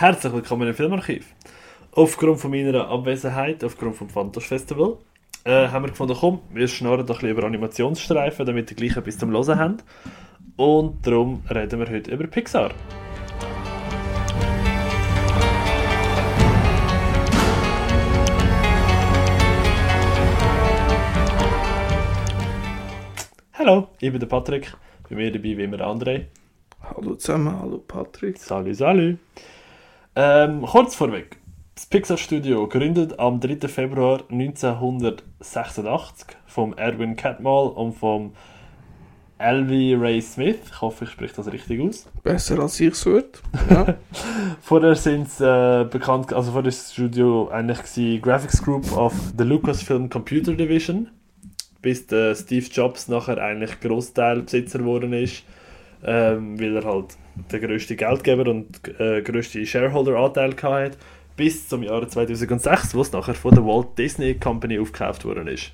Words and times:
Herzlich 0.00 0.32
willkommen 0.32 0.68
im 0.68 0.74
Filmarchiv. 0.74 1.34
Aufgrund 1.90 2.38
von 2.38 2.52
meiner 2.52 2.86
Abwesenheit, 2.86 3.64
aufgrund 3.64 3.96
vom 3.96 4.08
Fantos 4.08 4.46
Festival, 4.46 4.98
äh, 5.42 5.66
haben 5.70 5.86
wir 5.86 5.90
gefunden, 5.90 6.16
komm, 6.16 6.38
wir 6.52 6.68
schnarren 6.68 7.04
doch 7.04 7.16
ein 7.16 7.22
bisschen 7.22 7.30
über 7.30 7.42
Animationsstreifen, 7.44 8.46
damit 8.46 8.70
ihr 8.70 8.76
gleich 8.76 8.96
etwas 8.96 9.18
zum 9.18 9.32
Hören 9.32 9.58
habt. 9.58 9.84
Und 10.56 11.04
darum 11.04 11.42
reden 11.50 11.80
wir 11.80 11.90
heute 11.90 12.12
über 12.12 12.28
Pixar. 12.28 12.70
Hallo, 23.54 23.88
ich 23.98 24.12
bin 24.12 24.20
der 24.20 24.28
Patrick. 24.28 24.72
Bei 25.10 25.16
mir 25.16 25.32
dabei 25.32 25.56
wie 25.56 25.64
immer 25.64 25.78
André. 25.78 26.26
Hallo 26.84 27.16
zusammen, 27.16 27.60
hallo 27.60 27.78
Patrick. 27.78 28.38
Salut, 28.38 28.76
salut. 28.76 29.18
Ähm, 30.20 30.62
kurz 30.62 30.96
vorweg. 30.96 31.36
Das 31.76 31.86
Pixar 31.86 32.16
Studio, 32.16 32.66
gegründet 32.66 33.20
am 33.20 33.38
3. 33.38 33.68
Februar 33.68 34.24
1986 34.28 36.26
vom 36.44 36.76
Erwin 36.76 37.14
Catmull 37.14 37.68
und 37.68 37.92
vom 37.92 38.32
Elvie 39.38 39.94
Ray 39.94 40.20
Smith. 40.20 40.58
Ich 40.72 40.80
hoffe, 40.80 41.04
ich 41.04 41.10
spreche 41.10 41.36
das 41.36 41.52
richtig 41.52 41.80
aus. 41.80 42.08
Besser 42.24 42.58
als 42.58 42.80
ich 42.80 42.88
es 42.88 43.06
würde. 43.06 43.28
Ja. 43.70 43.94
Vorher 44.60 44.96
sind 44.96 45.30
sie 45.30 45.44
äh, 45.44 45.84
bekannt, 45.84 46.32
also 46.32 46.50
vor 46.50 46.64
das 46.64 46.92
Studio 46.92 47.48
eigentlich 47.50 47.78
gewesen, 47.78 48.20
Graphics 48.20 48.60
Group 48.60 48.90
of 48.96 49.14
the 49.38 49.44
Lucasfilm 49.44 50.10
Computer 50.10 50.52
Division, 50.52 51.10
bis 51.80 52.08
der 52.08 52.34
Steve 52.34 52.66
Jobs 52.72 53.06
nachher 53.06 53.38
eigentlich 53.38 53.78
Großteilbesitzer 53.78 54.80
geworden 54.80 55.12
ist, 55.12 55.44
ähm, 56.04 56.60
weil 56.60 56.76
er 56.76 56.84
halt 56.84 57.16
der 57.50 57.60
größte 57.60 57.96
Geldgeber 57.96 58.50
und 58.50 58.80
äh, 58.98 59.22
größte 59.22 59.64
Shareholder-Anteil 59.64 60.54
hatte, 60.62 60.98
bis 61.36 61.68
zum 61.68 61.82
Jahr 61.82 62.06
2006, 62.06 62.94
wo 62.94 63.00
es 63.00 63.12
nachher 63.12 63.34
von 63.34 63.54
der 63.54 63.64
Walt 63.64 63.96
Disney 63.96 64.34
Company 64.34 64.78
aufgekauft 64.78 65.24
worden 65.24 65.46
ist. 65.48 65.72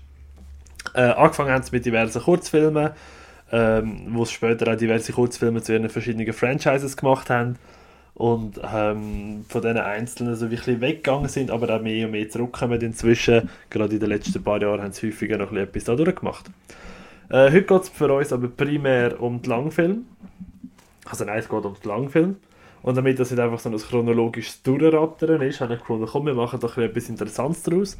Äh, 0.94 1.02
angefangen 1.02 1.50
haben 1.50 1.62
sie 1.62 1.70
mit 1.72 1.86
diversen 1.86 2.22
Kurzfilmen, 2.22 2.90
ähm, 3.50 4.06
wo 4.10 4.24
sie 4.24 4.34
später 4.34 4.72
auch 4.72 4.76
diverse 4.76 5.12
Kurzfilme 5.12 5.62
zu 5.62 5.72
ihren 5.72 5.88
verschiedenen 5.88 6.32
Franchises 6.32 6.96
gemacht 6.96 7.30
haben 7.30 7.56
und 8.14 8.60
ähm, 8.62 9.44
von 9.48 9.62
diesen 9.62 9.78
Einzelnen 9.78 10.36
so 10.36 10.50
wirklich 10.50 10.80
weggegangen 10.80 11.28
sind, 11.28 11.50
aber 11.50 11.74
auch 11.74 11.82
mehr 11.82 12.06
und 12.06 12.12
mehr 12.12 12.28
zurückkommen 12.28 12.80
inzwischen. 12.80 13.48
Gerade 13.70 13.94
in 13.94 14.00
den 14.00 14.08
letzten 14.08 14.42
paar 14.42 14.60
Jahren 14.60 14.82
haben 14.82 14.92
sie 14.92 15.08
häufiger 15.08 15.36
noch 15.36 15.50
ein 15.50 15.66
bisschen 15.66 15.68
etwas 15.68 15.84
dadurch 15.84 16.16
gemacht. 16.16 16.50
Äh, 17.30 17.50
heute 17.50 17.62
geht 17.62 17.82
es 17.82 17.88
für 17.88 18.12
uns 18.12 18.32
aber 18.32 18.48
primär 18.48 19.20
um 19.20 19.40
die 19.40 19.48
Langfilme. 19.48 20.02
Also 21.06 21.24
nein, 21.24 21.38
es 21.38 21.48
geht 21.48 21.64
um 21.64 21.76
die 21.82 21.88
Langfilme. 21.88 22.36
Und 22.82 22.96
damit 22.96 23.18
das 23.18 23.30
nicht 23.30 23.40
einfach 23.40 23.58
so 23.58 23.70
ein 23.70 23.78
chronologisches 23.78 24.62
Durchrattern 24.62 25.40
ist, 25.40 25.60
habe 25.62 25.74
ich 25.74 25.80
gefunden, 25.80 26.06
komm, 26.06 26.26
wir 26.26 26.34
machen 26.34 26.60
doch 26.60 26.76
etwas 26.76 27.08
Interessantes 27.08 27.62
daraus. 27.62 27.98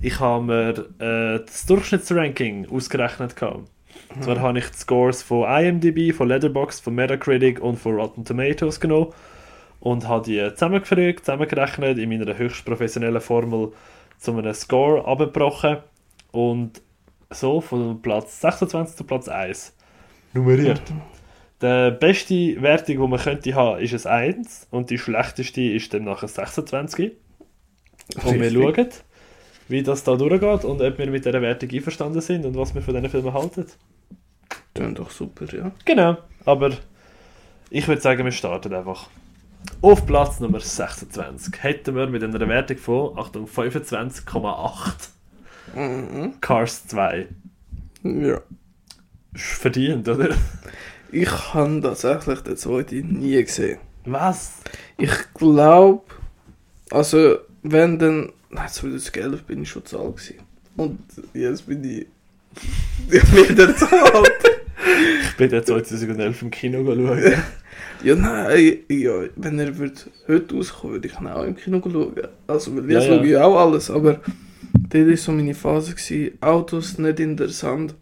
Ich 0.00 0.18
habe 0.20 0.44
mir 0.44 0.70
äh, 0.98 1.44
das 1.44 1.66
Durchschnittsranking 1.66 2.66
ausgerechnet. 2.70 3.36
Gehabt. 3.36 3.68
Mhm. 4.16 4.22
Zwar 4.22 4.40
habe 4.40 4.58
ich 4.58 4.70
die 4.70 4.76
Scores 4.76 5.22
von 5.22 5.48
IMDb, 5.48 6.14
von 6.14 6.28
Letterboxd, 6.28 6.82
von 6.82 6.94
Metacritic 6.94 7.60
und 7.60 7.76
von 7.76 7.96
Rotten 7.96 8.24
Tomatoes 8.24 8.80
genommen 8.80 9.12
und 9.80 10.08
habe 10.08 10.24
die 10.24 10.48
zusammengefügt, 10.54 11.26
zusammengerechnet 11.26 11.98
in 11.98 12.08
meiner 12.08 12.36
höchst 12.36 12.64
professionellen 12.64 13.20
Formel 13.20 13.72
zu 14.18 14.32
einem 14.32 14.54
Score 14.54 15.04
abgebrochen 15.04 15.78
und 16.30 16.80
so 17.34 17.60
von 17.60 18.00
Platz 18.02 18.40
26 18.40 18.96
zu 18.96 19.04
Platz 19.04 19.28
1 19.28 19.74
nummeriert. 20.34 20.82
Mhm. 20.90 21.00
Die 21.62 21.96
beste 21.98 22.60
Wertung, 22.60 22.96
die 22.96 23.08
man 23.08 23.20
könnte 23.20 23.54
haben, 23.54 23.80
ist 23.80 24.06
ein 24.06 24.36
1 24.36 24.68
und 24.70 24.90
die 24.90 24.98
schlechteste 24.98 25.62
ist 25.62 25.94
dann 25.94 26.04
nachher 26.04 26.28
26. 26.28 27.12
Und 28.24 28.40
wir 28.40 28.50
schauen, 28.50 28.88
wie 29.68 29.82
das 29.82 30.02
da 30.02 30.16
durchgeht 30.16 30.64
und 30.64 30.82
ob 30.82 30.98
wir 30.98 31.10
mit 31.10 31.24
dieser 31.24 31.40
Wertung 31.40 31.70
einverstanden 31.70 32.20
sind 32.20 32.44
und 32.44 32.56
was 32.56 32.74
wir 32.74 32.82
von 32.82 32.94
diesen 32.94 33.10
Filmen 33.10 33.32
halten. 33.32 33.66
Klingt 34.74 34.98
doch 34.98 35.10
super, 35.10 35.44
ja. 35.54 35.70
Genau, 35.84 36.16
aber 36.44 36.72
ich 37.70 37.86
würde 37.86 38.00
sagen, 38.00 38.24
wir 38.24 38.32
starten 38.32 38.74
einfach. 38.74 39.08
Auf 39.80 40.04
Platz 40.04 40.40
Nummer 40.40 40.60
26 40.60 41.62
hätten 41.62 41.94
wir 41.94 42.08
mit 42.08 42.24
einer 42.24 42.48
Wertung 42.48 42.76
von, 42.76 43.16
Achtung, 43.16 43.46
25,8 43.46 45.10
Mhm. 45.74 46.34
Cars 46.40 46.86
2. 46.88 47.26
Ja. 48.04 48.40
Ist 49.34 49.42
verdient, 49.44 50.08
oder? 50.08 50.30
Ich 51.10 51.30
habe 51.54 51.80
tatsächlich 51.80 52.40
den 52.40 52.56
zweiten 52.56 53.18
nie 53.20 53.42
gesehen. 53.42 53.78
Was? 54.04 54.52
Ich 54.98 55.10
glaube, 55.34 56.02
also 56.90 57.36
wenn 57.62 57.98
dann, 57.98 58.32
nein, 58.50 58.68
2011 58.68 59.44
bin 59.44 59.62
ich 59.62 59.70
schon 59.70 59.84
zu 59.84 60.00
alt 60.00 60.16
gewesen. 60.16 60.40
Und 60.76 60.98
jetzt 61.34 61.66
bin 61.66 61.84
ich, 61.84 62.06
ich 63.10 63.22
bin 63.30 63.48
wieder 63.50 63.74
zu 63.76 63.86
alt. 63.88 64.32
Ich 65.22 65.36
bin 65.36 65.50
ja 65.50 65.62
2011 65.62 66.42
im 66.42 66.50
Kino 66.50 66.84
schauen. 66.84 67.34
Ja, 68.04 68.16
nein, 68.16 68.78
ja, 68.88 69.12
wenn 69.36 69.58
er 69.60 69.78
wird 69.78 70.10
heute 70.26 70.56
rauskommen 70.56 70.94
würde 70.96 71.06
ich 71.08 71.20
ihn 71.20 71.26
auch 71.28 71.44
im 71.44 71.54
Kino 71.54 71.80
schauen. 71.84 72.12
Also, 72.48 72.76
weil 72.76 72.90
jetzt 72.90 73.04
Ja, 73.06 73.12
ja. 73.12 73.18
schaue 73.18 73.26
ich 73.28 73.36
auch 73.36 73.56
alles, 73.56 73.90
aber 73.90 74.20
das 74.92 75.06
war 75.06 75.16
so 75.16 75.32
meine 75.32 75.54
Phase. 75.54 75.92
Gewesen. 75.94 76.38
Autos 76.40 76.98
nicht 76.98 77.20
interessant 77.20 77.94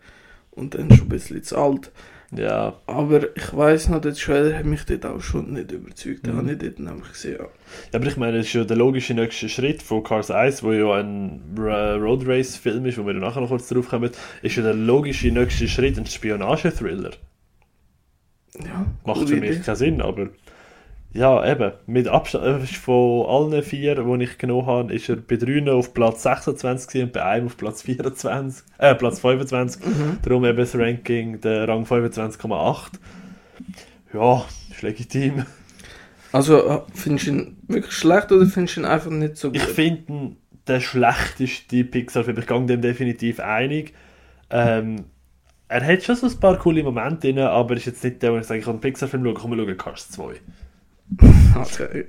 und 0.50 0.74
dann 0.74 0.90
schon 0.90 1.06
ein 1.06 1.08
bisschen 1.08 1.42
zu 1.42 1.56
alt. 1.56 1.90
Ja, 2.32 2.74
Aber 2.86 3.36
ich 3.36 3.56
weiss 3.56 3.88
noch, 3.88 4.00
der 4.00 4.14
Trailer 4.14 4.56
hat 4.56 4.64
mich 4.64 4.84
dort 4.84 5.04
auch 5.04 5.20
schon 5.20 5.52
nicht 5.52 5.72
überzeugt. 5.72 6.24
Mhm. 6.26 6.36
habe 6.36 6.52
ich 6.52 6.58
dort 6.58 6.78
nämlich 6.78 7.08
gesehen. 7.10 7.38
Ja. 7.40 7.44
Ja, 7.92 7.98
aber 7.98 8.06
ich 8.06 8.16
meine, 8.16 8.36
das 8.38 8.46
ist 8.46 8.52
ja 8.52 8.62
der 8.62 8.76
logische 8.76 9.14
nächste 9.14 9.48
Schritt 9.48 9.82
von 9.82 10.04
Cars 10.04 10.30
1, 10.30 10.62
wo 10.62 10.72
ja 10.72 10.92
ein 10.94 11.40
Road 11.56 12.26
Race 12.28 12.56
Film 12.56 12.86
ist, 12.86 12.98
wo 12.98 13.06
wir 13.06 13.14
nachher 13.14 13.40
noch 13.40 13.48
kurz 13.48 13.68
drauf 13.68 13.88
kommen, 13.88 14.10
ist 14.42 14.54
ja 14.56 14.62
der 14.62 14.74
logische 14.74 15.28
nächste 15.32 15.66
Schritt 15.66 15.98
ein 15.98 16.06
Spionage-Thriller. 16.06 17.10
Ja, 18.64 18.86
Macht 19.04 19.28
für 19.28 19.36
mich 19.36 19.50
Idee. 19.50 19.60
keinen 19.64 19.76
Sinn, 19.76 20.00
aber 20.00 20.28
ja, 21.12 21.44
eben, 21.50 21.72
mit 21.86 22.06
Abstand 22.06 22.44
äh, 22.44 22.66
von 22.66 23.26
allen 23.26 23.62
vier, 23.64 23.96
die 23.96 24.24
ich 24.24 24.38
genommen 24.38 24.66
habe, 24.66 24.94
ist 24.94 25.08
er 25.08 25.16
bei 25.16 25.36
drei 25.36 25.70
auf 25.72 25.92
Platz 25.92 26.22
26 26.22 26.88
gewesen 26.88 27.04
und 27.06 27.12
bei 27.12 27.24
einem 27.24 27.46
auf 27.46 27.56
Platz 27.56 27.82
24, 27.82 28.64
äh, 28.78 28.94
Platz 28.94 29.18
25. 29.18 29.84
Mhm. 29.84 30.18
Darum 30.22 30.44
eben 30.44 30.58
das 30.58 30.76
Ranking, 30.76 31.40
der 31.40 31.66
Rang 31.66 31.84
25,8. 31.84 32.92
Ja, 34.14 34.44
ist 34.70 34.82
legitim. 34.82 35.44
Also, 36.30 36.68
äh, 36.68 36.80
findest 36.94 37.26
du 37.26 37.30
ihn 37.32 37.56
wirklich 37.66 37.92
schlecht 37.92 38.30
oder 38.30 38.46
findest 38.46 38.76
du 38.76 38.80
ihn 38.82 38.86
einfach 38.86 39.10
nicht 39.10 39.36
so 39.36 39.48
gut? 39.48 39.56
Ich 39.56 39.64
finde 39.64 40.12
ihn 40.12 40.36
der 40.68 40.78
schlechteste 40.78 41.82
Pixar-Film. 41.82 42.38
Ich 42.38 42.46
gehe 42.46 42.66
dem 42.66 42.80
definitiv 42.80 43.40
einig. 43.40 43.94
Ähm, 44.50 45.06
er 45.66 45.84
hat 45.84 46.04
schon 46.04 46.14
so 46.14 46.28
ein 46.28 46.38
paar 46.38 46.56
coole 46.58 46.84
Momente 46.84 47.32
drin, 47.32 47.38
aber 47.40 47.74
ist 47.74 47.86
jetzt 47.86 48.04
nicht 48.04 48.22
der, 48.22 48.32
wo 48.32 48.38
ich 48.38 48.44
sage, 48.44 48.60
ich 48.60 48.64
kann 48.64 48.74
einen 48.74 48.80
Pixar-Film 48.80 49.24
schauen, 49.24 49.34
komm, 49.34 49.50
wir 49.56 49.64
schauen 49.64 49.76
Cars 49.76 50.10
2. 50.10 50.34
Okay. 51.54 52.06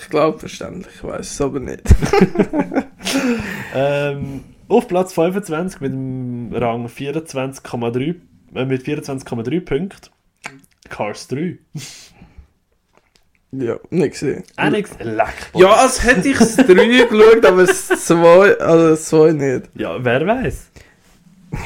Ich 0.00 0.10
glaube, 0.10 0.38
verständlich, 0.38 0.94
ich 0.96 1.04
weiß 1.04 1.30
es 1.30 1.40
aber 1.40 1.60
nicht. 1.60 1.82
Ähm, 3.74 4.44
auf 4.68 4.88
Platz 4.88 5.12
25 5.12 5.80
mit 5.80 5.92
dem 5.92 6.52
Rang 6.52 6.86
24,3 6.86 8.14
äh, 8.54 8.64
mit 8.64 8.82
24,3 8.82 9.60
Punkten. 9.64 10.10
Cars 10.88 11.28
3. 11.28 11.58
ja, 13.52 13.76
nicht 13.90 14.12
gesehen. 14.12 14.44
Alex 14.56 14.92
Leck. 15.00 15.50
Ja, 15.54 15.72
als 15.72 16.04
hätte 16.04 16.28
ich 16.28 16.38
das 16.38 16.56
3 16.56 16.64
geschaut, 16.64 17.44
aber 17.44 17.66
das 17.66 17.88
2, 17.88 18.58
also 18.58 18.88
das 18.90 19.04
2 19.06 19.32
nicht. 19.32 19.70
Ja, 19.74 20.02
wer 20.04 20.26
weiß. 20.26 20.70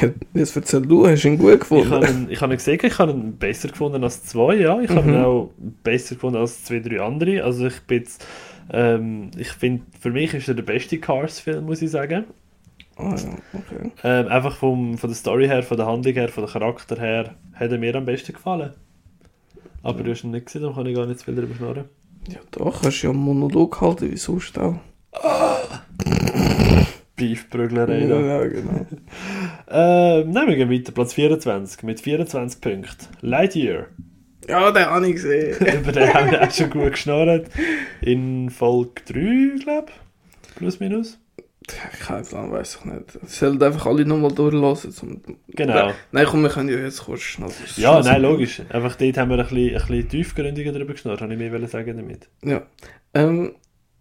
Ja, 0.00 0.08
Jetzt 0.34 0.56
erzähl 0.56 0.82
du, 0.82 1.06
hast 1.06 1.22
du 1.24 1.28
ihn 1.28 1.38
gut 1.38 1.54
Ich 1.54 1.60
gefunden? 1.60 1.90
habe 1.90 2.06
ihn, 2.06 2.26
ich 2.30 2.40
habe 2.40 2.52
ihn 2.54 2.56
gesehen, 2.56 2.78
ich 2.82 2.98
habe 2.98 3.12
ihn 3.12 3.36
besser 3.36 3.68
gefunden 3.68 4.02
als 4.04 4.24
zwei, 4.24 4.56
ja. 4.56 4.80
Ich 4.80 4.90
habe 4.90 5.08
ihn 5.08 5.16
Mhm. 5.18 5.24
auch 5.24 5.50
besser 5.82 6.14
gefunden 6.14 6.38
als 6.38 6.64
zwei, 6.64 6.80
drei 6.80 7.00
andere. 7.00 7.42
Also 7.44 7.66
ich 7.66 7.80
bin 7.82 7.98
jetzt, 7.98 8.24
ähm, 8.70 9.30
ich 9.36 9.48
finde, 9.48 9.82
für 10.00 10.10
mich 10.10 10.34
ist 10.34 10.48
er 10.48 10.54
der 10.54 10.62
beste 10.62 10.98
Cars-Film, 10.98 11.64
muss 11.66 11.82
ich 11.82 11.90
sagen. 11.90 12.24
Ah, 12.96 13.14
ja, 13.14 13.30
okay. 13.52 13.90
Ähm, 14.02 14.28
einfach 14.28 14.56
vom, 14.56 14.98
von 14.98 15.08
der 15.10 15.16
Story 15.16 15.46
her, 15.46 15.62
von 15.62 15.76
der 15.76 15.86
Handlung 15.86 16.14
her, 16.14 16.28
von 16.28 16.44
der 16.44 16.52
Charakter 16.52 16.96
her, 16.98 17.34
hat 17.54 17.70
er 17.70 17.78
mir 17.78 17.94
am 17.94 18.04
besten 18.04 18.32
gefallen. 18.32 18.72
Aber 19.84 20.02
du 20.02 20.10
hast 20.10 20.24
ihn 20.24 20.32
nicht 20.32 20.46
gesehen, 20.46 20.62
darum 20.62 20.76
kann 20.76 20.86
ich 20.86 20.96
gar 20.96 21.06
nicht 21.06 21.20
zu 21.20 21.26
viel 21.26 21.36
darüber 21.36 21.54
schnurren. 21.54 21.84
Ja, 22.28 22.40
doch, 22.50 22.82
hast 22.82 23.00
du 23.02 23.06
ja 23.06 23.12
einen 23.12 23.20
Monolog 23.22 23.78
gehalten, 23.78 24.10
wie 24.10 24.16
sonst 24.16 24.58
auch. 24.58 24.74
Beefprüglerei 27.18 28.06
Ja, 28.06 28.20
ja, 28.20 28.46
genau. 28.46 28.86
Ähm, 29.70 30.30
nehmen 30.30 30.56
wir 30.56 30.70
weiter, 30.70 30.92
Platz 30.92 31.12
24 31.12 31.82
mit 31.82 32.00
24 32.00 32.60
Punkten. 32.62 33.06
Lightyear. 33.20 33.88
Ja, 34.48 34.70
den 34.70 34.86
habe 34.86 35.06
ich 35.06 35.12
gesehen. 35.14 35.56
Über 35.82 35.92
den 35.92 36.14
haben 36.14 36.30
wir 36.30 36.42
auch 36.42 36.50
schon 36.50 36.70
gut 36.70 36.92
geschnurrt. 36.92 37.50
In 38.00 38.48
Folge 38.48 39.02
3, 39.06 39.62
glaube 39.62 39.88
ich. 39.88 40.54
Plus, 40.54 40.80
minus. 40.80 41.18
Kein 42.00 42.24
Plan, 42.24 42.50
weiß 42.50 42.78
ich 42.80 42.84
nicht. 42.86 43.18
Es 43.22 43.38
sollen 43.38 43.62
einfach 43.62 43.86
alle 43.86 44.06
nochmal 44.06 44.32
durchlassen. 44.32 44.90
Zum... 44.90 45.20
Genau. 45.48 45.92
Nein, 46.12 46.26
komm, 46.26 46.42
wir 46.42 46.48
können 46.48 46.70
ja 46.70 46.78
jetzt 46.78 47.04
kurz 47.04 47.20
schnell. 47.20 47.50
Ja, 47.76 48.00
nein, 48.00 48.22
logisch. 48.22 48.62
Einfach 48.70 48.96
dort 48.96 49.18
haben 49.18 49.30
wir 49.30 49.38
ein 49.38 49.46
bisschen, 49.46 49.76
ein 49.76 49.86
bisschen 49.86 50.08
tiefgründiger 50.08 50.72
darüber 50.72 50.94
geschnurrt, 50.94 51.20
habe 51.20 51.34
ich 51.34 51.38
mir 51.38 51.68
sagen 51.68 51.96
damit. 51.96 52.28
Ja. 52.42 52.62
Ähm, 53.12 53.52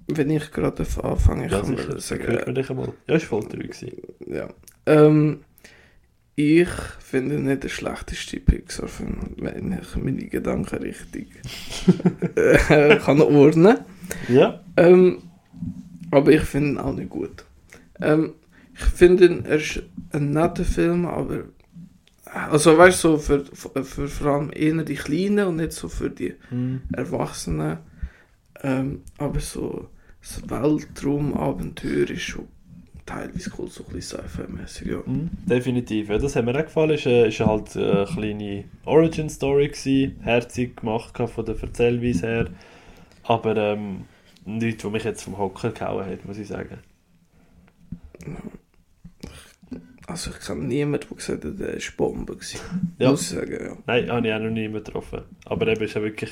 wenn 0.07 0.29
ich 0.29 0.51
gerade 0.51 0.85
anfange, 1.03 1.45
ich 1.47 1.51
Ja, 1.51 1.61
kann 1.61 1.73
mal 1.73 1.85
Das 1.85 2.11
hört 2.11 2.27
man 2.27 2.37
sagen. 2.37 2.55
dich 2.55 2.69
einmal. 2.69 2.93
Ja, 3.07 3.15
ist 3.15 3.25
voll 3.25 3.43
treu 3.43 3.57
gewesen. 3.59 3.91
Ja. 4.27 4.47
Ähm, 4.85 5.39
ich 6.35 6.69
finde 6.99 7.39
nicht 7.39 7.63
der 7.63 7.69
schlechteste 7.69 8.39
Pixar-Film, 8.39 9.17
wenn 9.37 9.73
ich 9.81 9.95
meine 9.95 10.25
Gedanken 10.25 10.77
richtig 10.77 11.27
äh, 12.35 12.97
kann 12.97 13.21
ordnen 13.21 13.79
Ja. 14.29 14.61
ähm, 14.77 15.23
Aber 16.11 16.31
ich 16.31 16.41
finde 16.41 16.69
ihn 16.71 16.77
auch 16.77 16.93
nicht 16.93 17.09
gut. 17.09 17.43
Ähm, 17.99 18.33
ich 18.75 18.83
finde 18.85 19.25
ihn, 19.25 19.45
er 19.45 19.57
ist 19.57 19.81
ein 20.11 20.31
netter 20.31 20.63
Film, 20.63 21.05
aber. 21.07 21.45
Also, 22.25 22.77
weißt 22.77 23.03
du, 23.05 23.07
so 23.15 23.17
für, 23.17 23.45
für, 23.45 23.83
für 23.83 24.07
vor 24.07 24.27
allem 24.33 24.51
eher 24.53 24.83
die 24.83 24.95
Kleinen 24.95 25.47
und 25.47 25.55
nicht 25.55 25.71
so 25.71 25.87
für 25.89 26.09
die 26.11 26.35
Mhm. 26.51 26.81
Erwachsenen. 26.93 27.79
Ähm, 28.61 29.01
aber 29.17 29.39
so 29.39 29.87
das 30.27 30.49
Weltraumabenteuer 30.49 32.09
ist 32.09 32.21
schon 32.21 32.47
teilweise 33.05 33.49
cool, 33.57 33.69
so 33.69 33.85
ein 33.85 33.93
bisschen 33.93 34.19
Sci-Fi-mäßig, 34.19 34.87
ja. 34.87 35.01
Mhm, 35.05 35.29
definitiv. 35.45 36.09
Ja, 36.09 36.17
das 36.17 36.35
hat 36.35 36.45
mir 36.45 36.55
auch 36.55 36.65
gefallen. 36.65 36.91
Es 36.91 37.05
war 37.05 37.25
ist 37.25 37.39
halt 37.39 37.75
äh, 37.75 37.91
eine 37.91 38.05
kleine 38.05 38.63
Origin-Story, 38.85 39.71
herzig 40.21 40.77
gemacht 40.77 41.17
von 41.17 41.45
der 41.45 41.55
Erzählweise 41.61 42.27
her. 42.27 42.47
Aber 43.23 43.55
ähm, 43.55 44.05
nichts, 44.45 44.83
was 44.83 44.91
mich 44.91 45.03
jetzt 45.03 45.23
vom 45.23 45.37
Hocker 45.37 45.71
gehauen 45.71 46.05
hat, 46.05 46.25
muss 46.25 46.37
ich 46.37 46.47
sagen. 46.47 46.79
Also 50.05 50.31
ich 50.31 50.45
kenne 50.45 50.65
niemanden, 50.65 51.07
der 51.07 51.17
gesagt 51.17 51.45
hat, 51.45 51.59
der 51.59 51.73
war 51.73 51.81
Bombe. 51.97 52.35
Gewesen. 52.35 52.59
Ja. 52.97 53.11
Muss 53.11 53.21
ich 53.21 53.37
sagen, 53.37 53.51
ja. 53.51 53.77
Nein, 53.85 54.09
habe 54.09 54.27
ich 54.27 54.33
auch 54.33 54.39
noch 54.39 54.49
nie 54.49 54.67
mehr 54.67 54.81
getroffen. 54.81 55.21
Aber 55.45 55.67
eben 55.67 55.81
ist 55.83 55.95
ja 55.95 56.01
wirklich 56.01 56.31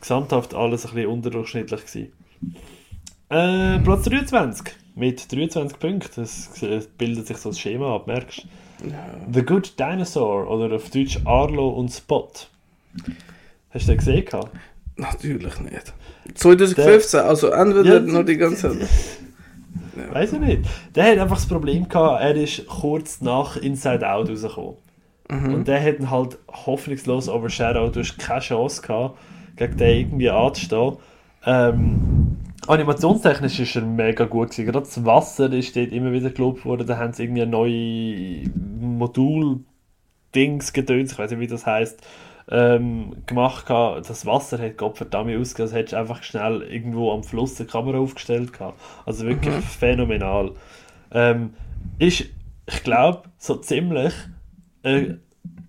gesamthaft 0.00 0.54
alles 0.54 0.86
ein 0.86 0.94
bisschen 0.94 1.10
unterdurchschnittlich 1.10 1.80
gewesen. 1.86 2.12
Äh, 3.28 3.78
Platz 3.80 4.04
23 4.04 4.74
mit 4.94 5.32
23 5.32 5.78
Punkten. 5.78 6.22
Es 6.22 6.50
bildet 6.98 7.26
sich 7.26 7.36
so 7.38 7.50
ein 7.50 7.54
Schema 7.54 7.96
ab, 7.96 8.06
merkst 8.06 8.44
du? 8.82 8.88
ja. 8.90 9.06
The 9.32 9.42
Good 9.42 9.78
Dinosaur 9.78 10.48
oder 10.48 10.74
auf 10.74 10.90
Deutsch 10.90 11.18
Arlo 11.24 11.70
und 11.70 11.90
Spot. 11.90 12.28
Hast 13.70 13.86
du 13.86 13.92
den 13.92 13.96
gesehen? 13.98 14.24
gehabt? 14.24 14.50
Natürlich 14.96 15.58
nicht. 15.60 15.92
2015, 16.34 17.20
also 17.20 17.48
entweder 17.48 17.94
Ja, 17.94 18.00
nur 18.00 18.24
die 18.24 18.36
ganze 18.36 18.70
Zeit. 18.70 18.88
Ja. 19.96 20.12
Weiß 20.14 20.32
ich 20.32 20.40
nicht. 20.40 20.62
Der 20.94 21.04
hat 21.04 21.18
einfach 21.18 21.36
das 21.36 21.46
Problem 21.46 21.88
gehabt, 21.88 22.22
er 22.22 22.34
ist 22.36 22.66
kurz 22.66 23.20
nach 23.20 23.56
Inside 23.56 24.08
Out 24.08 24.30
rausgekommen. 24.30 24.74
Mhm. 25.30 25.54
Und 25.54 25.68
der 25.68 25.82
hat 25.82 25.98
ihn 25.98 26.10
halt 26.10 26.38
hoffnungslos 26.48 27.28
overshadowed. 27.28 27.96
Du 27.96 28.00
hast 28.00 28.18
keine 28.18 28.40
Chance 28.40 28.82
gehabt, 28.82 29.18
gegen 29.56 29.76
den 29.76 30.00
irgendwie 30.00 30.30
anzustehen. 30.30 30.96
Ähm, 31.46 32.23
animationstechnisch 32.68 33.60
ist 33.60 33.76
er 33.76 33.82
mega 33.82 34.24
gut 34.24 34.50
gewesen. 34.50 34.66
Gerade 34.66 34.86
das 34.86 35.04
Wasser 35.04 35.52
ist 35.52 35.76
dort 35.76 35.92
immer 35.92 36.12
wieder 36.12 36.30
gelobt 36.30 36.64
worden. 36.64 36.86
Da 36.86 36.98
haben 36.98 37.12
sie 37.12 37.24
irgendwie 37.24 37.42
ein 37.42 37.50
neues 37.50 38.50
Modul-Dings 38.80 40.72
gedöns, 40.72 41.12
ich 41.12 41.18
weiß 41.18 41.30
nicht, 41.32 41.40
wie 41.40 41.46
das 41.46 41.66
heißt, 41.66 42.00
ähm, 42.50 43.16
gemacht 43.26 43.66
gehabt. 43.66 44.08
Das 44.08 44.26
Wasser 44.26 44.58
hat 44.58 44.76
Gottverdammt 44.78 45.34
ausgesehen, 45.36 45.66
als 45.66 45.74
hättest 45.74 45.92
du 45.94 45.96
einfach 45.98 46.22
schnell 46.22 46.62
irgendwo 46.62 47.12
am 47.12 47.24
Fluss 47.24 47.58
eine 47.58 47.68
Kamera 47.68 47.98
aufgestellt 47.98 48.52
gehabt. 48.52 48.78
Also 49.06 49.24
wirklich 49.26 49.54
Mhm. 49.54 49.62
phänomenal. 49.62 50.52
Ähm, 51.10 51.54
ist, 51.98 52.24
ich 52.66 52.82
glaube, 52.82 53.28
so 53.38 53.56
ziemlich 53.56 54.12
äh, 54.82 55.14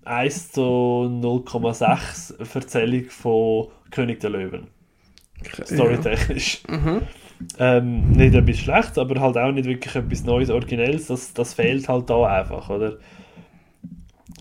1 0.04 0.52
zu 0.52 0.60
0,6 0.62 2.34
Erzählung 2.54 3.04
von 3.10 3.68
König 3.90 4.20
der 4.20 4.30
Löwen. 4.30 4.68
Storytechnisch. 5.52 6.62
Mhm. 6.68 7.02
Ähm, 7.58 8.12
nicht 8.12 8.34
etwas 8.34 8.56
Schlechtes, 8.58 8.98
aber 8.98 9.20
halt 9.20 9.36
auch 9.36 9.52
nicht 9.52 9.68
wirklich 9.68 9.94
etwas 9.94 10.24
Neues, 10.24 10.50
Originelles. 10.50 11.06
Das, 11.08 11.34
das 11.34 11.54
fehlt 11.54 11.88
halt 11.88 12.08
da 12.08 12.24
einfach, 12.24 12.70
oder? 12.70 12.96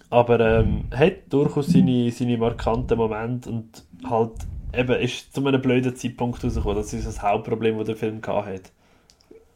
Aber 0.10 0.40
ähm, 0.40 0.86
hat 0.92 1.14
durchaus 1.30 1.68
seine, 1.68 2.10
seine 2.12 2.38
markanten 2.38 2.98
Momente 2.98 3.50
und 3.50 3.84
halt 4.10 4.32
eben 4.74 5.00
ist 5.00 5.34
zu 5.34 5.46
einem 5.46 5.62
blöden 5.62 5.96
Zeitpunkt 5.96 6.44
rausgekommen. 6.44 6.78
Das 6.78 6.94
ist 6.94 7.08
das 7.08 7.22
Hauptproblem, 7.22 7.78
das 7.78 7.88
der 7.88 7.96
Film 7.96 8.22
hat. 8.26 8.72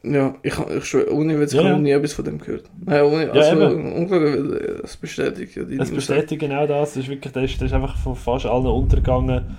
Ja, 0.02 0.36
ich, 0.44 0.58
ich 0.58 0.86
schwöre, 0.86 1.14
ohne 1.14 1.40
Witz, 1.40 1.52
Ja, 1.52 1.60
ich 1.60 1.66
habe 1.66 1.76
ja. 1.76 1.82
nie 1.82 1.92
etwas 1.92 2.14
von 2.14 2.24
dem 2.24 2.38
gehört. 2.40 2.70
Nein, 2.86 3.04
ohne, 3.04 3.32
also, 3.32 3.66
unglaublich, 3.68 4.36
weil 4.36 4.82
es 4.84 4.96
bestätigt 4.96 5.56
ja 5.56 5.64
die 5.64 5.78
Es 5.78 5.92
bestätigt 5.92 6.40
genau 6.40 6.66
das. 6.66 6.94
Das 6.94 7.04
ist 7.04 7.10
wirklich, 7.10 7.34
das 7.34 7.44
ist, 7.44 7.62
das 7.62 7.68
ist 7.68 7.74
einfach 7.74 7.98
von 7.98 8.16
fast 8.16 8.46
allen 8.46 8.66
untergegangen. 8.66 9.58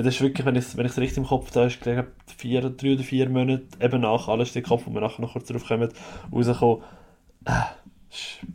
Weil 0.00 0.04
das 0.06 0.14
ist 0.14 0.22
wirklich, 0.22 0.46
wenn 0.46 0.56
ich 0.56 0.64
es 0.64 0.78
wenn 0.78 0.86
ich's 0.86 0.96
richtig 0.96 1.18
im 1.18 1.26
Kopf 1.26 1.54
habe, 1.54 1.66
ist 1.66 1.74
ich 1.74 1.80
glaube 1.82 2.06
vier, 2.38 2.62
drei 2.70 2.94
oder 2.94 3.02
vier 3.02 3.28
Monate 3.28 3.64
eben 3.82 4.00
nach 4.00 4.28
alles 4.28 4.54
den 4.54 4.62
Kopf, 4.62 4.84
wo 4.86 4.94
wir 4.94 5.02
nachher 5.02 5.20
noch 5.20 5.34
kurz 5.34 5.46
drauf 5.48 5.62
kommen, 5.68 5.90
rausgekommen. 6.32 6.82
Äh, 7.44 7.50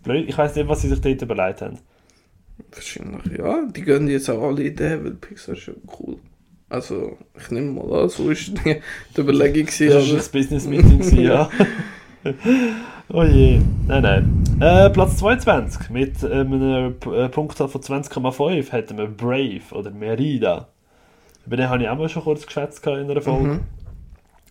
blöd. 0.01 0.27
Ich 0.27 0.35
weiß 0.35 0.55
nicht, 0.55 0.67
was 0.67 0.81
sie 0.81 0.89
sich 0.89 0.99
dort 1.01 1.21
überlegt 1.21 1.61
haben. 1.61 1.77
Wahrscheinlich, 2.73 3.37
ja. 3.37 3.63
Die 3.67 3.83
gönnen 3.83 4.07
jetzt 4.07 4.27
auch 4.27 4.41
alle 4.41 4.63
Ideen, 4.63 5.03
weil 5.03 5.11
Pixar 5.11 5.53
ist 5.53 5.61
schon 5.61 5.75
cool. 5.99 6.17
Also, 6.67 7.15
ich 7.39 7.51
nehme 7.51 7.73
mal 7.73 7.93
an, 8.05 8.09
so 8.09 8.31
ist 8.31 8.47
die, 8.65 8.77
die 9.15 9.21
Überlegung 9.21 9.67
Das 9.67 9.77
gewesen. 9.77 9.93
war 9.93 10.01
aber- 10.01 10.23
ein 10.25 10.31
Business-Meeting, 10.31 11.19
ja. 11.21 11.49
oh 13.09 13.23
je. 13.23 13.59
Nein, 13.87 14.01
nein. 14.01 14.43
Äh, 14.59 14.89
Platz 14.89 15.17
22 15.17 15.91
mit 15.91 16.23
ähm, 16.23 16.53
einer 16.53 16.87
äh, 17.13 17.29
Punktzahl 17.29 17.67
von 17.67 17.81
20,5 17.81 18.71
hätten 18.71 18.97
wir 18.97 19.05
Brave 19.05 19.61
oder 19.73 19.91
Merida. 19.91 20.69
Über 21.45 21.57
den 21.57 21.69
habe 21.69 21.83
ich 21.83 21.89
auch 21.89 21.97
mal 21.97 22.09
schon 22.09 22.23
kurz 22.23 22.45
geschätzt 22.45 22.81
gehabt 22.81 23.01
in 23.01 23.09
einer 23.11 23.21
Folge. 23.21 23.47
Mhm. 23.47 23.59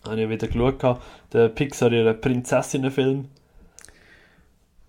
Habe 0.07 0.21
ich 0.21 0.29
wieder 0.29 0.47
geschaut. 0.47 0.99
Der 1.33 1.49
Pixar, 1.49 1.91
ihr 1.91 2.13
Prinzessinnenfilm. 2.13 3.25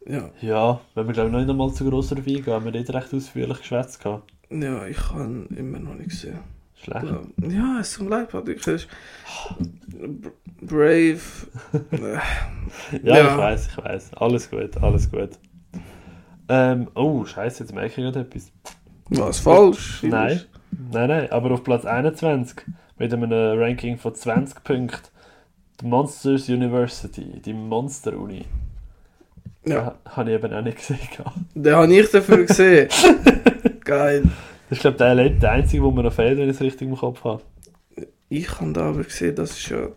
Ja, 0.07 0.31
Ja, 0.41 0.81
wenn 0.95 1.07
wir 1.07 1.15
glaube 1.15 1.29
ich 1.31 1.33
noch 1.33 1.45
nicht 1.45 1.57
mal 1.57 1.73
zu 1.73 1.89
gross 1.89 2.09
drauf 2.11 2.19
eingehen, 2.19 2.47
haben 2.47 2.65
wir 2.65 2.73
dort 2.73 2.91
recht 2.95 3.13
ausführlich 3.13 3.59
geschwätzt 3.59 4.01
ja, 4.49 4.87
ich 4.87 5.11
habe 5.11 5.47
immer 5.57 5.81
noch 5.81 5.95
nicht 5.95 6.11
gesehen. 6.11 6.39
Schlecht. 6.77 7.05
Ja, 7.05 7.49
ja 7.49 7.81
es 7.81 7.95
tut 7.95 8.05
mir 8.09 8.11
leid, 8.17 8.29
Patrick. 8.29 8.65
Ist 8.67 8.89
Brave. 10.61 11.19
Ja, 13.03 13.17
Ja. 13.17 13.31
ich 13.33 13.39
weiß, 13.39 13.69
ich 13.69 13.79
weiß. 13.79 14.15
Alles 14.15 14.51
gut, 14.51 14.77
alles 14.77 15.11
gut. 15.11 15.31
Ähm, 16.49 16.89
oh, 16.95 17.25
scheiße, 17.25 17.65
jetzt 17.65 17.73
merke 17.73 17.89
ich 17.89 17.97
gerade 17.97 18.21
etwas. 18.21 18.53
was 19.11 19.41
falsch? 19.41 20.03
Nein, 20.05 20.43
nein, 20.93 21.09
nein, 21.09 21.31
aber 21.31 21.51
auf 21.53 21.65
Platz 21.65 21.85
21 21.85 22.65
mit 22.99 23.13
einem 23.13 23.59
Ranking 23.59 23.99
von 23.99 24.15
20 24.15 24.65
Punkten 24.65 25.09
die 25.81 25.87
Monsters 25.87 26.49
University, 26.49 27.41
die 27.45 27.53
Monster-Uni. 27.53 28.45
Ja, 29.67 29.97
habe 30.09 30.31
ich 30.31 30.37
eben 30.37 30.55
auch 30.55 30.63
nicht 30.63 30.79
gesehen. 30.79 30.99
den 31.55 31.75
habe 31.75 31.95
ich 31.95 32.11
dafür 32.11 32.45
gesehen. 32.45 32.89
Geil. 33.85 34.23
Das 34.69 34.79
ist, 34.79 34.81
glaube 34.81 34.95
ich, 34.95 34.99
der, 34.99 35.31
der 35.31 35.51
einzige, 35.53 35.83
wo 35.83 35.91
mir 35.91 36.05
noch 36.05 36.13
fehlt, 36.13 36.39
wenn 36.39 36.49
ich 36.49 36.57
es 36.57 36.63
richtig 36.63 36.89
im 36.89 36.97
Kopf 36.97 37.23
habe. 37.25 37.43
Ich 38.29 38.61
habe 38.61 38.73
da 38.73 38.89
aber 38.89 39.05
gesehen, 39.05 39.35
das 39.35 39.53
ist 39.53 39.69
ja 39.69 39.89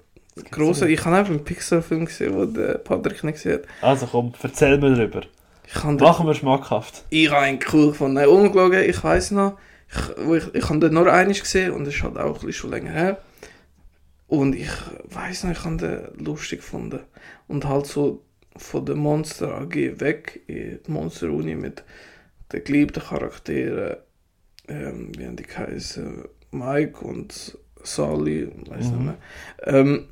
große. 0.51 0.89
Ich 0.89 1.05
habe 1.05 1.15
einfach 1.15 1.31
einen 1.31 1.43
Pixar-Film 1.43 2.05
gesehen, 2.05 2.37
den 2.37 2.53
der 2.53 2.77
Patrick 2.79 3.23
nicht 3.23 3.35
gesehen 3.35 3.53
hat. 3.53 3.63
Also 3.81 4.07
komm, 4.07 4.33
erzähl 4.41 4.77
mir 4.77 4.95
habe 5.83 5.93
Machen 5.93 6.25
wir 6.25 6.33
schmackhaft. 6.33 7.03
Ich 7.09 7.31
habe 7.31 7.47
ihn 7.47 7.59
cool 7.71 7.89
gefunden. 7.89 8.25
Ungelogen, 8.25 8.89
ich 8.89 9.03
weiß 9.03 9.31
noch, 9.31 9.57
ich, 9.91 10.27
ich, 10.47 10.55
ich 10.55 10.69
habe 10.69 10.79
den 10.79 10.93
nur 10.93 11.11
einmal 11.11 11.33
gesehen 11.33 11.71
und 11.71 11.87
es 11.87 11.95
ist 11.95 12.03
halt 12.03 12.17
auch 12.17 12.39
ein 12.41 12.45
bisschen 12.45 12.53
schon 12.53 12.71
länger 12.71 12.91
her. 12.91 13.17
Und 14.27 14.55
ich 14.55 14.69
weiß 15.05 15.43
noch, 15.45 15.51
ich 15.51 15.63
habe 15.63 15.77
den 15.77 16.23
lustig 16.25 16.59
gefunden. 16.59 16.99
Und 17.47 17.65
halt 17.65 17.87
so 17.87 18.23
von 18.55 18.85
der 18.85 18.95
Monster 18.95 19.55
AG 19.55 19.99
weg 19.99 20.41
in 20.47 20.79
die 20.85 20.91
Monster 20.91 21.29
Uni 21.31 21.55
mit 21.55 21.83
den 22.53 22.63
geliebten 22.63 23.01
Charakteren, 23.01 23.97
ähm, 24.67 25.11
wie 25.17 25.25
haben 25.25 25.35
die 25.35 25.43
geheißen, 25.43 26.25
Mike 26.51 27.03
und 27.03 27.57
Sally, 27.83 28.51
weiß 28.67 28.91
nicht 28.91 28.99
Mhm. 28.99 29.05
mehr. 29.05 29.17
Ähm, 29.63 30.07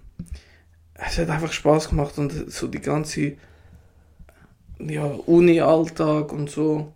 es 0.96 1.18
hat 1.20 1.30
einfach 1.30 1.52
Spaß 1.52 1.90
gemacht 1.90 2.18
und 2.18 2.52
so 2.52 2.68
die 2.68 2.82
ganze 2.82 3.34
ja, 4.80 5.06
Uni-Alltag 5.06 6.32
und 6.32 6.50
so. 6.50 6.94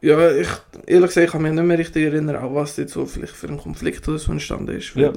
Ja, 0.00 0.30
ich, 0.32 0.48
ehrlich 0.86 1.08
gesagt, 1.08 1.26
ich 1.26 1.32
kann 1.32 1.42
mich 1.42 1.52
nicht 1.52 1.64
mehr 1.64 1.78
richtig 1.78 2.04
erinnern, 2.04 2.36
auch 2.36 2.54
was 2.54 2.76
jetzt 2.76 2.92
so 2.92 3.06
vielleicht 3.06 3.34
für 3.34 3.48
ein 3.48 3.58
Konflikt 3.58 4.06
oder 4.08 4.18
so 4.18 4.32
entstanden 4.32 4.76
ist. 4.76 4.96
Weil 4.96 5.02
Ja. 5.02 5.12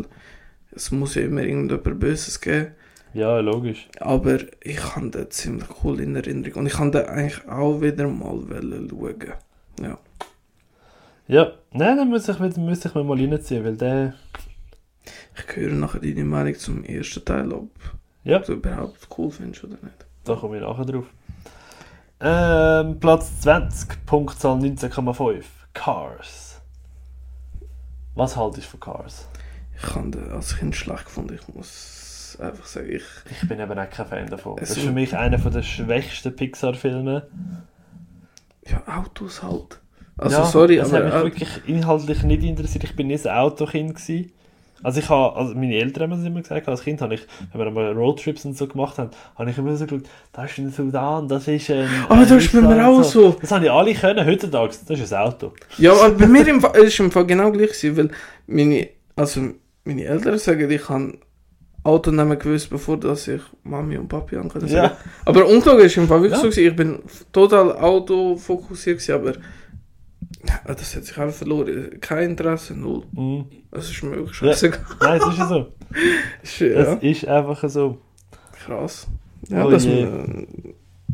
Es 0.71 0.91
muss 0.91 1.15
ja 1.15 1.23
immer 1.23 1.41
irgendjemand 1.41 1.99
Böses 1.99 2.39
geben. 2.39 2.73
Ja, 3.13 3.39
logisch. 3.39 3.87
Aber 3.99 4.37
ich 4.61 4.95
habe 4.95 5.09
den 5.09 5.31
ziemlich 5.31 5.67
cool 5.83 5.99
in 6.01 6.15
Erinnerung. 6.15 6.61
Und 6.61 6.65
ich 6.67 6.73
kann 6.73 6.91
den 6.91 7.05
eigentlich 7.05 7.47
auch 7.47 7.81
wieder 7.81 8.07
mal 8.07 8.39
schauen. 8.47 9.33
Ja. 9.81 9.97
Ja, 11.27 11.53
nein, 11.71 11.97
dann 11.97 12.09
muss 12.09 12.29
ich, 12.29 12.39
muss 12.39 12.85
ich 12.85 12.93
mir 12.95 13.03
mal 13.03 13.17
reinziehen, 13.17 13.65
weil 13.65 13.75
der... 13.75 14.13
Ich 15.35 15.55
höre 15.55 15.73
nachher 15.73 15.99
deine 15.99 16.23
Meinung 16.25 16.55
zum 16.55 16.83
ersten 16.83 17.25
Teil 17.25 17.53
ab. 17.53 17.69
Ja. 18.23 18.37
Ob 18.37 18.45
du 18.45 18.53
überhaupt 18.53 19.07
cool 19.17 19.31
findest 19.31 19.63
oder 19.63 19.77
nicht. 19.81 20.05
Da 20.23 20.35
komme 20.35 20.57
ich 20.57 20.63
nachher 20.63 20.85
drauf. 20.85 21.05
Ähm, 22.19 22.99
Platz 22.99 23.41
20, 23.41 24.05
Punktzahl 24.05 24.57
19,5. 24.57 25.43
Cars. 25.73 26.61
Was 28.15 28.35
haltest 28.35 28.67
du 28.73 28.77
von 28.77 28.79
Cars? 28.79 29.27
Ich 29.77 29.95
habe 29.95 30.09
den 30.09 30.31
als 30.31 30.57
Kind 30.57 30.75
schlecht 30.75 31.05
gefunden. 31.05 31.35
Ich 31.39 31.53
muss 31.53 32.35
einfach 32.41 32.65
sagen, 32.65 32.89
ich... 32.89 33.03
Ich 33.29 33.47
bin 33.47 33.59
eben 33.59 33.77
auch 33.77 33.89
kein 33.89 34.05
Fan 34.07 34.27
davon. 34.29 34.53
Es 34.57 34.61
Das 34.61 34.69
ist 34.69 34.75
sind- 34.77 34.85
für 34.87 34.93
mich 34.93 35.15
einer 35.15 35.37
der 35.37 35.61
schwächsten 35.61 36.35
Pixar-Filme. 36.35 37.27
Ja, 38.67 38.81
Autos 38.97 39.43
halt. 39.43 39.79
Also 40.17 40.37
ja, 40.37 40.45
sorry, 40.45 40.77
das 40.77 40.91
aber... 40.93 41.05
hat 41.11 41.23
mich 41.25 41.33
wirklich 41.39 41.67
inhaltlich 41.69 42.23
nicht 42.23 42.41
interessiert. 42.43 42.83
Ich 42.85 42.95
bin 42.95 43.07
nicht 43.07 43.27
ein 43.27 43.37
Autokind 43.37 43.93
gewesen. 43.95 44.31
Also 44.83 44.99
ich 44.99 45.09
habe, 45.09 45.35
also 45.35 45.55
meine 45.55 45.75
Eltern 45.75 46.11
haben 46.11 46.19
es 46.19 46.25
immer 46.25 46.41
gesagt, 46.41 46.67
als 46.67 46.83
Kind 46.83 47.01
habe 47.01 47.15
ich, 47.15 47.21
wenn 47.51 47.61
wir 47.61 47.67
einmal 47.67 47.91
Roadtrips 47.93 48.45
und 48.45 48.57
so 48.57 48.67
gemacht 48.67 48.97
haben, 48.97 49.09
habe 49.35 49.49
ich 49.49 49.57
immer 49.57 49.75
so 49.75 49.85
geschaut, 49.85 50.03
das 50.33 50.51
ist 50.51 50.57
ein 50.59 50.71
Sudan, 50.71 51.27
das 51.27 51.47
ist 51.47 51.69
ein... 51.71 51.87
Aber 52.05 52.21
ein 52.21 52.29
das 52.29 52.43
ist 52.43 52.53
bei 52.53 52.61
mir 52.61 52.87
auch 52.87 53.03
so. 53.03 53.35
Das 53.41 53.51
haben 53.51 53.63
die 53.63 53.69
alle 53.69 53.93
können, 53.93 54.25
heutzutage, 54.25 54.73
das 54.87 54.99
ist 54.99 55.13
ein 55.13 55.27
Auto. 55.27 55.53
Ja, 55.77 55.93
aber 55.93 56.11
bei 56.11 56.27
mir 56.27 56.47
im 56.47 56.61
Fall, 56.61 56.71
es 56.75 56.85
ist 56.85 56.99
im 56.99 57.11
Fall 57.11 57.25
genau 57.25 57.51
gleich 57.51 57.71
gewesen, 57.71 57.97
weil 57.97 58.09
meine, 58.45 58.89
also 59.15 59.41
meine 59.83 60.03
Eltern 60.05 60.37
sagen, 60.37 60.69
ich 60.69 60.89
habe 60.89 61.17
Autonamen 61.83 62.37
gewusst, 62.37 62.69
bevor 62.69 62.97
dass 62.97 63.27
ich 63.27 63.41
Mami 63.63 63.97
und 63.97 64.09
Papi 64.09 64.35
angefangen 64.35 64.67
Ja. 64.67 64.97
Aber 65.25 65.47
ungelogen 65.47 65.85
ist 65.85 65.95
im 65.97 66.07
Fall 66.07 66.21
wirklich 66.21 66.33
Ja. 66.33 66.43
so 66.43 66.49
gewesen, 66.49 66.67
ich 66.67 66.75
bin 66.75 66.99
total 67.31 67.71
autofokussiert 67.71 68.97
gewesen, 68.99 69.15
aber 69.15 69.33
ja, 70.47 70.73
das 70.73 70.95
hat 70.95 71.03
sich 71.05 71.17
einfach 71.17 71.35
verloren. 71.37 71.99
Kein 72.01 72.31
Interesse, 72.31 72.73
null. 72.75 73.03
Mhm. 73.11 73.45
Das 73.71 73.89
ist 73.89 74.01
mir 74.03 74.11
wirklich 74.11 74.41
Ja. 74.41 74.47
scheißegal. 74.49 74.79
Nein, 75.01 75.21
es 75.21 75.27
ist 75.27 75.37
ja 75.39 75.47
so. 75.47 75.73
Ist, 76.43 76.59
ja, 76.59 76.67
Es 76.67 77.03
ist 77.03 77.27
einfach 77.27 77.69
so. 77.69 77.97
krass. 78.65 79.07
Ja, 79.49 79.65
Oh 79.65 79.71
das 79.71 79.85
man, 79.85 80.47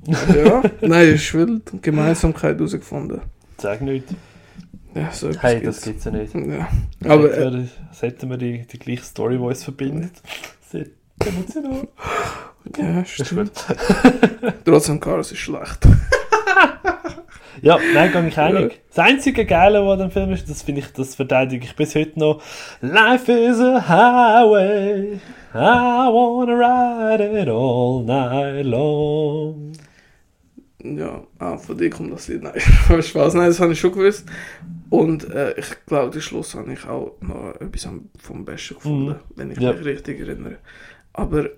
ja, 0.08 0.64
nein, 0.82 1.10
ist 1.10 1.34
wild. 1.34 1.72
Gemeinsamkeit 1.82 2.58
herausgefunden. 2.58 3.22
Sag 3.58 3.82
nicht. 3.82 4.06
Ja, 4.96 5.12
so 5.12 5.30
Hey, 5.40 5.62
das 5.62 5.82
gibt's. 5.82 6.04
gibt's 6.04 6.06
ja 6.06 6.12
nicht. 6.12 6.34
Ja. 6.36 6.68
Aber 7.06 7.36
äh, 7.38 7.46
Aber 7.46 7.64
sollten 7.92 8.30
wir 8.30 8.38
die, 8.38 8.66
die 8.68 8.80
gleiche 8.80 9.04
Story, 9.04 9.38
die 9.38 9.44
uns 9.44 9.64
verbindet. 9.64 10.14
Sehr 10.70 10.88
emotional. 11.26 11.88
ja, 12.78 13.02
ist 13.02 13.26
stimmt. 13.26 13.52
Trotzdem, 14.66 15.00
Cars 15.00 15.32
ist 15.32 15.40
schlecht. 15.40 15.80
Ja, 17.62 17.78
nein, 17.94 18.12
gehe 18.12 18.28
ich 18.28 18.38
einig. 18.38 18.82
Das 18.90 19.00
einzige 19.00 19.46
Geile, 19.46 19.86
was 19.86 20.00
dem 20.00 20.12
Film 20.12 20.32
ist, 20.32 20.50
das 20.50 20.62
finde 20.64 20.82
ich, 20.82 20.92
das 20.94 21.16
verteidige 21.16 21.66
ich 21.66 21.76
bis 21.76 21.96
heute 21.96 22.20
noch. 22.20 22.42
Life 22.82 23.32
is 23.32 23.60
a 23.60 23.88
highway. 23.88 25.20
I 25.54 26.10
wanna 26.12 26.54
ride 26.54 27.42
it 27.42 27.48
all 27.48 28.04
night 28.04 28.66
long. 28.66 29.72
Ja, 30.84 31.24
ah, 31.40 31.58
von 31.58 31.78
dir 31.78 31.90
kommt 31.90 32.12
das 32.12 32.28
Lied. 32.28 32.44
Nein, 32.44 32.60
Spaß. 33.02 33.36
Nein, 33.36 33.48
das 33.48 33.60
habe 33.60 33.72
ich 33.74 33.80
schon 33.80 33.94
gewusst. 33.94 34.26
Und 34.90 35.30
äh, 35.30 35.54
ich 35.58 35.68
glaube, 35.86 36.12
den 36.12 36.22
Schluss 36.22 36.56
habe 36.56 36.74
ich 36.74 36.86
auch 36.86 37.14
noch 37.22 37.56
etwas 37.62 37.88
vom 38.20 38.46
Besten 38.46 38.76
gefunden, 38.76 39.08
Mhm. 39.10 39.16
wenn 39.36 39.52
ich 39.52 39.60
Ja. 39.60 39.74
mich 39.74 39.86
richtig 39.86 40.20
erinnere. 40.20 40.58
Aber 41.14 41.50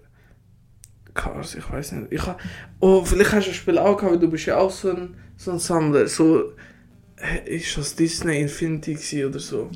Cars, 1.14 1.56
ich 1.56 1.70
weiß 1.72 1.94
nicht. 1.94 2.12
Ich 2.12 2.26
ha, 2.28 2.38
oh, 2.82 3.04
vielleicht 3.04 3.32
hast 3.34 3.46
du 3.48 3.50
das 3.52 3.58
Spiel 3.58 3.78
auch 3.80 3.96
gehabt, 3.98 4.14
weil 4.14 4.20
du 4.20 4.30
bist 4.30 4.46
ja 4.46 4.58
auch 4.58 4.70
so 4.70 4.90
ein, 4.92 5.16
so 5.38 5.52
ein 5.52 5.60
Sammler. 5.60 6.08
So, 6.08 6.52
ist 7.46 7.78
das 7.78 7.96
Disney 7.96 8.42
Infinity 8.42 9.26
oder 9.26 9.40
so? 9.40 9.70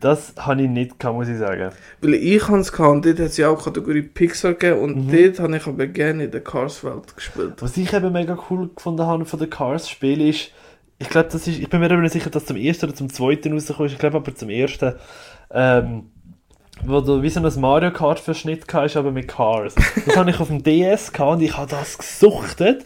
Das 0.00 0.32
habe 0.36 0.62
ich 0.62 0.68
nicht 0.68 0.98
gehabt, 0.98 1.16
muss 1.16 1.28
ich 1.28 1.38
sagen. 1.38 1.70
Weil 2.00 2.14
ich 2.14 2.48
habe 2.48 2.58
es 2.58 2.70
und 2.70 3.04
dort 3.06 3.18
hat 3.18 3.26
es 3.26 3.36
ja 3.36 3.48
auch 3.50 3.62
Kategorie 3.62 4.02
Pixar 4.02 4.54
gegeben 4.54 4.80
und 4.80 5.06
Mhm. 5.06 5.12
dort 5.12 5.40
habe 5.40 5.56
ich 5.56 5.66
aber 5.66 5.86
gerne 5.86 6.24
in 6.24 6.30
der 6.30 6.42
Cars-Welt 6.42 7.14
gespielt. 7.16 7.54
Was 7.60 7.76
ich 7.76 7.92
eben 7.92 8.12
mega 8.12 8.36
cool 8.50 8.68
gefunden 8.74 9.06
habe 9.06 9.24
von 9.24 9.38
den 9.38 9.48
Cars-Spielen 9.48 10.26
ist, 10.28 10.50
ich 10.98 11.08
glaube, 11.08 11.28
das 11.30 11.46
ist, 11.46 11.58
ich 11.58 11.68
bin 11.68 11.80
mir 11.80 11.90
eben 11.90 12.02
nicht 12.02 12.12
sicher, 12.12 12.30
dass 12.30 12.46
zum 12.46 12.56
ersten 12.56 12.86
oder 12.86 12.94
zum 12.94 13.12
zweiten 13.12 13.52
rausgekommen 13.52 13.86
ist. 13.86 13.92
Ich 13.94 13.98
glaube 13.98 14.16
aber 14.18 14.34
zum 14.34 14.50
ersten, 14.50 14.94
ähm, 15.50 16.10
wo 16.84 17.00
du 17.00 17.22
wie 17.22 17.28
so 17.28 17.40
ein 17.40 17.60
Mario 17.60 17.92
Kart 17.92 18.18
Verschnitt 18.18 18.64
hast, 18.72 18.96
aber 18.96 19.12
mit 19.12 19.28
Cars. 19.28 19.74
Das 20.06 20.16
habe 20.16 20.30
ich 20.30 20.40
auf 20.40 20.48
dem 20.48 20.62
DS 20.62 21.12
gehabt 21.12 21.32
und 21.32 21.42
ich 21.42 21.56
habe 21.56 21.70
das 21.70 21.98
gesuchtet. 21.98 22.84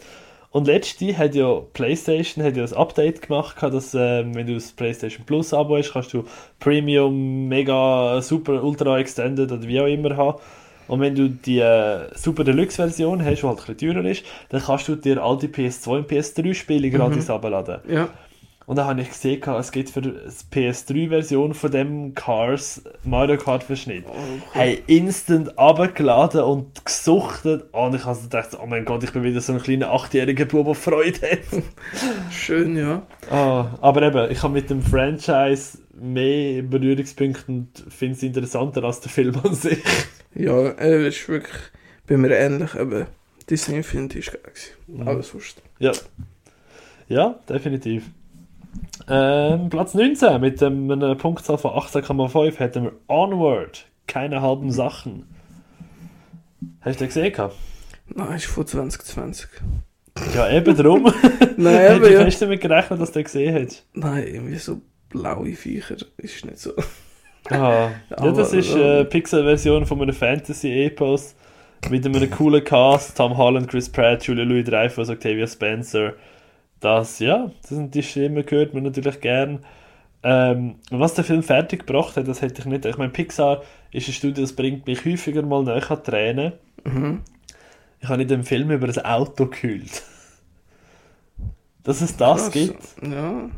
Und 0.57 0.65
letzte 0.65 1.15
hat 1.15 1.35
ja 1.35 1.61
PlayStation 1.73 2.43
hat 2.43 2.57
ja 2.57 2.63
ein 2.63 2.73
Update 2.73 3.21
gemacht, 3.21 3.61
dass 3.61 3.93
ähm, 3.93 4.33
wenn 4.33 4.47
du 4.47 4.55
das 4.55 4.71
PlayStation 4.71 5.23
Plus 5.23 5.53
Abo 5.53 5.77
hast, 5.77 5.93
kannst 5.93 6.11
du 6.15 6.23
Premium, 6.59 7.47
Mega, 7.47 8.19
Super, 8.23 8.63
Ultra 8.63 8.97
Extended 8.97 9.51
oder 9.51 9.67
wie 9.67 9.79
auch 9.79 9.85
immer 9.85 10.17
haben. 10.17 10.39
Und 10.87 10.99
wenn 10.99 11.13
du 11.13 11.29
die 11.29 11.59
äh, 11.59 12.07
Super 12.15 12.43
Deluxe 12.43 12.77
Version 12.77 13.23
hast, 13.23 13.43
die 13.43 13.45
halt 13.45 13.59
ein 13.59 13.75
bisschen 13.75 13.93
teurer 13.93 14.09
ist, 14.09 14.25
dann 14.49 14.63
kannst 14.63 14.87
du 14.87 14.95
dir 14.95 15.21
all 15.21 15.37
die 15.37 15.47
PS2 15.47 15.89
und 15.89 16.09
PS3 16.09 16.55
Spiele 16.55 16.89
gratis 16.89 17.29
abladen. 17.29 17.77
Ja. 17.87 18.09
Und 18.67 18.75
dann 18.75 18.85
habe 18.85 19.01
ich 19.01 19.07
gesehen, 19.07 19.41
es 19.41 19.71
gibt 19.71 19.89
für 19.89 20.01
die 20.01 20.11
PS3-Version 20.51 21.53
von 21.53 21.71
dem 21.71 22.13
Cars 22.15 22.81
Mario 23.05 23.37
Kart 23.37 23.63
Verschnitt. 23.63 24.03
Oh, 24.09 24.11
cool. 24.11 24.41
Hey, 24.51 24.83
instant 24.87 25.57
abgeladen 25.57 26.41
und 26.41 26.83
gesuchtet. 26.83 27.73
Und 27.73 27.95
ich 27.95 28.03
habe 28.03 28.19
gedacht, 28.19 28.57
oh 28.61 28.65
mein 28.65 28.83
Gott, 28.83 29.05
ich 29.05 29.13
bin 29.13 29.23
wieder 29.23 29.39
so 29.39 29.53
ein 29.53 29.61
kleiner 29.61 29.91
achtjähriger 29.93 30.43
Bub, 30.43 30.65
der 30.65 30.75
Freude 30.75 31.31
hat. 31.31 31.63
Schön, 32.29 32.75
ja. 32.75 33.03
Ah, 33.31 33.67
aber 33.79 34.01
eben, 34.01 34.29
ich 34.31 34.43
habe 34.43 34.55
mit 34.55 34.69
dem 34.69 34.81
Franchise 34.81 35.77
mehr 35.93 36.61
Berührungspunkte 36.61 37.49
und 37.49 37.69
finde 37.87 38.17
es 38.17 38.23
interessanter 38.23 38.83
als 38.83 38.99
der 38.99 39.09
Film 39.09 39.39
an 39.43 39.55
sich. 39.55 39.81
Ja, 40.35 40.53
er 40.53 41.07
ist 41.07 41.27
wirklich 41.29 41.55
bei 42.05 42.15
mir 42.15 42.29
ähnlich, 42.29 42.75
aber 42.75 43.07
Disney 43.49 43.77
Infinity 43.77 44.19
ist 44.19 44.33
geil. 44.33 44.53
Mhm. 44.85 45.07
Aber 45.07 45.23
sonst. 45.23 45.63
Ja. 45.79 45.93
Ja, 47.07 47.39
definitiv. 47.49 48.03
Ähm, 49.09 49.69
Platz 49.69 49.93
19 49.93 50.41
mit 50.41 50.61
einer 50.61 51.15
Punktzahl 51.15 51.57
von 51.57 51.71
18,5 51.71 52.57
hätten 52.57 52.83
wir 52.85 52.91
Onward. 53.07 53.85
Keine 54.05 54.41
halben 54.41 54.71
Sachen. 54.71 55.25
Hast 56.81 56.95
du 56.95 57.05
den 57.05 57.07
gesehen? 57.07 57.31
gehabt? 57.31 57.55
Nein, 58.13 58.35
ist 58.35 58.45
von 58.45 58.65
2020. 58.65 59.49
Ja, 60.33 60.49
eben 60.49 60.75
drum. 60.75 61.11
Nein, 61.57 62.03
ich 62.03 62.11
ja. 62.11 62.23
fest 62.23 62.41
damit 62.41 62.61
gerechnet, 62.61 62.99
dass 62.99 63.11
du 63.11 63.19
den 63.19 63.23
gesehen 63.25 63.53
hättest. 63.53 63.85
Nein, 63.93 64.27
irgendwie 64.27 64.55
so 64.55 64.81
blaue 65.09 65.53
Viecher 65.53 65.97
ist 66.17 66.45
nicht 66.45 66.59
so. 66.59 66.71
Ah, 67.49 67.89
ja, 68.09 68.31
das 68.31 68.53
ist 68.53 68.71
ähm, 68.73 68.81
eine 68.81 69.05
Pixel-Version 69.05 69.85
von 69.85 70.01
einem 70.01 70.13
Fantasy-Epos 70.13 71.35
mit 71.89 72.05
einem 72.05 72.29
coolen 72.31 72.63
Cast, 72.63 73.17
Tom 73.17 73.37
Holland, 73.37 73.67
Chris 73.69 73.89
Pratt, 73.89 74.23
Julia 74.23 74.43
Louis-Dreyfus, 74.43 75.09
Octavia 75.09 75.47
Spencer. 75.47 76.13
Das, 76.79 77.19
ja, 77.19 77.51
das 77.61 77.69
sind 77.71 77.93
die 77.95 78.03
Stimmen, 78.03 78.45
gehört 78.45 78.73
man 78.73 78.83
natürlich 78.83 79.19
gern. 79.19 79.65
Ähm, 80.23 80.75
was 80.91 81.13
der 81.13 81.23
Film 81.23 81.43
fertig 81.43 81.85
gebracht 81.87 82.17
hat, 82.17 82.27
das 82.27 82.41
hätte 82.41 82.61
ich 82.61 82.65
nicht. 82.65 82.85
Ich 82.85 82.97
meine, 82.97 83.11
Pixar 83.11 83.61
ist 83.91 84.07
ein 84.07 84.13
Studio, 84.13 84.43
das 84.43 84.53
bringt 84.53 84.85
mich 84.85 85.05
häufiger 85.05 85.41
mal 85.43 85.63
näher 85.63 85.89
an 85.89 86.03
Tränen. 86.03 86.53
Mhm. 86.83 87.21
Ich 87.99 88.09
habe 88.09 88.21
in 88.21 88.27
dem 88.27 88.43
Film 88.43 88.69
über 88.71 88.87
ein 88.87 89.05
Auto 89.05 89.45
gekühlt. 89.45 90.03
Dass 91.83 92.01
es 92.01 92.17
das 92.17 92.43
Krass. 92.43 92.51
gibt, 92.51 92.83
Ja. 93.01 93.49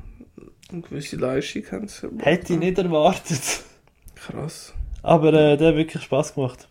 Eine 0.71 0.81
gewisse 0.81 1.15
Leistung 1.15 1.63
haben 1.71 1.87
sie. 1.87 2.07
hätte 2.19 2.53
ich 2.53 2.59
nicht 2.59 2.77
erwartet. 2.77 3.63
Krass. 4.15 4.73
Aber 5.01 5.33
äh, 5.33 5.57
der 5.57 5.69
hat 5.69 5.75
wirklich 5.75 6.03
Spaß 6.03 6.35
gemacht. 6.35 6.67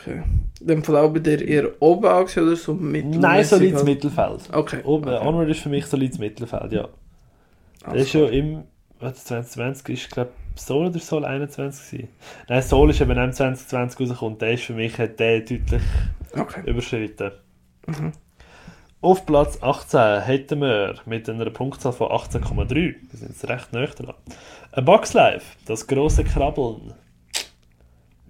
Okay. 0.00 0.22
In 0.60 0.66
dem 0.66 0.84
Fall 0.84 0.96
auch 0.96 1.10
bei 1.10 1.20
dir 1.20 1.46
eher 1.46 1.70
oben 1.80 2.06
angesehen 2.06 2.46
oder 2.46 2.56
so 2.56 2.74
mittelmäßig? 2.74 3.20
Nein, 3.20 3.44
so 3.44 3.58
halt? 3.58 3.84
Mittelfeld. 3.84 4.48
Okay. 4.52 4.80
Oben, 4.84 5.08
okay. 5.08 5.26
Onward 5.26 5.48
ist 5.48 5.60
für 5.60 5.68
mich 5.68 5.86
so 5.86 5.96
liegt 5.96 6.18
Mittelfeld, 6.18 6.72
ja. 6.72 6.88
Der 7.82 7.88
Alles 7.88 8.02
ist 8.02 8.10
schon 8.10 8.28
im, 8.28 8.62
was, 8.98 9.24
2020 9.24 9.88
ist, 9.94 10.10
glaube 10.10 10.30
Soul 10.56 10.86
oder 10.86 10.98
Soul 10.98 11.24
21 11.24 11.90
gewesen. 11.90 12.08
Nein, 12.48 12.62
Soul 12.62 12.90
ist 12.90 13.00
eben 13.00 13.16
im 13.16 13.32
2020 13.32 14.00
rausgekommen. 14.00 14.38
Der 14.38 14.52
ist 14.52 14.64
für 14.64 14.74
mich, 14.74 14.98
hat 14.98 15.18
der 15.18 15.40
deutlich. 15.40 15.82
Okay. 16.36 16.62
überschritten. 16.66 17.32
Mhm. 17.86 18.12
Auf 19.02 19.24
Platz 19.24 19.58
18 19.62 20.20
hätten 20.24 20.60
wir 20.60 20.96
mit 21.06 21.28
einer 21.28 21.48
Punktzahl 21.48 21.94
von 21.94 22.08
18,3, 22.08 22.74
wir 22.74 22.96
sind 23.12 23.30
jetzt 23.30 23.48
recht 23.48 23.72
nah 23.72 23.86
dran, 23.86 24.14
ein 24.72 24.84
Box 24.84 25.14
Life, 25.14 25.56
das 25.64 25.86
große 25.86 26.22
Krabbeln. 26.24 26.92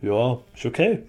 Ja, 0.01 0.39
ist 0.55 0.65
okay. 0.65 1.01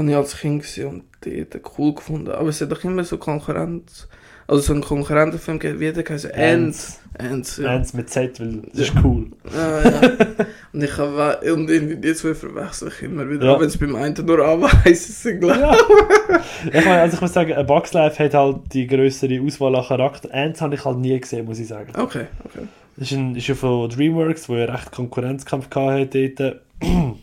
Habe 0.00 0.10
ich 0.10 0.16
als 0.16 0.36
Kind 0.38 0.62
gesehen 0.62 0.88
und 0.88 1.04
die 1.24 1.42
hat 1.42 1.60
cool 1.78 1.94
gefunden. 1.94 2.30
Aber 2.30 2.48
es 2.48 2.60
hat 2.60 2.72
doch 2.72 2.82
immer 2.84 3.04
so 3.04 3.18
Konkurrenz. 3.18 4.08
Also 4.46 4.62
so 4.62 4.72
einen 4.72 4.82
Konkurrentenfilm 4.82 5.58
gegeben, 5.60 5.78
wie 5.78 5.92
der 5.92 6.04
heißt 6.12 6.34
Ants. 6.34 6.98
Ants, 7.18 7.58
ja. 7.58 7.68
Eins 7.68 7.92
mit 7.92 8.08
Z, 8.10 8.40
weil 8.40 8.62
das 8.72 8.80
ist 8.80 8.94
cool. 9.04 9.26
Ah, 9.54 9.88
ja. 9.88 10.00
und 10.72 10.82
ich 10.82 10.96
habe 10.98 11.52
und 11.52 11.70
irgendwie 11.70 11.96
die 11.96 12.14
zwei 12.14 12.34
verwechsel 12.34 12.88
ich 12.88 13.02
immer 13.02 13.28
wieder. 13.28 13.44
Ja. 13.46 13.54
Auch 13.54 13.60
wenn 13.60 13.68
es 13.68 13.78
beim 13.78 13.94
einen 13.94 14.24
nur 14.24 14.44
anweisen 14.44 15.12
sind, 15.12 15.40
glaube 15.40 15.60
Ja. 15.60 15.76
ich 16.66 16.84
meine, 16.84 17.00
also 17.00 17.14
ich 17.14 17.20
muss 17.20 17.32
sagen, 17.32 17.52
ein 17.52 17.66
Box 17.66 17.92
Life 17.92 18.24
hat 18.24 18.34
halt 18.34 18.56
die 18.72 18.86
größere 18.86 19.40
Auswahl 19.40 19.76
an 19.76 19.84
Charakter. 19.84 20.34
Ants 20.34 20.60
habe 20.62 20.74
ich 20.74 20.84
halt 20.84 20.98
nie 20.98 21.20
gesehen, 21.20 21.44
muss 21.44 21.60
ich 21.60 21.68
sagen. 21.68 21.92
Okay, 21.96 22.24
okay. 22.44 22.66
Das 22.96 23.12
ist, 23.12 23.16
ein, 23.16 23.36
ist 23.36 23.46
ja 23.46 23.54
von 23.54 23.88
DreamWorks, 23.88 24.48
wo 24.48 24.56
ja 24.56 24.64
recht 24.64 24.90
Konkurrenzkampf 24.90 25.70
gehabt 25.70 26.14
hat 26.14 26.40
dort. 26.40 26.60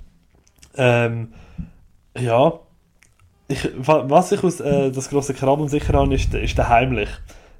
ähm, 0.77 1.33
ja, 2.17 2.53
ich, 3.47 3.69
wa- 3.77 4.05
was 4.07 4.31
ich 4.31 4.43
aus 4.43 4.59
äh, 4.59 4.91
das 4.91 5.09
große 5.09 5.33
Krabbeln 5.33 5.69
sicher 5.69 5.93
habe, 5.93 6.13
ist, 6.15 6.33
der- 6.33 6.41
ist 6.41 6.57
der 6.57 6.69
heimlich. 6.69 7.09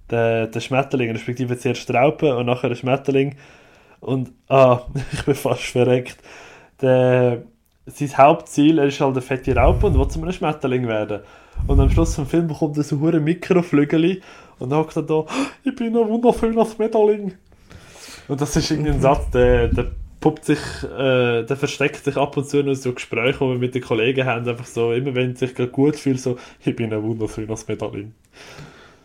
Der, 0.10 0.48
der 0.48 0.60
Schmetterling, 0.62 1.12
respektive 1.12 1.58
zuerst 1.58 1.94
Raupe 1.94 2.36
und 2.36 2.46
nachher 2.46 2.70
der 2.70 2.75
Schmetterling. 2.75 3.36
Und, 4.00 4.32
ah, 4.48 4.82
ich 5.13 5.24
bin 5.25 5.36
fast 5.36 5.63
verreckt. 5.63 6.17
Der, 6.82 7.44
sein 7.88 8.17
Hauptziel, 8.17 8.79
ist 8.79 9.00
halt 9.00 9.13
eine 9.13 9.22
fette 9.22 9.56
Raupe 9.56 9.88
und 9.88 9.98
will 9.98 10.08
zu 10.08 10.22
einem 10.22 10.32
Schmetterling 10.32 10.88
werden. 10.88 11.22
Und 11.67 11.79
am 11.79 11.89
Schluss 11.89 12.15
vom 12.15 12.27
Film 12.27 12.48
bekommt 12.48 12.77
er 12.77 12.84
so 12.84 13.00
hure 13.00 13.20
Mikroflügel 13.20 14.22
und 14.60 14.70
dann 14.70 14.84
sagt 14.84 14.98
er 14.98 15.03
da, 15.03 15.25
ich 15.63 15.75
bin 15.75 15.96
ein 15.98 16.08
wunderschöner 16.08 16.65
Schmetterling. 16.65 17.34
Und 18.27 18.41
das 18.41 18.56
ist 18.56 18.70
irgendwie 18.72 18.91
ein 18.91 19.01
Satz, 19.01 19.29
der, 19.32 19.70
der 19.70 19.88
puppt 20.19 20.45
sich, 20.45 20.59
äh, 20.83 21.43
der 21.43 21.57
versteckt 21.57 22.03
sich 22.03 22.17
ab 22.17 22.36
und 22.38 22.47
zu 22.47 22.59
in 22.59 22.74
so 22.75 22.93
Gespräche, 22.93 23.39
die 23.39 23.45
wir 23.45 23.57
mit 23.57 23.75
den 23.75 23.81
Kollegen 23.81 24.25
haben, 24.25 24.47
einfach 24.47 24.65
so, 24.65 24.91
immer 24.91 25.15
wenn 25.15 25.36
sich 25.36 25.53
gerade 25.53 25.71
gut 25.71 25.95
fühlt, 25.95 26.19
so, 26.19 26.38
ich 26.63 26.75
bin 26.75 26.93
ein 26.93 27.03
wunderschöner 27.03 27.57
Schmetterling. 27.57 28.13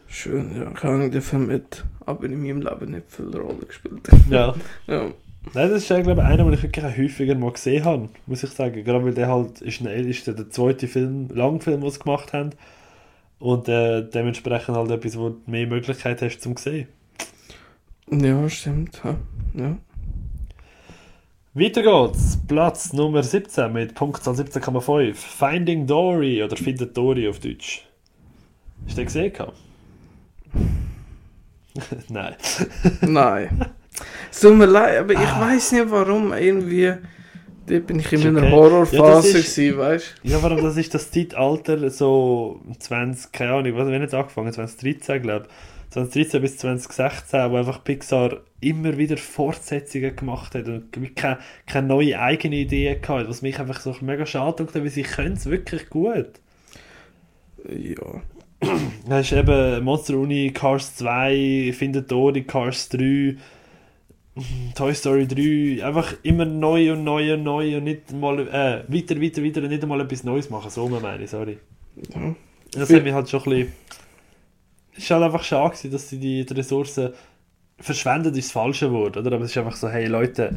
Schön, 0.08 0.56
ja. 0.56 0.70
Keine 0.70 0.94
Ahnung, 0.94 1.10
der 1.10 1.22
Film 1.22 1.50
hat 1.50 1.84
aber 2.04 2.24
in 2.24 2.42
meinem 2.42 2.60
Leben 2.60 2.90
nicht 2.92 3.10
viel 3.10 3.34
Rolle 3.34 3.64
gespielt. 3.66 4.08
Ja. 4.28 4.54
ja. 4.86 5.10
Nein, 5.54 5.70
das 5.70 5.82
ist 5.82 5.88
ja, 5.88 6.00
glaube 6.00 6.20
ich, 6.20 6.26
einer, 6.26 6.44
den 6.44 6.52
ich 6.52 6.62
wirklich 6.62 6.84
häufiger 6.84 7.34
mal 7.34 7.50
gesehen 7.50 7.84
habe, 7.84 8.08
muss 8.26 8.42
ich 8.42 8.50
sagen. 8.50 8.84
Gerade 8.84 9.04
weil 9.04 9.14
der 9.14 9.28
halt, 9.28 9.60
ist, 9.60 9.80
ein, 9.80 9.86
ist 9.86 10.26
der, 10.26 10.34
der 10.34 10.50
zweite 10.50 10.86
Film, 10.86 11.28
Langfilm, 11.34 11.80
den 11.80 11.90
sie 11.90 11.98
gemacht 11.98 12.32
haben. 12.32 12.50
Und 13.38 13.68
äh, 13.68 14.08
dementsprechend 14.08 14.76
halt 14.76 14.90
etwas, 14.90 15.18
wo 15.18 15.30
du 15.30 15.40
mehr 15.46 15.66
Möglichkeit 15.66 16.22
hast 16.22 16.40
zum 16.40 16.56
sehen. 16.56 16.86
Ja, 18.08 18.48
stimmt. 18.48 19.00
Ja. 19.02 19.16
ja. 19.54 19.76
Weiter 21.54 21.82
geht's. 21.82 22.38
Platz 22.48 22.92
Nummer 22.94 23.22
17 23.22 23.70
mit 23.72 23.94
Punktzahl 23.94 24.34
17,5. 24.34 25.14
Finding 25.14 25.86
Dory 25.86 26.42
oder 26.42 26.56
Findet 26.56 26.96
Dory 26.96 27.28
auf 27.28 27.40
Deutsch. 27.40 27.86
Hast 28.86 28.96
du 28.96 29.00
den 29.02 29.04
gesehen? 29.06 29.32
Nein. 32.08 32.34
Nein. 33.02 33.66
Es 34.30 34.40
tut 34.40 34.56
mir 34.56 34.66
leid, 34.66 35.00
aber 35.00 35.12
ich 35.12 35.18
weiß 35.20 35.72
nicht 35.72 35.90
warum. 35.90 36.32
Irgendwie. 36.32 36.94
Da 37.66 37.78
bin 37.78 38.00
ich 38.00 38.12
in 38.12 38.22
meiner 38.32 38.46
okay. 38.46 38.50
Horrorphase, 38.50 38.96
Ja, 38.96 39.14
das 39.14 39.24
ist- 39.26 39.54
gewesen, 39.54 39.78
weißt 39.78 40.14
Ja, 40.24 40.38
vor 40.38 40.50
allem, 40.50 40.64
das 40.64 40.76
ist 40.78 40.94
das 40.94 41.10
Zeitalter 41.10 41.90
so 41.90 42.60
20, 42.78 43.30
keine 43.30 43.52
Ahnung, 43.52 43.76
was, 43.76 43.86
wenn 43.88 44.02
jetzt 44.02 44.14
angefangen, 44.14 44.52
2013, 44.52 45.22
glaube 45.22 45.46
ich. 45.46 45.52
2013 45.92 46.40
bis 46.40 46.56
2016, 46.58 47.50
wo 47.50 47.56
einfach 47.56 47.84
Pixar 47.84 48.40
immer 48.60 48.96
wieder 48.96 49.18
Fortsetzungen 49.18 50.16
gemacht 50.16 50.54
hat 50.54 50.66
und 50.66 50.90
keine, 51.14 51.38
keine 51.66 51.86
neue 51.86 52.18
eigene 52.18 52.56
Idee 52.56 52.94
gehabt, 52.94 53.28
was 53.28 53.42
mich 53.42 53.58
einfach 53.58 53.80
so 53.80 53.94
mega 54.00 54.24
schade 54.24 54.64
hat, 54.64 54.74
weil 54.74 54.88
sie 54.88 55.02
können 55.02 55.34
es 55.34 55.46
wirklich 55.46 55.90
gut. 55.90 56.30
du? 57.64 57.76
Ja. 57.76 58.22
Da 59.08 59.18
ist 59.18 59.32
eben 59.32 59.82
Monster 59.82 60.16
Uni, 60.16 60.52
Cars 60.52 60.96
2, 60.96 61.74
Findet 61.76 62.10
Dory, 62.10 62.44
Cars 62.44 62.88
3, 62.90 63.36
Toy 64.76 64.94
Story 64.94 65.26
3, 65.26 65.84
einfach 65.84 66.14
immer 66.22 66.44
neu 66.44 66.92
und 66.92 67.04
neu 67.04 67.34
und 67.34 67.42
neu 67.42 67.76
und 67.76 67.84
nicht 67.84 68.12
mal, 68.12 68.38
äh, 68.38 68.84
weiter, 68.86 69.20
weiter, 69.20 69.44
weiter 69.44 69.62
und 69.62 69.68
nicht 69.68 69.82
einmal 69.82 70.00
etwas 70.00 70.24
Neues 70.24 70.48
machen, 70.48 70.70
so 70.70 70.88
meine 70.88 71.24
ich, 71.24 71.30
sorry. 71.30 71.58
ja. 72.14 72.34
Das 72.70 72.90
hat 72.90 73.04
mich 73.04 73.12
halt 73.12 73.28
schon 73.28 73.40
ein 73.40 73.50
bisschen... 73.50 73.72
Es 74.96 75.08
war 75.10 75.20
halt 75.20 75.32
einfach 75.32 75.44
schade, 75.44 75.70
gewesen, 75.70 75.90
dass 75.90 76.08
sie 76.08 76.18
die, 76.18 76.42
Ressourcen 76.42 77.12
verschwendet, 77.78 78.36
ist 78.36 78.48
das 78.48 78.52
falsche 78.52 78.92
Wort, 78.92 79.16
oder? 79.16 79.32
Aber 79.32 79.44
es 79.44 79.50
ist 79.52 79.58
einfach 79.58 79.76
so, 79.76 79.88
hey 79.88 80.06
Leute, 80.06 80.54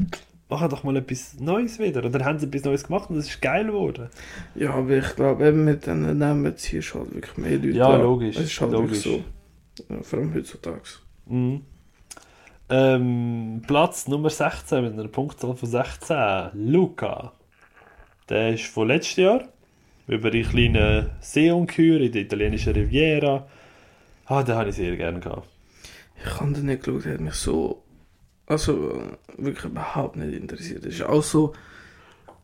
machen 0.49 0.69
doch 0.69 0.83
mal 0.83 0.95
etwas 0.97 1.39
Neues 1.39 1.79
wieder. 1.79 2.03
Oder 2.03 2.23
haben 2.25 2.37
sie 2.37 2.45
etwas 2.45 2.63
Neues 2.65 2.83
gemacht 2.83 3.09
und 3.09 3.17
es 3.17 3.27
ist 3.29 3.41
geil 3.41 3.65
geworden. 3.65 4.09
Ja, 4.55 4.73
aber 4.73 4.91
ich 4.97 5.15
glaube, 5.15 5.47
eben 5.47 5.63
mit 5.65 5.87
den 5.87 6.17
Namen 6.17 6.55
ziehst 6.57 6.93
du 6.93 6.99
halt 6.99 7.13
wirklich 7.15 7.37
mehr 7.37 7.51
Leute 7.57 7.69
Ja, 7.69 7.89
an. 7.89 8.01
logisch, 8.01 8.35
Es 8.37 8.43
ist 8.51 8.61
halt 8.61 8.71
logisch. 8.73 9.05
wirklich 9.05 9.23
so. 9.79 9.93
Ja, 9.93 10.01
vor 10.03 10.19
allem 10.19 10.33
heutzutage. 10.33 10.81
Mhm. 11.27 11.61
Ähm, 12.69 13.61
Platz 13.67 14.07
Nummer 14.07 14.29
16 14.29 14.83
mit 14.83 14.93
einer 14.93 15.07
Punktzahl 15.07 15.55
von 15.55 15.69
16. 15.69 16.49
Luca. 16.53 17.31
Der 18.29 18.53
ist 18.53 18.65
von 18.65 18.87
letztes 18.87 19.17
Jahr. 19.17 19.43
Über 20.07 20.29
die 20.31 20.43
kleinen 20.43 21.09
Seeungeheuer 21.19 21.99
in 22.01 22.11
der 22.11 22.21
italienischen 22.21 22.73
Riviera. 22.73 23.47
Ah, 24.25 24.43
den 24.43 24.55
habe 24.55 24.69
ich 24.69 24.75
sehr 24.75 24.95
gerne 24.97 25.19
gehabt. 25.19 25.47
Ich 26.23 26.39
habe 26.39 26.51
den 26.53 26.65
nicht 26.65 26.83
geschaut, 26.83 27.05
der 27.05 27.13
hat 27.15 27.21
mich 27.21 27.33
so. 27.35 27.83
Also 28.47 28.91
äh, 28.91 29.17
wirklich 29.37 29.65
überhaupt 29.65 30.15
nicht 30.15 30.33
interessiert. 30.33 30.85
Es 30.85 30.95
ist 30.95 31.03
auch 31.03 31.23
so. 31.23 31.53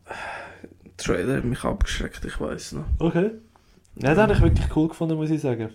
äh, 0.06 0.66
Der 0.84 0.96
Trailer 0.96 1.36
hat 1.38 1.44
mich 1.44 1.64
abgeschreckt, 1.64 2.24
ich 2.24 2.40
weiß 2.40 2.72
noch. 2.72 2.84
Okay. 2.98 3.30
Ja, 3.96 4.14
den 4.14 4.22
habe 4.22 4.32
ich 4.32 4.40
wirklich 4.40 4.76
cool 4.76 4.88
gefunden, 4.88 5.16
muss 5.16 5.30
ich 5.30 5.40
sagen. 5.40 5.70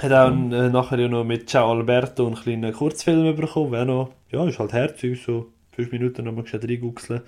Hat 0.00 0.12
auch 0.12 0.30
äh, 0.30 0.68
nachher 0.70 0.98
ja 0.98 1.08
noch 1.08 1.24
mit 1.24 1.48
Ciao 1.50 1.72
Alberto 1.72 2.26
einen 2.26 2.36
kleinen 2.36 2.72
Kurzfilm 2.72 3.34
bekommen, 3.34 3.72
der 3.72 3.84
noch, 3.84 4.10
ja, 4.30 4.46
ist 4.46 4.58
halt 4.58 4.72
herzig, 4.72 5.22
so 5.24 5.52
fünf 5.72 5.90
Minuten 5.90 6.24
nochmal 6.24 6.44
gescheit 6.44 6.64
reinguckseln. 6.64 7.22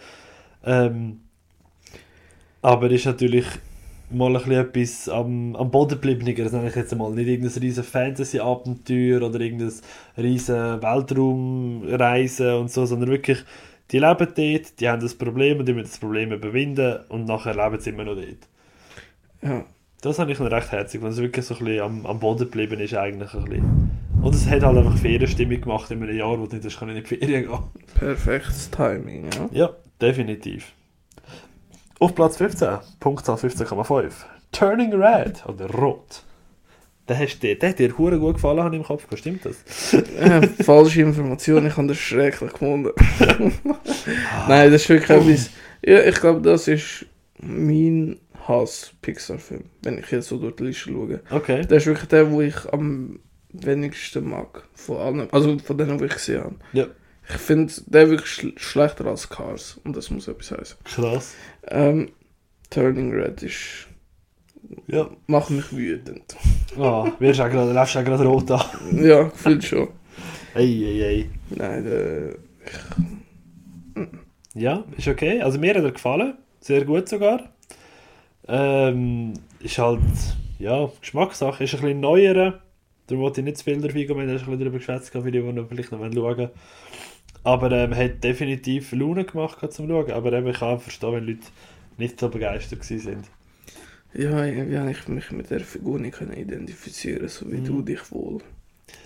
Ähm, 0.65 1.21
aber 2.63 2.91
ist 2.91 3.07
natürlich 3.07 3.47
mal 4.11 4.37
ein 4.37 4.51
etwas 4.51 5.09
am, 5.09 5.55
am 5.57 5.71
Boden 5.71 6.01
gebliebener, 6.01 6.45
das 6.45 6.53
nenne 6.53 6.69
ich 6.69 6.75
jetzt 6.75 6.95
mal. 6.97 7.11
Nicht 7.13 7.29
irgendein 7.29 7.61
riesen 7.63 7.85
Fantasy-Abenteuer 7.85 9.23
oder 9.23 9.41
irgendein 9.41 9.73
riesen 10.17 10.83
Weltraumreisen 10.83 12.55
und 12.55 12.71
so, 12.71 12.87
sondern 12.87 13.11
wirklich, 13.11 13.39
die 13.91 13.99
leben 13.99 14.29
dort, 14.35 14.81
die 14.81 14.89
haben 14.89 15.01
das 15.01 15.15
Problem 15.15 15.59
und 15.59 15.67
die 15.67 15.73
müssen 15.73 15.89
das 15.91 15.99
Problem 15.99 16.33
überwinden 16.33 17.01
und 17.09 17.27
nachher 17.27 17.55
leben 17.55 17.81
sie 17.81 17.91
immer 17.91 18.05
noch 18.05 18.15
dort. 18.15 18.49
Ja, 19.43 19.65
Das 20.03 20.19
habe 20.19 20.33
ich 20.33 20.39
noch 20.39 20.51
recht 20.51 20.73
herzig, 20.73 21.03
weil 21.03 21.11
es 21.11 21.19
wirklich 21.19 21.45
so 21.45 21.55
ein 21.55 21.65
bisschen 21.65 21.81
am, 21.83 22.07
am 22.07 22.21
Boden 22.21 22.45
geblieben 22.45 22.81
ist 22.81 22.95
eigentlich 22.95 23.35
ein 23.35 23.45
bisschen. 23.45 23.91
Und 24.23 24.35
es 24.35 24.47
hat 24.49 24.63
halt 24.63 24.77
einfach 24.77 24.97
Ferienstimmung 24.99 25.61
gemacht 25.61 25.91
in 25.91 26.03
einem 26.03 26.17
Jahr, 26.17 26.39
wo 26.39 26.47
du 26.47 26.57
nicht 26.57 26.83
in 26.83 26.95
die 26.95 27.03
Ferien 27.03 27.47
gehen. 27.49 27.59
perfektes 27.95 28.71
Timing, 28.71 29.27
ja. 29.33 29.49
Ja, 29.53 29.71
definitiv. 30.01 30.73
Auf 32.01 32.15
Platz 32.15 32.39
15, 32.39 32.79
Punktzahl 32.99 33.37
15,5. 33.37 34.11
Turning 34.53 34.95
Red 34.95 35.45
oder 35.47 35.67
Rot. 35.67 36.23
Der, 37.07 37.19
hast 37.19 37.41
dir, 37.41 37.59
der 37.59 37.69
hat 37.69 37.79
dir 37.79 37.99
hure 37.99 38.19
gut 38.19 38.37
gefallen, 38.37 38.63
habe 38.63 38.75
ich 38.75 38.81
im 38.81 38.87
Kopf 38.87 39.05
gehabt, 39.05 39.19
stimmt 39.19 39.45
das? 39.45 39.93
äh, 39.93 40.47
falsche 40.65 41.03
Information, 41.03 41.67
ich 41.67 41.77
habe 41.77 41.89
das 41.89 41.99
schrecklich 41.99 42.53
gefunden. 42.53 42.93
Nein, 44.49 44.73
das 44.73 44.81
ist 44.81 44.89
wirklich 44.89 45.11
etwas. 45.11 45.51
Ja, 45.85 46.03
ich 46.03 46.15
glaube, 46.15 46.41
das 46.41 46.69
ist 46.69 47.05
mein 47.39 48.19
Hass-Pixar-Film, 48.49 49.65
wenn 49.83 49.99
ich 49.99 50.11
jetzt 50.11 50.29
so 50.29 50.39
durch 50.39 50.57
die 50.57 50.65
Liste 50.65 50.91
schaue. 50.91 51.21
Okay. 51.31 51.67
Das 51.69 51.83
ist 51.83 51.87
wirklich 51.87 52.09
der, 52.09 52.31
wo 52.31 52.41
ich 52.41 52.73
am 52.73 53.21
wenigsten 53.53 54.27
mag. 54.27 54.67
Von 54.73 54.97
allen. 54.97 55.29
Also 55.33 55.59
von 55.59 55.77
denen, 55.77 55.99
die 55.99 56.07
ich 56.07 56.15
gesehen 56.15 56.45
habe. 56.45 56.57
Ja. 56.73 56.87
Ich 57.33 57.41
finde 57.41 57.73
der 57.87 58.11
wirklich 58.11 58.29
schl 58.31 58.53
schlechter 58.57 59.07
als 59.07 59.29
Cars. 59.29 59.81
Und 59.85 59.97
das 59.97 60.11
muss 60.11 60.29
etwas 60.29 60.51
heißen. 60.51 60.79
Krass. 60.85 61.35
Ähm, 61.69 62.11
Turning 62.71 63.13
Red 63.13 63.43
ist. 63.43 63.87
Ja. 64.87 65.11
macht 65.27 65.51
mich 65.51 65.73
wütend. 65.73 66.37
Ah, 66.79 67.11
wirst 67.19 67.41
auch 67.41 67.51
gerade, 67.51 67.73
läufst 67.73 67.97
auch 67.97 68.05
gerade 68.05 68.25
rot 68.25 68.51
an. 68.51 68.65
Ja, 69.05 69.25
gefühlt 69.25 69.65
schon. 69.65 69.89
Ey, 70.55 70.85
ey, 70.85 71.03
ey. 71.03 71.31
Nein, 71.51 71.85
der. 71.85 72.37
Ja, 74.55 74.85
ist 74.97 75.09
okay. 75.09 75.41
Also 75.41 75.59
mir 75.59 75.75
hat 75.75 75.83
er 75.83 75.93
gefallen. 75.93 76.35
Sehr 76.61 76.85
gut 76.85 77.09
sogar. 77.09 77.51
Ähm, 78.49 79.35
ist 79.61 79.79
halt, 79.79 80.01
ja, 80.59 80.91
Geschmackssache. 81.01 81.65
Ist 81.65 81.75
ein 81.75 81.81
bisschen 81.81 82.01
neuer. 82.01 82.61
Darum 83.07 83.23
wollte 83.23 83.41
ich 83.41 83.45
nicht 83.45 83.59
zu 83.59 83.65
viel 83.65 83.81
darauf 83.81 83.95
eingehen. 83.95 84.09
Wir 84.09 84.25
haben 84.25 84.29
ein 84.29 84.37
bisschen 84.37 84.59
darüber 84.59 84.79
geschwätzt, 84.79 85.11
für 85.11 85.23
die, 85.23 85.41
die 85.41 85.53
noch 85.53 85.69
vielleicht 85.69 85.93
noch 85.93 85.99
schauen 85.99 86.17
wollen. 86.17 86.51
Aber 87.43 87.71
ähm, 87.73 87.95
hat 87.97 88.23
definitiv 88.23 88.93
Laune 88.93 89.25
gemacht 89.25 89.59
zum 89.73 89.89
Schauen. 89.89 90.11
Aber 90.11 90.33
eben, 90.33 90.49
ich 90.49 90.59
kann 90.59 90.77
auch 90.77 90.81
verstehen, 90.83 91.13
wenn 91.15 91.27
Leute 91.27 91.41
nicht 91.97 92.21
so 92.21 92.29
begeistert 92.29 92.85
sind. 92.85 93.25
Ja, 94.13 94.45
irgendwie 94.45 94.79
habe 94.79 94.91
ich 94.91 95.07
mich 95.09 95.31
mit 95.31 95.51
der 95.51 95.61
Figur 95.61 95.99
nicht 95.99 96.17
können 96.19 96.33
identifizieren, 96.33 97.29
so 97.29 97.51
wie 97.51 97.59
Mhm. 97.59 97.65
du 97.65 97.83
dich 97.83 98.11
wohl. 98.11 98.41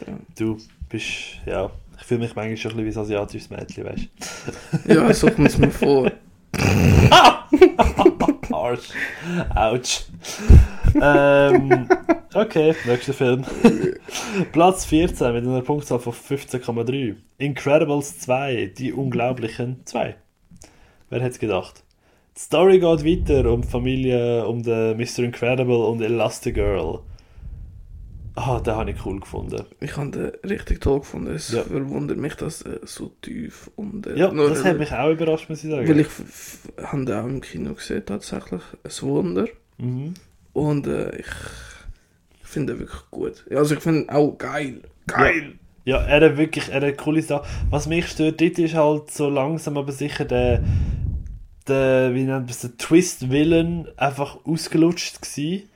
Ja, 0.06 0.18
Du 0.36 0.58
bist, 0.88 1.38
ja, 1.46 1.70
ich 1.98 2.04
fühle 2.04 2.20
mich 2.20 2.34
manchmal 2.34 2.56
schon 2.56 2.72
ein 2.72 2.84
bisschen 2.84 2.94
wie 2.94 2.98
ein 2.98 3.02
asiatisches 3.20 3.50
Mädchen, 3.50 3.84
weißt 3.84 4.08
du. 4.86 4.94
ja 4.94 5.12
so 5.12 5.30
kommt 5.30 5.48
es 5.48 5.58
mir 5.58 5.70
vor. 5.70 6.10
Arsch. 8.52 8.88
Autsch. 9.54 10.04
ähm, 11.00 11.88
okay, 12.34 12.74
nächster 12.86 13.12
Film. 13.12 13.44
Platz 14.52 14.84
14 14.86 15.32
mit 15.32 15.44
einer 15.44 15.62
Punktzahl 15.62 15.98
von 15.98 16.12
15,3. 16.12 17.16
Incredibles 17.38 18.18
2, 18.20 18.72
die 18.78 18.92
Unglaublichen 18.92 19.82
2. 19.84 20.16
Wer 21.10 21.20
hätte 21.20 21.38
gedacht? 21.38 21.82
Die 22.36 22.40
Story 22.40 22.80
geht 22.80 23.04
weiter 23.04 23.50
um 23.52 23.62
die 23.62 23.68
Familie, 23.68 24.46
um 24.46 24.62
den 24.62 24.96
Mr. 24.96 25.20
Incredible 25.20 25.84
und 25.84 26.00
Elastigirl. 26.00 27.00
Ah, 28.36 28.58
den 28.58 28.74
habe 28.74 28.90
ich 28.90 29.06
cool 29.06 29.20
gefunden. 29.20 29.64
Ich 29.80 29.96
habe 29.96 30.10
den 30.10 30.50
richtig 30.50 30.80
toll 30.80 31.00
gefunden. 31.00 31.32
Es 31.34 31.52
Ja. 31.52 31.62
verwundert 31.62 32.18
mich, 32.18 32.34
dass 32.34 32.62
er 32.62 32.80
so 32.84 33.12
tief 33.22 33.70
und. 33.76 34.06
äh, 34.08 34.16
Ja, 34.18 34.32
nur- 34.32 34.48
das 34.48 34.64
hat 34.64 34.76
mich 34.78 34.90
auch 34.92 35.10
überrascht, 35.12 35.48
muss 35.48 35.62
ich 35.62 35.70
sagen. 35.70 35.88
Weil 35.88 36.00
ich 36.00 36.08
habe 36.82 37.04
den 37.04 37.14
auch 37.16 37.26
im 37.26 37.40
Kino 37.40 37.74
gesehen, 37.74 38.04
tatsächlich. 38.04 38.62
Ein 38.82 39.02
Wunder. 39.08 39.46
Mhm. 39.78 40.14
Und 40.52 40.86
äh, 40.88 41.16
ich 41.18 41.26
finde 42.42 42.72
ihn 42.72 42.78
wirklich 42.80 43.00
gut. 43.12 43.44
Ja, 43.50 43.58
Also 43.58 43.74
ich 43.76 43.80
finde 43.80 44.00
ihn 44.02 44.08
auch 44.10 44.36
geil. 44.36 44.80
Geil! 45.06 45.52
Ja, 45.84 45.98
er 45.98 46.30
hat 46.30 46.36
wirklich 46.36 46.70
er 46.70 46.80
hat 46.84 46.96
coole 46.98 47.22
Sachen. 47.22 47.46
Was 47.70 47.86
mich 47.86 48.08
stört, 48.08 48.40
dort 48.40 48.58
ist 48.58 48.74
halt 48.74 49.10
so 49.10 49.28
langsam 49.28 49.76
aber 49.76 49.92
sicher 49.92 50.24
der, 50.24 50.64
der 51.68 52.14
wie 52.14 52.20
nennt 52.24 52.28
man 52.46 52.48
es, 52.48 52.60
der 52.60 52.76
Twist-Villain 52.78 53.86
einfach 53.96 54.38
ausgelutscht 54.44 55.20
gewesen. 55.22 55.68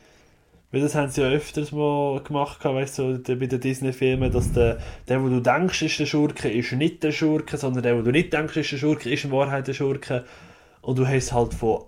Weil 0.71 0.83
das 0.83 0.95
haben 0.95 1.09
sie 1.09 1.23
ja 1.23 1.29
öfters 1.29 1.73
mal 1.73 2.21
gemacht, 2.23 2.63
weißt 2.63 2.99
du, 2.99 3.17
so, 3.17 3.37
bei 3.37 3.47
den 3.47 3.61
Disney-Filmen, 3.61 4.31
dass 4.31 4.53
der, 4.53 4.79
der, 5.09 5.23
wo 5.23 5.29
du 5.29 5.41
denkst, 5.41 5.81
ist 5.83 5.99
der 5.99 6.07
Schurke, 6.07 6.51
ist 6.51 6.73
nicht 6.73 7.03
der 7.03 7.13
Schurke, 7.13 7.57
sondern 7.57 7.83
der, 7.83 7.97
wo 7.97 8.03
du 8.03 8.11
nicht 8.11 8.33
denkst, 8.33 8.57
ist 8.57 8.73
der 8.73 8.77
Schurke, 8.77 9.11
ist 9.11 9.25
in 9.25 9.31
Wahrheit 9.31 9.67
der 9.67 9.73
Schurke. 9.73 10.25
Und 10.83 10.99
du 10.99 11.07
hast 11.07 11.33
halt 11.33 11.55
von 11.55 11.85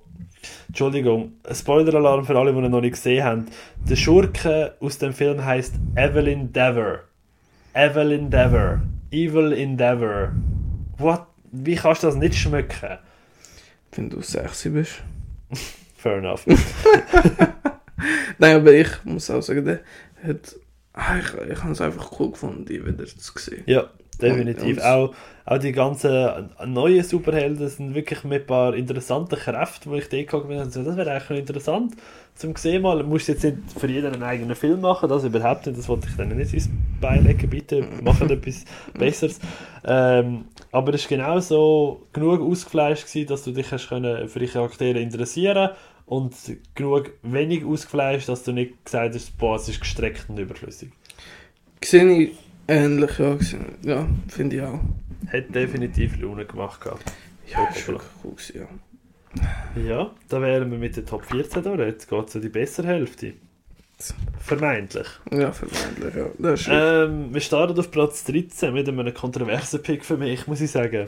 Entschuldigung, 0.69 1.33
Spoiler-Alarm 1.51 2.25
für 2.25 2.39
alle, 2.39 2.53
die 2.53 2.59
ihn 2.59 2.71
noch 2.71 2.81
nicht 2.81 2.93
gesehen 2.93 3.25
haben. 3.25 3.47
Der 3.89 3.97
Schurke 3.97 4.75
aus 4.81 4.97
dem 4.97 5.13
Film 5.13 5.45
heißt 5.45 5.75
Evelyn 5.97 6.53
Dever. 6.53 7.01
Evelyn 7.75 8.31
Dever. 8.31 8.81
Evil 9.13 9.53
Endeavor. 9.53 10.33
What? 10.99 11.27
Wie 11.51 11.75
kannst 11.75 12.05
du 12.05 12.07
das 12.07 12.15
nicht 12.15 12.37
schmecken? 12.37 12.99
Wenn 13.93 14.09
du 14.09 14.23
sexy 14.23 14.71
bist. 14.71 15.03
Fair 15.97 16.19
enough. 16.19 16.47
Nein, 18.39 18.57
aber 18.57 18.73
ich 18.73 18.89
muss 19.05 19.31
auch 19.31 19.43
sagen, 19.43 19.65
der 19.65 19.81
hat. 20.27 20.57
Ah, 20.93 21.19
ich 21.19 21.53
ich 21.53 21.63
habe 21.63 21.73
es 21.73 21.81
einfach 21.81 22.19
cool 22.19 22.33
gefunden, 22.33 22.65
die 22.65 22.85
wieder 22.85 23.05
zu 23.07 23.33
sehen. 23.39 23.63
ja, 23.67 23.85
definitiv. 24.21 24.79
Und- 24.79 24.83
Auch, 24.85 25.15
auch 25.47 25.59
die 25.59 25.73
ganzen 25.73 26.51
neuen 26.67 27.03
Superhelden 27.05 27.69
sind 27.69 27.95
wirklich 27.95 28.25
mit 28.25 28.43
ein 28.43 28.47
paar 28.47 28.75
interessanten 28.75 29.37
Kräften, 29.39 29.91
wo 29.91 29.95
ich 29.95 30.09
die 30.09 30.27
geguckt 30.27 30.51
habe. 30.51 30.71
So, 30.71 30.83
das 30.83 30.97
wäre 30.97 31.13
eigentlich 31.13 31.39
interessant 31.41 31.95
zum 32.35 32.57
sehen 32.57 32.83
mal. 32.83 32.99
Du 32.99 33.05
musst 33.05 33.29
jetzt 33.29 33.45
nicht 33.45 33.57
für 33.79 33.87
jeden 33.87 34.13
einen 34.13 34.23
eigenen 34.23 34.57
Film 34.57 34.81
machen, 34.81 35.09
das 35.09 35.25
überhaupt 35.25 35.67
nicht. 35.67 35.79
Das 35.79 35.89
wollte 35.89 36.09
ich 36.09 36.17
dann 36.17 36.37
nicht 36.37 36.53
ins 36.55 36.69
Bein 37.01 37.25
legen. 37.25 37.49
Bitte 37.49 37.83
machen 38.03 38.29
etwas 38.31 38.65
Besseres. 38.99 39.39
Ähm, 39.85 40.45
aber 40.73 40.93
es 40.95 41.03
war 41.11 41.17
genau 41.19 41.41
so 41.41 42.07
genug 42.13 42.41
ausgefleischt, 42.41 43.07
gewesen, 43.07 43.29
dass 43.29 43.45
du 43.45 43.53
dich 43.53 43.71
hast 43.71 43.89
können 43.89 44.29
für 44.29 44.39
die 44.41 44.47
Charaktere 44.49 44.99
interessieren 45.01 45.71
und 46.11 46.35
genug 46.75 47.13
wenig 47.23 47.65
ausgefleischt, 47.65 48.29
dass 48.29 48.43
du 48.43 48.51
nicht 48.51 48.85
gesagt 48.85 49.15
hast, 49.15 49.39
boah, 49.39 49.55
es 49.55 49.69
ist 49.69 49.81
gestreckt 49.81 50.25
und 50.29 50.39
überflüssig. 50.39 50.91
Sehe 51.85 52.23
ich 52.23 52.31
ähnlich, 52.67 53.17
ja. 53.17 53.39
Ja, 53.83 54.09
finde 54.27 54.57
ich 54.57 54.63
auch. 54.63 54.81
Hat 55.33 55.55
definitiv 55.55 56.21
Laune 56.21 56.47
gemacht 56.47 56.81
gehabt. 56.81 57.13
Ja, 57.49 57.65
ist 57.67 57.87
wirklich 57.87 58.09
cool 58.25 58.35
ja. 58.55 59.81
Ja, 59.81 60.11
da 60.29 60.43
wären 60.43 60.73
wir 60.73 60.79
mit 60.79 60.97
der 60.97 61.07
Top 61.07 61.25
14 61.27 61.63
durch. 61.63 61.79
Jetzt 61.79 62.11
geht 62.11 62.29
es 62.29 62.35
um 62.35 62.43
die 62.43 62.49
bessere 62.49 62.89
Hälfte. 62.89 63.35
Vermeintlich. 64.41 65.07
Ja, 65.31 65.53
vermeintlich, 65.53 66.15
ja. 66.17 66.27
Das 66.39 66.63
ist 66.63 66.69
Ähm, 66.73 67.33
wir 67.33 67.41
starten 67.41 67.79
auf 67.79 67.93
Platz 67.93 68.25
13 68.25 68.75
mit 68.75 68.89
einem 68.89 69.15
kontroversen 69.15 69.81
Pick 69.81 70.05
für 70.05 70.17
mich, 70.17 70.49
muss 70.49 70.61
ich 70.61 70.73
sagen. 70.73 71.07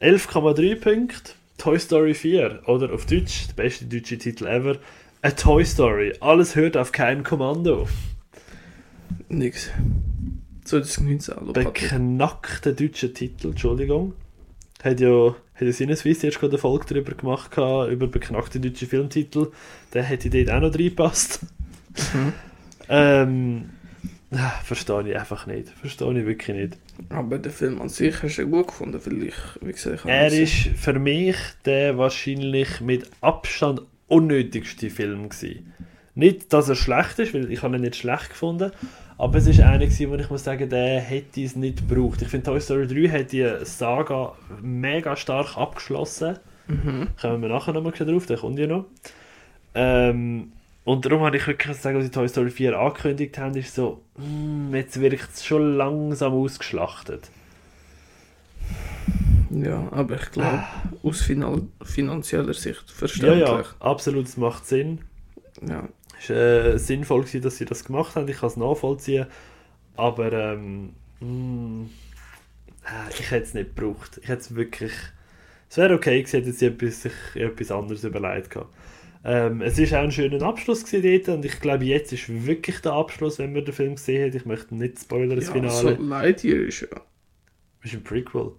11,3 0.00 0.80
Punkte, 0.80 1.32
Toy 1.58 1.78
Story 1.78 2.14
4. 2.14 2.62
Oder 2.66 2.92
auf 2.92 3.06
Deutsch, 3.06 3.48
der 3.48 3.54
beste 3.62 3.84
deutsche 3.86 4.18
Titel 4.18 4.46
ever, 4.46 4.78
A 5.22 5.30
Toy 5.30 5.64
Story. 5.64 6.12
Alles 6.20 6.56
hört 6.56 6.76
auf 6.76 6.92
kein 6.92 7.22
Kommando. 7.22 7.88
nix. 9.28 9.70
2019, 10.64 11.34
hallo. 11.36 11.52
Beknackter 11.52 12.72
deutscher 12.72 13.12
Titel, 13.12 13.48
Entschuldigung. 13.48 14.14
Hat 14.82 15.00
ja, 15.00 15.34
hat 15.54 15.62
ja 15.62 15.72
Sinneswiss 15.72 16.24
erst 16.24 16.40
gerade 16.40 16.52
eine 16.52 16.58
Folge 16.58 16.86
darüber 16.88 17.12
gemacht, 17.14 17.56
über 17.56 18.06
beknackte 18.06 18.58
deutsche 18.58 18.86
Filmtitel. 18.86 19.52
Der 19.94 20.02
hätte 20.02 20.30
dort 20.30 20.50
auch 20.50 20.60
noch 20.60 20.74
reingepasst. 20.74 21.40
Mhm. 22.14 22.32
Ähm, 22.88 23.70
ah, 24.32 24.50
verstehe 24.64 25.08
ich 25.08 25.16
einfach 25.16 25.46
nicht. 25.46 25.68
Verstehe 25.70 26.18
ich 26.18 26.26
wirklich 26.26 26.56
nicht. 26.56 26.78
Aber 27.08 27.38
den 27.38 27.52
Film 27.52 27.80
an 27.80 27.88
sich 27.88 28.22
hast 28.22 28.36
du 28.38 28.46
gut 28.46 28.68
gefunden, 28.68 29.00
weil 29.04 29.22
ich, 29.24 29.34
wie 29.60 29.72
gesagt, 29.72 30.04
Er 30.06 30.32
ihn 30.32 30.42
ist 30.42 30.68
für 30.76 30.98
mich 30.98 31.36
der 31.64 31.98
wahrscheinlich 31.98 32.80
mit 32.80 33.10
Abstand 33.20 33.82
unnötigste 34.08 34.90
Film 34.90 35.28
gewesen. 35.28 35.72
Nicht, 36.14 36.52
dass 36.52 36.68
er 36.68 36.74
schlecht 36.74 37.18
ist, 37.18 37.32
weil 37.32 37.50
ich 37.50 37.62
habe 37.62 37.76
ihn 37.76 37.82
nicht 37.82 37.96
schlecht 37.96 38.30
gefunden, 38.30 38.72
aber 39.16 39.38
es 39.38 39.46
ist 39.46 39.60
einer 39.60 39.78
gewesen, 39.78 40.10
wo 40.10 40.14
ich 40.16 40.28
muss 40.30 40.44
sagen, 40.44 40.68
der 40.68 41.00
hätte 41.00 41.42
es 41.42 41.56
nicht 41.56 41.88
gebraucht. 41.88 42.20
Ich 42.22 42.28
finde 42.28 42.46
Toy 42.46 42.60
Story 42.60 42.86
3 42.86 43.08
hat 43.08 43.32
die 43.32 43.48
Saga 43.62 44.34
mega 44.60 45.16
stark 45.16 45.56
abgeschlossen. 45.56 46.38
Mhm. 46.68 47.08
Kommen 47.20 47.42
wir 47.42 47.48
nachher 47.48 47.72
nochmal 47.72 47.92
drauf, 47.92 48.26
der 48.26 48.36
kommt 48.36 48.58
ja 48.58 48.66
noch. 48.66 48.86
Ähm, 49.74 50.52
und 50.84 51.04
darum 51.04 51.22
habe 51.22 51.36
ich 51.36 51.46
wirklich 51.46 51.76
sagen, 51.76 51.96
als 51.96 52.06
sie 52.06 52.10
Toy 52.10 52.28
Story 52.28 52.50
4 52.50 52.78
angekündigt 52.78 53.38
haben, 53.38 53.56
ist 53.56 53.74
so, 53.74 54.02
mm, 54.16 54.74
jetzt 54.74 55.00
wirkt 55.00 55.28
es 55.34 55.44
schon 55.44 55.76
langsam 55.76 56.32
ausgeschlachtet. 56.32 57.30
Ja, 59.50 59.88
aber 59.92 60.16
ich 60.16 60.30
glaube, 60.32 60.64
aus 61.02 61.22
finan 61.22 61.70
finanzieller 61.82 62.54
Sicht 62.54 62.84
Ja, 62.88 62.94
verständlich. 62.94 63.40
ja, 63.48 63.64
absolut, 63.80 64.26
es 64.26 64.36
macht 64.36 64.66
Sinn. 64.66 65.00
Ja. 65.66 65.88
Es 66.18 66.30
war 66.30 66.36
äh, 66.36 66.78
sinnvoll, 66.78 67.20
gewesen, 67.22 67.42
dass 67.42 67.56
sie 67.58 67.64
das 67.64 67.84
gemacht 67.84 68.16
haben. 68.16 68.28
Ich 68.28 68.38
kann 68.38 68.48
es 68.48 68.56
nachvollziehen. 68.56 69.26
Aber 69.96 70.32
ähm, 70.32 70.94
mm, 71.20 71.86
ich 73.18 73.30
hätte 73.30 73.44
es 73.44 73.54
nicht 73.54 73.76
gebraucht. 73.76 74.18
Ich 74.22 74.28
hätte 74.28 74.40
es 74.40 74.54
wirklich. 74.54 74.92
Es 75.68 75.76
wäre 75.76 75.94
okay 75.94 76.22
gewesen, 76.22 76.40
hätte 76.40 76.52
sie 76.52 76.66
etwas, 76.66 77.02
sich 77.02 77.12
etwas 77.34 77.70
anderes 77.70 78.04
überlegt 78.04 78.50
gehabt. 78.50 78.72
Ähm, 79.24 79.62
es 79.62 79.78
war 79.78 80.00
auch 80.00 80.04
ein 80.04 80.10
schöner 80.10 80.42
Abschluss 80.42 80.84
gewesen 80.84 81.22
dort 81.24 81.36
und 81.36 81.44
ich 81.44 81.60
glaube, 81.60 81.84
jetzt 81.84 82.12
ist 82.12 82.28
wirklich 82.46 82.80
der 82.80 82.92
Abschluss, 82.92 83.38
wenn 83.38 83.52
man 83.52 83.64
den 83.64 83.72
Film 83.74 83.94
gesehen 83.94 84.26
hat. 84.28 84.34
Ich 84.34 84.44
möchte 84.46 84.74
nicht 84.74 84.98
spoilern, 84.98 85.36
das 85.36 85.46
ja, 85.46 85.52
Finale. 85.52 85.72
so 85.72 85.88
Lightyear 86.02 86.60
ist 86.66 86.80
ja. 86.80 86.88
ist 87.84 87.94
ein 87.94 88.02
Prequel. 88.02 88.52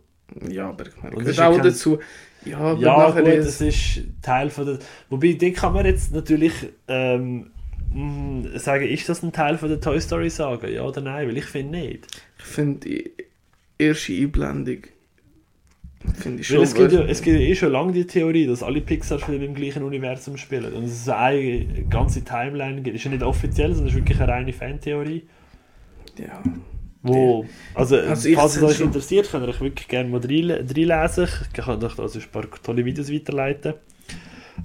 Ja, 0.50 0.70
aber 0.70 0.88
ich 0.88 0.96
meine, 1.04 1.18
es 1.22 1.28
ist 1.28 1.38
ja 1.38 1.50
auch 1.50 1.56
kein- 1.56 1.64
dazu. 1.66 2.00
Ja, 2.46 2.58
aber 2.60 2.80
Ja, 2.82 3.10
gut, 3.12 3.28
ist- 3.28 3.48
das 3.48 3.62
ist 3.62 4.02
Teil 4.22 4.50
von 4.50 4.66
der. 4.66 4.80
Wobei, 5.10 5.34
den 5.34 5.54
kann 5.54 5.74
man 5.74 5.86
jetzt 5.86 6.14
natürlich 6.14 6.54
ähm, 6.88 7.52
mh, 7.94 8.58
sagen, 8.58 8.88
ist 8.88 9.08
das 9.10 9.22
ein 9.22 9.32
Teil 9.34 9.58
von 9.58 9.70
der 9.70 9.80
Toy 9.82 10.00
Story 10.00 10.30
Saga? 10.30 10.68
Ja 10.68 10.84
oder 10.84 11.02
nein? 11.02 11.28
Weil 11.28 11.38
ich 11.38 11.46
finde 11.46 11.78
nicht. 11.80 12.08
Ich 12.40 12.46
finde 12.46 12.80
die 12.88 13.12
erste 13.78 14.14
Einblendung 14.14 14.80
finde 16.20 16.42
ich 16.42 16.48
schon. 16.48 16.58
Weil 16.58 16.64
es 16.64 16.74
gibt, 16.74 16.92
ja, 16.92 17.02
es 17.04 17.22
gibt 17.22 17.40
ja 17.40 17.46
eh 17.46 17.56
schon 17.56 17.72
lange 17.72 17.92
die 17.94 18.06
Theorie, 18.06 18.46
dass 18.48 18.62
alle 18.64 18.82
Pixar-Filme 18.82 19.46
im 19.46 19.54
gleichen 19.56 19.84
Universum 19.84 20.38
spielen. 20.38 20.74
Und 20.74 20.86
es 20.86 21.08
eine 21.10 21.66
ganze 21.90 22.24
Timeline 22.24 22.82
gibt. 22.82 22.96
Ist 22.96 23.04
ja 23.06 23.12
nicht 23.12 23.24
offiziell, 23.24 23.74
sondern 23.74 23.90
ist 23.90 23.96
wirklich 23.96 24.20
eine 24.22 24.32
reine 24.32 24.54
Fantheorie. 24.54 25.24
ja. 26.18 26.42
Wo, 27.06 27.46
also, 27.76 27.98
Also 27.98 28.30
falls 28.34 28.56
es 28.56 28.64
euch 28.64 28.78
schon- 28.78 28.88
interessiert, 28.88 29.30
könnt 29.30 29.44
ihr 29.46 29.50
euch 29.50 29.60
wirklich 29.60 29.90
gerne 29.90 30.08
mal 30.10 30.22
reinle- 30.22 30.60
reinlesen. 30.60 31.28
Ich 31.48 31.52
kann 31.54 31.84
euch 31.84 32.00
also 32.00 32.18
ein 32.20 32.26
paar 32.32 32.46
tolle 32.64 32.86
Videos 32.86 33.12
weiterleiten. 33.12 33.74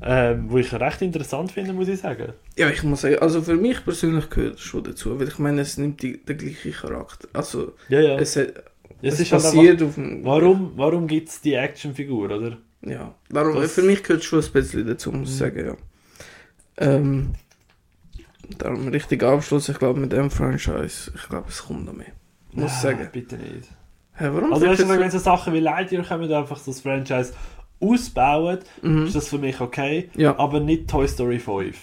Ähm, 0.03 0.44
wo 0.48 0.59
ich 0.59 0.72
recht 0.72 1.03
interessant 1.03 1.51
finde, 1.51 1.72
muss 1.72 1.88
ich 1.88 1.98
sagen. 1.98 2.35
ja, 2.57 2.68
ich 2.68 2.83
muss 2.85 3.01
sagen, 3.01 3.16
also 3.20 3.42
für 3.42 3.57
mich 3.57 3.83
persönlich 3.83 4.29
gehört 4.31 4.55
es 4.57 4.61
schon 4.61 4.85
dazu, 4.85 5.18
weil 5.18 5.27
ich 5.29 5.38
meine, 5.40 5.62
es 5.62 5.79
nimmt 5.79 6.01
die, 6.03 6.22
den 6.24 6.37
gleichen 6.37 6.72
Charakter. 6.72 7.27
Also, 7.33 7.72
Ja, 7.88 8.01
ja. 8.01 8.16
es, 8.18 8.37
hat- 8.37 8.53
es 9.02 9.20
ist 9.20 9.32
halt 9.32 9.44
auf 9.44 9.94
dem. 9.94 10.22
einfach, 10.22 10.24
warum 10.24 10.72
warum 10.76 11.06
gibt 11.06 11.28
es 11.28 11.40
die 11.40 11.54
Actionfigur, 11.54 12.30
oder? 12.30 12.58
Ja, 12.82 13.14
darum, 13.28 13.54
Das- 13.61 13.72
für 13.72 13.82
mich 13.82 14.02
gehört 14.02 14.20
es 14.22 14.26
schon 14.26 14.40
ein 14.42 14.52
bisschen 14.52 14.87
dazu, 14.87 15.11
muss 15.12 15.28
ich 15.28 15.34
Mhm. 15.34 15.38
sagen, 15.38 15.66
ja. 15.66 15.76
Ähm, 16.76 17.32
darum 18.58 18.88
richtig 18.88 19.22
Abschluss, 19.22 19.68
ich 19.68 19.78
glaube, 19.78 20.00
mit 20.00 20.12
dem 20.12 20.30
Franchise, 20.30 21.11
ich 21.14 21.28
glaube, 21.28 21.48
es 21.48 21.62
kommt 21.64 21.84
noch 21.87 21.92
mehr. 21.92 22.12
Muss 22.52 22.72
ich 22.72 22.78
sagen. 22.78 23.08
Bitte 23.12 23.37
nicht. 23.37 23.68
Hä, 24.14 24.28
warum? 24.32 24.52
Also, 24.52 24.66
weißt 24.66 24.80
du, 24.82 24.88
wenn 24.88 25.11
so 25.11 25.18
Sachen 25.18 25.52
wie 25.52 25.61
Lightyear 25.61 26.04
kommen, 26.04 26.32
einfach 26.32 26.56
so 26.56 26.70
das 26.72 26.80
Franchise 26.80 27.32
ausbauen, 27.80 28.58
Mhm. 28.82 29.06
ist 29.06 29.14
das 29.14 29.28
für 29.28 29.38
mich 29.38 29.61
okay. 29.61 30.11
Ja, 30.16 30.37
Aber 30.38 30.61
nicht 30.61 30.88
Toy 30.88 31.06
Story 31.06 31.38
5. 31.38 31.76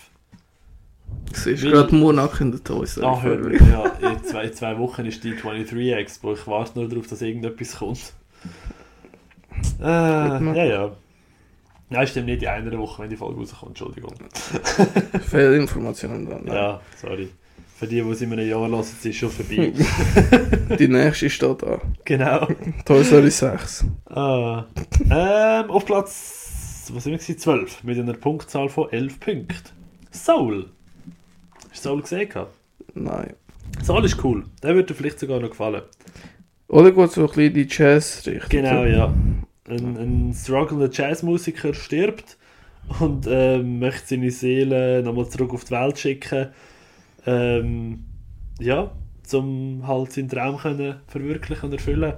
es 1.31 1.45
ist 1.45 1.63
weil- 1.63 1.71
gerade 1.71 1.95
Monat 1.95 2.39
in 2.41 2.51
der 2.51 2.63
Toy 2.63 2.85
Story. 2.85 3.05
Ah, 3.07 3.21
hör. 3.21 3.51
Ja, 3.69 4.11
in 4.11 4.23
zwei, 4.23 4.49
zwei 4.49 4.77
Wochen 4.77 5.05
ist 5.05 5.23
die 5.23 5.35
23 5.35 5.93
Expo. 5.93 6.33
Ich 6.33 6.45
warte 6.47 6.79
nur 6.79 6.89
darauf, 6.89 7.07
dass 7.07 7.21
irgendetwas 7.21 7.77
kommt. 7.77 8.13
Äh, 9.81 9.83
ja, 9.85 10.65
ja. 10.65 10.91
Nein, 11.89 12.07
stimmt 12.07 12.25
nicht 12.27 12.41
in 12.41 12.47
einer 12.49 12.77
Woche, 12.79 13.03
wenn 13.03 13.09
die 13.09 13.15
Folge 13.15 13.39
rauskommt. 13.39 13.69
Entschuldigung. 13.71 14.13
Fehlinformationen 15.29 16.27
dann. 16.29 16.47
Ja, 16.47 16.81
sorry. 16.99 17.29
Für 17.77 17.87
die, 17.87 18.01
die 18.01 18.09
es 18.09 18.21
in 18.21 18.31
einem 18.31 18.47
Jahr 18.47 18.61
hören, 18.61 18.79
ist 18.79 19.05
es 19.05 19.15
schon 19.15 19.29
vorbei. 19.29 19.73
Die 20.79 20.87
nächste 20.87 21.29
steht 21.29 21.61
da. 21.61 21.81
genau. 22.05 22.47
Toy 22.85 23.03
Story 23.03 23.29
6. 23.29 23.85
Ah. 24.05 24.63
Ähm, 25.09 25.69
auf 25.69 25.85
Platz 25.85 26.89
was 26.93 27.03
sind 27.03 27.11
wir 27.13 27.17
gewesen? 27.19 27.37
12 27.37 27.83
mit 27.83 27.99
einer 27.99 28.13
Punktzahl 28.13 28.69
von 28.69 28.89
11 28.91 29.19
Punkten. 29.19 29.55
Soul. 30.11 30.67
Hast 31.75 31.83
du 31.83 31.89
Soul 31.89 32.01
gesehen? 32.03 32.29
gehabt? 32.29 32.53
Nein. 32.93 33.33
Soul 33.83 34.05
ist 34.05 34.23
cool. 34.23 34.45
Der 34.63 34.75
würde 34.75 34.87
dir 34.87 34.93
vielleicht 34.93 35.19
sogar 35.19 35.41
noch 35.41 35.49
gefallen. 35.49 35.81
Oder 36.69 36.93
geht 36.93 37.11
so 37.11 37.21
ein 37.21 37.27
bisschen 37.27 37.43
in 37.43 37.53
die 37.53 37.67
Jazz-Richtung? 37.69 38.49
Genau, 38.49 38.85
ja. 38.85 39.13
Ein, 39.67 39.97
ein 39.97 40.33
strugglender 40.33 40.89
Jazzmusiker 40.89 41.73
stirbt 41.73 42.37
und 43.01 43.27
ähm, 43.29 43.79
möchte 43.79 44.07
seine 44.07 44.31
Seele 44.31 45.03
nochmal 45.03 45.27
zurück 45.27 45.53
auf 45.53 45.65
die 45.65 45.71
Welt 45.71 45.99
schicken. 45.99 46.47
Ähm, 47.25 48.05
ja, 48.61 48.91
zum 49.23 49.85
halt 49.85 50.13
seinen 50.13 50.29
Traum 50.29 50.57
können 50.57 51.01
verwirklichen 51.07 51.65
und 51.65 51.73
erfüllen. 51.73 52.13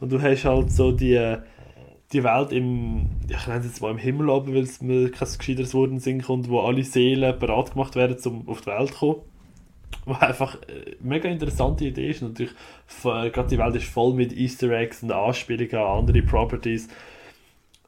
Und 0.00 0.10
du 0.12 0.22
hast 0.22 0.46
halt 0.46 0.72
so 0.72 0.92
die, 0.92 1.36
die 2.12 2.24
Welt 2.24 2.52
im, 2.52 3.06
ich 3.28 3.46
nenne 3.46 3.60
es 3.60 3.66
jetzt 3.66 3.82
mal 3.82 3.90
im 3.90 3.98
Himmel 3.98 4.30
oben, 4.30 4.54
weil 4.54 4.62
es 4.62 4.80
mir 4.80 5.10
kein 5.10 5.28
gescheiteres 5.36 5.74
Wort 5.74 5.90
in 5.90 5.98
Sinn 6.00 6.22
kommt, 6.22 6.48
wo 6.48 6.60
alle 6.60 6.82
Seelen 6.84 7.38
bereit 7.38 7.72
gemacht 7.72 7.96
werden, 7.96 8.16
um 8.24 8.48
auf 8.48 8.62
die 8.62 8.66
Welt 8.68 8.90
zu 8.94 8.98
kommen. 8.98 9.20
Was 10.04 10.20
einfach 10.22 10.58
eine 10.68 10.96
mega 11.00 11.28
interessante 11.28 11.84
Idee 11.84 12.10
ist. 12.10 12.22
Natürlich, 12.22 12.52
v- 12.86 13.30
gerade 13.30 13.48
die 13.48 13.58
Welt 13.58 13.76
ist 13.76 13.86
voll 13.88 14.14
mit 14.14 14.32
Easter 14.34 14.70
Eggs 14.70 15.02
und 15.02 15.12
Anspielungen 15.12 15.74
an 15.74 15.98
andere 15.98 16.22
Properties. 16.22 16.88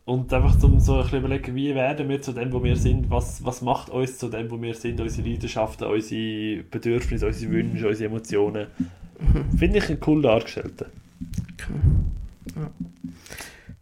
Und 0.04 0.32
einfach 0.32 0.58
zum 0.58 0.80
so 0.80 0.96
ein 0.96 1.02
bisschen 1.02 1.20
überlegen, 1.20 1.54
wie 1.54 1.74
werden 1.74 2.08
wir 2.08 2.20
zu 2.20 2.32
dem, 2.32 2.52
wo 2.52 2.62
wir 2.64 2.76
sind, 2.76 3.10
was, 3.10 3.44
was 3.44 3.62
macht 3.62 3.90
uns 3.90 4.18
zu 4.18 4.28
dem, 4.28 4.50
wo 4.50 4.60
wir 4.60 4.74
sind, 4.74 5.00
unsere 5.00 5.28
Leidenschaften, 5.28 5.86
unsere 5.86 6.62
Bedürfnisse, 6.64 7.26
unsere 7.26 7.52
Wünsche, 7.52 7.88
unsere 7.88 8.08
Emotionen. 8.10 8.66
Finde 9.58 9.78
ich 9.78 9.88
einen 9.88 10.00
cool 10.06 10.20
dargestellten. 10.22 10.86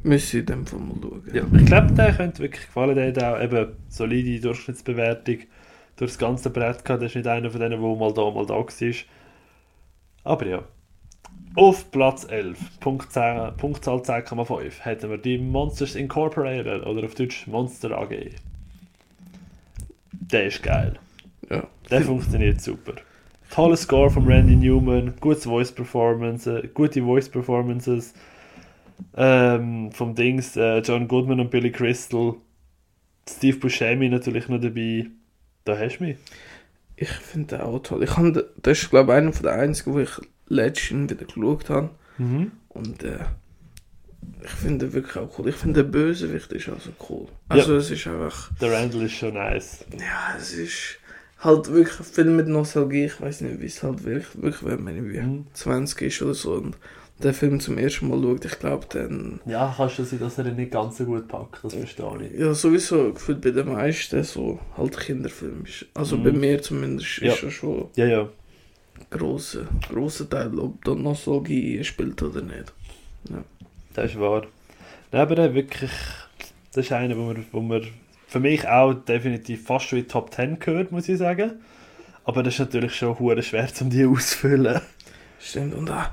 Müssen 0.09 0.41
in 0.41 0.47
dem 0.47 0.67
Fall 0.67 0.81
mal 0.81 0.95
schauen. 1.01 1.23
Ja, 1.33 1.43
ich 1.59 1.67
glaube, 1.67 1.93
der 1.93 2.15
könnte 2.15 2.43
wirklich 2.43 2.67
gefallen. 2.67 2.95
Der 2.95 3.09
hat 3.09 3.23
auch 3.23 3.43
eben 3.43 3.77
solide 3.89 4.41
Durchschnittsbewertung 4.41 5.39
durch 5.97 6.11
das 6.13 6.19
ganze 6.19 6.51
Brett 6.51 6.85
gehabt. 6.85 7.03
Der 7.03 7.09
ist 7.09 7.15
nicht 7.15 7.27
einer 7.27 7.51
von 7.51 7.61
denen, 7.61 7.81
der 7.81 7.97
mal 7.97 8.13
da, 8.13 8.31
mal 8.31 8.47
da 8.47 8.55
war. 8.55 8.67
Aber 10.25 10.47
ja. 10.47 10.63
Auf 11.55 11.91
Platz 11.91 12.27
11, 12.29 12.79
Punkt 12.79 13.13
10, 13.13 13.57
Punktzahl 13.57 13.99
10,5, 13.99 14.81
hätten 14.81 15.11
wir 15.11 15.19
die 15.19 15.39
Monsters 15.39 15.97
Incorporated 15.97 16.87
oder 16.87 17.05
auf 17.05 17.15
Deutsch 17.15 17.47
Monster 17.47 17.99
AG. 17.99 18.15
Der 20.13 20.47
ist 20.47 20.63
geil. 20.63 20.99
Ja. 21.51 21.67
Der 21.91 22.03
funktioniert 22.03 22.61
super. 22.61 22.93
Toller 23.51 23.77
Score 23.77 24.11
von 24.11 24.27
Randy 24.27 24.55
Newman, 24.55 25.15
gutes 25.21 25.45
Voice 25.45 25.73
Performance, 25.73 26.69
gute 26.75 27.03
Voice 27.03 27.29
Performances 27.29 28.15
ähm, 29.17 29.93
vom 29.93 30.15
Dings 30.15 30.57
äh, 30.57 30.79
John 30.79 31.09
Goodman 31.09 31.41
und 31.41 31.51
Billy 31.51 31.71
Crystal, 31.73 32.35
Steve 33.29 33.59
Buscemi 33.59 34.09
natürlich 34.09 34.49
noch 34.49 34.61
dabei. 34.61 35.07
Da 35.65 35.77
hast 35.79 35.99
du 35.99 36.05
mich. 36.05 36.17
Ich 36.97 37.11
finde 37.11 37.57
den 37.59 37.61
auch 37.61 37.79
toll. 37.81 38.03
Ich 38.03 38.17
hab, 38.17 38.25
den- 38.33 38.43
das 38.63 38.83
ist, 38.83 38.91
glaube 38.91 39.13
ich, 39.13 39.19
einer 39.19 39.33
von 39.33 39.43
den 39.45 39.53
einzigen, 39.53 39.93
wo 39.95 39.99
ich 40.01 40.11
letztens 40.49 41.11
wieder 41.13 41.25
geschaut 41.27 41.69
habe. 41.71 41.91
Mhm. 42.19 42.51
Und 42.71 43.03
äh, 43.05 43.19
ich 44.43 44.51
finde 44.51 44.87
den 44.87 44.93
wirklich 44.95 45.17
auch 45.17 45.39
cool. 45.39 45.49
Ich 45.49 45.55
finde 45.57 45.85
der 45.85 45.91
Bösewicht 45.91 46.51
ist 46.53 46.69
auch 46.69 46.81
so 46.81 46.91
cool. 47.09 47.29
Also 47.49 47.77
es 47.77 47.91
ist 47.91 48.07
einfach, 48.07 48.51
Der 48.61 48.73
Randall 48.73 49.03
ist 49.03 49.13
schon 49.13 49.35
nice. 49.35 49.85
ja, 49.93 50.37
es 50.37 50.53
ist 50.55 50.99
halt 51.41 51.69
wirklich 51.73 52.07
viel 52.07 52.25
mit 52.25 52.49
Nostalgie. 52.49 53.05
Ich 53.05 53.21
weiß 53.21 53.43
nicht, 53.43 53.61
wie 53.61 53.67
es 53.67 53.83
halt 53.83 54.03
wirklich, 54.05 54.43
wirklich 54.43 54.65
wenn 54.65 54.83
man 54.83 54.97
irgendwie 54.97 55.21
Mhm. 55.21 55.47
20 55.53 56.03
ist 56.03 56.23
oder 56.23 56.35
so 56.35 56.55
und 56.55 56.77
den 57.23 57.35
Film 57.35 57.59
zum 57.61 57.79
ersten 57.79 58.09
Mal 58.09 58.21
schaut, 58.23 58.45
ich 58.45 58.59
glaube 58.59 58.87
dann, 58.91 59.41
Ja, 59.47 59.75
kannst 59.77 59.99
du 59.99 60.05
sein, 60.05 60.21
dass 60.21 60.39
er 60.39 60.47
ihn 60.47 60.57
nicht 60.57 60.71
ganz 60.71 60.99
so 60.99 61.05
gut 61.05 61.27
packt, 61.29 61.59
das 61.65 61.75
verstehe 61.75 62.31
ich. 62.33 62.39
ja 62.39 62.55
sowieso 62.55 63.13
gefühlt 63.13 63.41
bei 63.41 63.51
den 63.51 63.69
meisten 63.73 64.23
so 64.23 64.61
halt 64.77 64.97
Kinderfilm 64.99 65.65
ist. 65.65 65.87
Also 65.95 66.17
Mhm. 66.17 66.23
bei 66.25 66.33
mir 66.33 66.63
zumindest 66.63 67.19
Ja. 67.19 67.33
ist 67.33 67.43
er 67.43 67.51
schon 67.51 67.89
Ja, 67.97 68.07
ja. 68.07 68.29
grosser, 69.11 69.67
grosser 69.89 70.29
Teil, 70.29 70.57
ob 70.59 70.85
da 70.85 70.95
Nostalgie 70.95 71.83
spielt 71.85 72.23
oder 72.23 72.43
nicht. 72.43 72.73
Das 73.95 74.13
ist 74.13 74.21
wahr. 74.21 74.47
Nein, 75.11 75.23
aber 75.23 75.35
der 75.35 75.55
wirklich, 75.55 75.91
das 76.73 76.85
ist 76.87 76.93
einer, 76.93 77.17
wo 77.17 77.29
wir, 77.35 77.45
wo 77.53 77.61
wir 77.63 77.83
für 78.27 78.41
mich 78.41 78.69
auch 78.69 78.93
definitiv 78.95 79.65
fast 79.65 79.87
schon 79.87 79.99
in 80.01 80.05
die 80.05 80.11
Top 80.11 80.33
10 80.33 80.59
gehört, 80.61 80.93
muss 80.93 81.09
ich 81.09 81.19
sagen. 81.19 81.53
Aber 82.25 82.43
das 82.43 82.55
ist 82.55 82.61
natürlich 82.61 82.95
schon 82.95 83.19
hure 83.19 83.43
schwer, 83.43 83.67
um 83.81 83.89
die 83.91 84.05
auszufüllen. 84.05 84.81
Stimmt, 85.41 85.75
und 85.75 85.91
auch, 85.91 86.11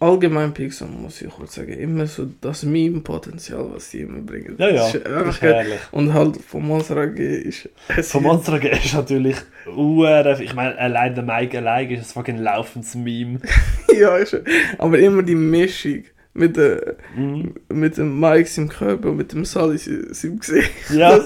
allgemein 0.00 0.54
Pixar 0.54 0.88
muss 0.88 1.20
ich 1.20 1.28
kurz 1.28 1.54
sagen, 1.54 1.72
immer 1.72 2.06
so 2.06 2.26
das 2.40 2.62
Meme-Potenzial, 2.62 3.66
was 3.72 3.90
sie 3.90 4.00
immer 4.00 4.20
bringen. 4.20 4.56
Ja, 4.58 4.70
ja, 4.70 4.86
ist 4.88 4.94
ist 4.96 5.42
herrlich. 5.42 5.80
Und 5.92 6.14
halt 6.14 6.38
von 6.38 6.66
Monster 6.66 6.96
AG 6.96 7.18
ist 7.18 7.68
es 7.88 8.10
Von 8.10 8.22
Monster 8.22 8.54
AG 8.54 8.64
ist 8.64 8.94
natürlich 8.94 9.36
hure, 9.66 10.38
ich 10.42 10.54
meine, 10.54 10.78
allein 10.78 11.14
der 11.14 11.24
Mike 11.24 11.58
allein 11.58 11.90
ist 11.90 12.00
ein 12.00 12.04
fucking 12.04 12.38
laufendes 12.38 12.94
Meme. 12.94 13.40
ja, 13.98 14.16
ist, 14.16 14.36
aber 14.78 14.98
immer 14.98 15.22
die 15.22 15.34
Mischung 15.34 16.04
mit, 16.32 16.56
der, 16.56 16.96
Mhm. 17.14 17.54
mit 17.68 17.96
dem 17.96 18.18
Mike 18.18 18.50
im 18.56 18.68
Körper 18.68 19.10
und 19.10 19.16
mit 19.16 19.32
dem 19.32 19.44
Sally 19.44 19.78
seinem 19.78 20.40
Gesicht. 20.40 20.70
Ja. 20.90 21.20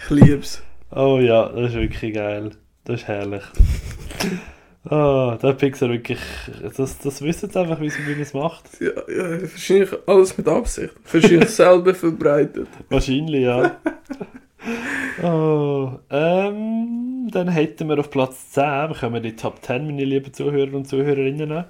Ich 0.00 0.10
lieb's. 0.10 0.62
Oh 0.90 1.18
ja, 1.18 1.48
das 1.48 1.70
ist 1.70 1.76
wirklich 1.76 2.14
geil. 2.14 2.50
Das 2.84 3.00
ist 3.00 3.08
herrlich. 3.08 3.42
Oh, 4.84 5.36
der 5.40 5.52
Pixar 5.52 5.90
wirklich, 5.90 6.18
das, 6.76 6.98
das 6.98 7.22
wissen 7.22 7.48
sie 7.48 7.58
einfach, 7.58 7.80
wie 7.80 7.88
man 7.88 8.20
es 8.20 8.34
macht. 8.34 8.64
Ja, 8.80 8.90
ja, 9.08 9.40
wahrscheinlich 9.42 9.90
alles 10.06 10.36
mit 10.36 10.48
Absicht. 10.48 10.94
Wahrscheinlich 11.10 11.50
selber 11.50 11.94
verbreitet. 11.94 12.68
Wahrscheinlich, 12.88 13.42
ja. 13.42 13.76
oh, 15.22 15.92
ähm, 16.10 17.28
dann 17.30 17.48
hätten 17.48 17.88
wir 17.88 18.00
auf 18.00 18.10
Platz 18.10 18.50
10, 18.50 18.88
bekommen 18.88 19.14
wir 19.14 19.20
die 19.20 19.36
Top 19.36 19.64
10, 19.64 19.86
meine 19.86 20.04
lieben 20.04 20.32
Zuhörer 20.32 20.74
und 20.74 20.88
Zuhörerinnen. 20.88 21.64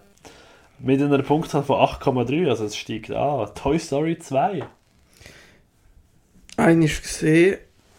Mit 0.78 1.02
einer 1.02 1.22
Punktzahl 1.22 1.64
von 1.64 1.76
8,3, 1.80 2.48
also 2.48 2.64
es 2.64 2.76
steigt 2.76 3.10
an. 3.10 3.50
Toy 3.54 3.78
Story 3.78 4.18
2. 4.18 4.64
Einen 6.56 6.82
ist 6.82 7.02
gesehen 7.02 7.58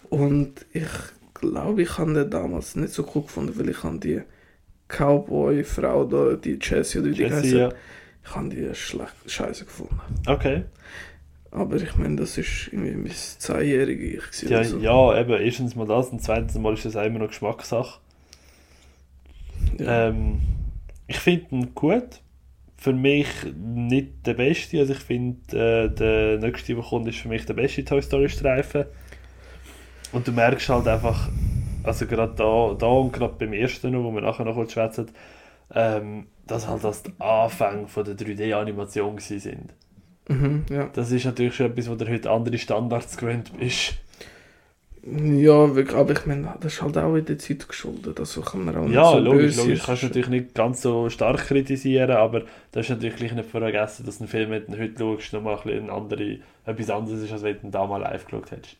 und 0.09 0.65
ich 0.73 0.89
glaube, 1.35 1.83
ich 1.83 1.99
habe 1.99 2.13
den 2.13 2.31
damals 2.31 2.75
nicht 2.75 2.93
so 2.93 3.07
cool 3.13 3.21
gefunden, 3.21 3.57
weil 3.57 3.69
ich 3.69 3.83
habe 3.83 3.99
die 3.99 4.21
Cowboy-Frau 4.97 6.05
da, 6.05 6.35
die 6.35 6.59
Jessie 6.61 6.99
oder 6.99 7.09
wie 7.09 7.13
die 7.13 7.31
heisst, 7.31 7.53
ja. 7.53 7.69
ich 8.23 8.35
habe 8.35 8.49
die 8.49 8.73
schlecht 8.75 9.13
scheiße 9.25 9.65
gefunden. 9.65 9.99
Okay. 10.27 10.63
Aber 11.51 11.75
ich 11.75 11.95
meine, 11.97 12.15
das 12.15 12.37
ist 12.37 12.69
irgendwie 12.71 12.95
mein 12.95 13.11
zehnjährige 13.11 14.17
Ich. 14.17 14.49
Ja, 14.49 14.63
so. 14.63 14.79
ja, 14.79 15.19
eben, 15.19 15.39
erstens 15.39 15.75
mal 15.75 15.85
das 15.85 16.09
und 16.09 16.21
zweitens 16.21 16.55
mal 16.55 16.73
ist 16.73 16.85
das 16.85 16.95
immer 16.95 17.19
noch 17.19 17.27
Geschmackssache. 17.27 17.99
Ja. 19.77 20.07
Ähm, 20.07 20.41
ich 21.07 21.19
finde 21.19 21.45
ihn 21.51 21.75
gut. 21.75 22.21
Für 22.77 22.91
mich 22.91 23.27
nicht 23.55 24.25
der 24.25 24.33
beste. 24.33 24.79
Also 24.79 24.93
ich 24.93 24.99
finde, 24.99 25.55
äh, 25.55 25.89
der 25.89 26.39
nächste, 26.39 26.75
der 26.75 26.83
kommt, 26.83 27.07
ist 27.07 27.19
für 27.19 27.29
mich 27.29 27.45
der 27.45 27.53
beste 27.53 27.85
Toy 27.85 28.01
Story 28.01 28.27
Streifen. 28.27 28.85
Und 30.11 30.27
du 30.27 30.31
merkst 30.31 30.67
halt 30.69 30.87
einfach, 30.87 31.29
also 31.83 32.05
gerade 32.07 32.33
da, 32.35 32.75
da 32.77 32.87
und 32.87 33.13
gerade 33.13 33.35
beim 33.37 33.53
ersten, 33.53 33.91
noch, 33.91 34.03
wo 34.03 34.11
wir 34.11 34.21
nachher 34.21 34.45
noch 34.45 34.55
kurz 34.55 34.73
schwätzen, 34.73 35.11
ähm, 35.73 36.27
dass 36.47 36.67
halt 36.67 36.83
das 36.83 37.03
die 37.03 37.13
Anfänge 37.19 37.87
von 37.87 38.05
der 38.05 38.15
3D-Animation 38.15 39.15
gewesen 39.17 39.39
sind. 39.39 39.73
Mhm, 40.27 40.65
ja. 40.69 40.89
Das 40.93 41.11
ist 41.11 41.25
natürlich 41.25 41.55
schon 41.55 41.67
etwas, 41.67 41.89
wo 41.89 41.95
du 41.95 42.07
heute 42.09 42.31
andere 42.31 42.57
Standards 42.57 43.17
gewöhnt 43.17 43.51
bist. 43.59 43.95
ja, 45.05 45.75
wirklich, 45.75 45.97
aber 45.97 46.13
ich 46.13 46.25
meine, 46.25 46.55
das 46.61 46.75
ist 46.75 46.81
halt 46.81 46.97
auch 46.97 47.15
in 47.15 47.25
der 47.25 47.37
Zeit 47.37 47.67
geschuldet. 47.67 48.19
Also 48.19 48.41
kann 48.41 48.63
man 48.63 48.75
auch 48.77 48.87
nicht 48.87 48.93
Ja, 48.93 49.03
so 49.03 49.19
logisch, 49.19 49.57
logisch. 49.57 49.83
Kannst 49.83 50.03
du 50.03 50.07
natürlich 50.07 50.29
nicht 50.29 50.55
ganz 50.55 50.81
so 50.81 51.09
stark 51.09 51.39
kritisieren, 51.47 52.11
aber 52.11 52.43
das 52.71 52.85
ist 52.85 52.89
natürlich 52.91 53.17
gleich 53.17 53.33
nicht 53.33 53.49
vergessen, 53.49 54.05
dass 54.05 54.21
ein 54.21 54.27
Film, 54.29 54.51
wenn 54.51 54.65
du 54.67 54.77
heute 54.79 54.97
schaust, 54.97 55.33
nochmal 55.33 55.57
ein 55.57 55.63
bisschen 55.63 55.89
andere, 55.89 56.37
etwas 56.65 56.89
anderes 56.89 57.21
ist, 57.21 57.31
als 57.33 57.43
wenn 57.43 57.59
du 57.59 57.67
ihn 57.67 57.71
damals 57.71 58.03
live 58.03 58.25
geschaut 58.25 58.51
hättest. 58.51 58.77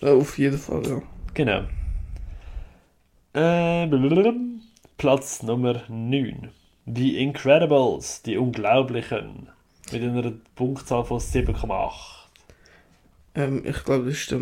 Ja, 0.00 0.12
auf 0.12 0.36
jeden 0.38 0.58
Fall, 0.58 0.82
ja. 0.86 1.02
Genau. 1.34 1.62
Äh. 3.34 3.88
Platz 4.96 5.42
Nummer 5.42 5.82
9. 5.88 6.50
The 6.86 7.18
Incredibles, 7.20 8.22
die 8.22 8.36
Unglaublichen. 8.36 9.48
Mit 9.90 10.02
einer 10.02 10.32
Punktzahl 10.54 11.04
von 11.04 11.18
7,8. 11.18 11.90
Ähm, 13.34 13.62
ich 13.66 13.82
glaube, 13.84 14.06
das 14.06 14.14
ist 14.14 14.30
der 14.30 14.40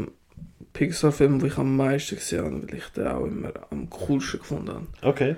Pixar-Film, 0.74 1.38
den 1.38 1.48
ich 1.48 1.56
am 1.56 1.74
meisten 1.76 2.16
gesehen 2.16 2.44
habe, 2.44 2.62
weil 2.68 2.78
ich 2.78 2.86
den 2.88 3.06
auch 3.06 3.24
immer 3.24 3.52
am 3.70 3.88
coolsten 3.88 4.40
gefunden 4.40 4.68
habe. 4.68 4.86
Okay. 5.00 5.36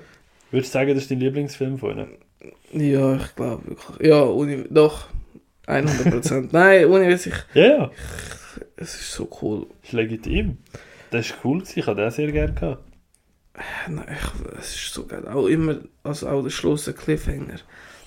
Würdest 0.51 0.75
du 0.75 0.79
sagen, 0.79 0.95
das 0.95 1.05
ist 1.05 1.11
dein 1.13 1.21
Lieblingsfilm 1.21 1.79
von 1.79 1.93
ihnen? 1.93 2.09
Ja, 2.73 3.17
ich 3.17 3.35
glaube 3.37 3.69
wirklich. 3.69 4.09
Ja, 4.09 4.25
ohne, 4.25 4.65
doch. 4.69 5.07
100%. 5.69 6.49
Nein, 6.53 6.87
ohne 6.87 7.09
Witz, 7.09 7.27
ich, 7.27 7.35
Ja, 7.55 7.63
ja. 7.63 7.91
es 8.77 8.95
ist 8.97 9.13
so 9.13 9.29
cool. 9.41 9.67
Ist 9.85 9.93
legitim. 9.93 10.59
Das 11.13 11.27
ist 11.27 11.37
cool, 11.45 11.63
ich 11.75 11.87
habe 11.87 12.03
den 12.03 12.11
sehr 12.11 12.33
gerne 12.33 12.53
gehabt. 12.53 12.94
Nein, 13.89 14.05
ich, 14.13 14.59
es 14.59 14.75
ist 14.75 14.95
so 14.95 15.07
geil. 15.07 15.27
Auch 15.29 15.47
immer, 15.47 15.77
also 16.03 16.29
auch 16.29 16.43
der 16.43 16.51
Schluss, 16.51 16.87
der 16.87 16.95
Cliffhanger. 16.95 17.61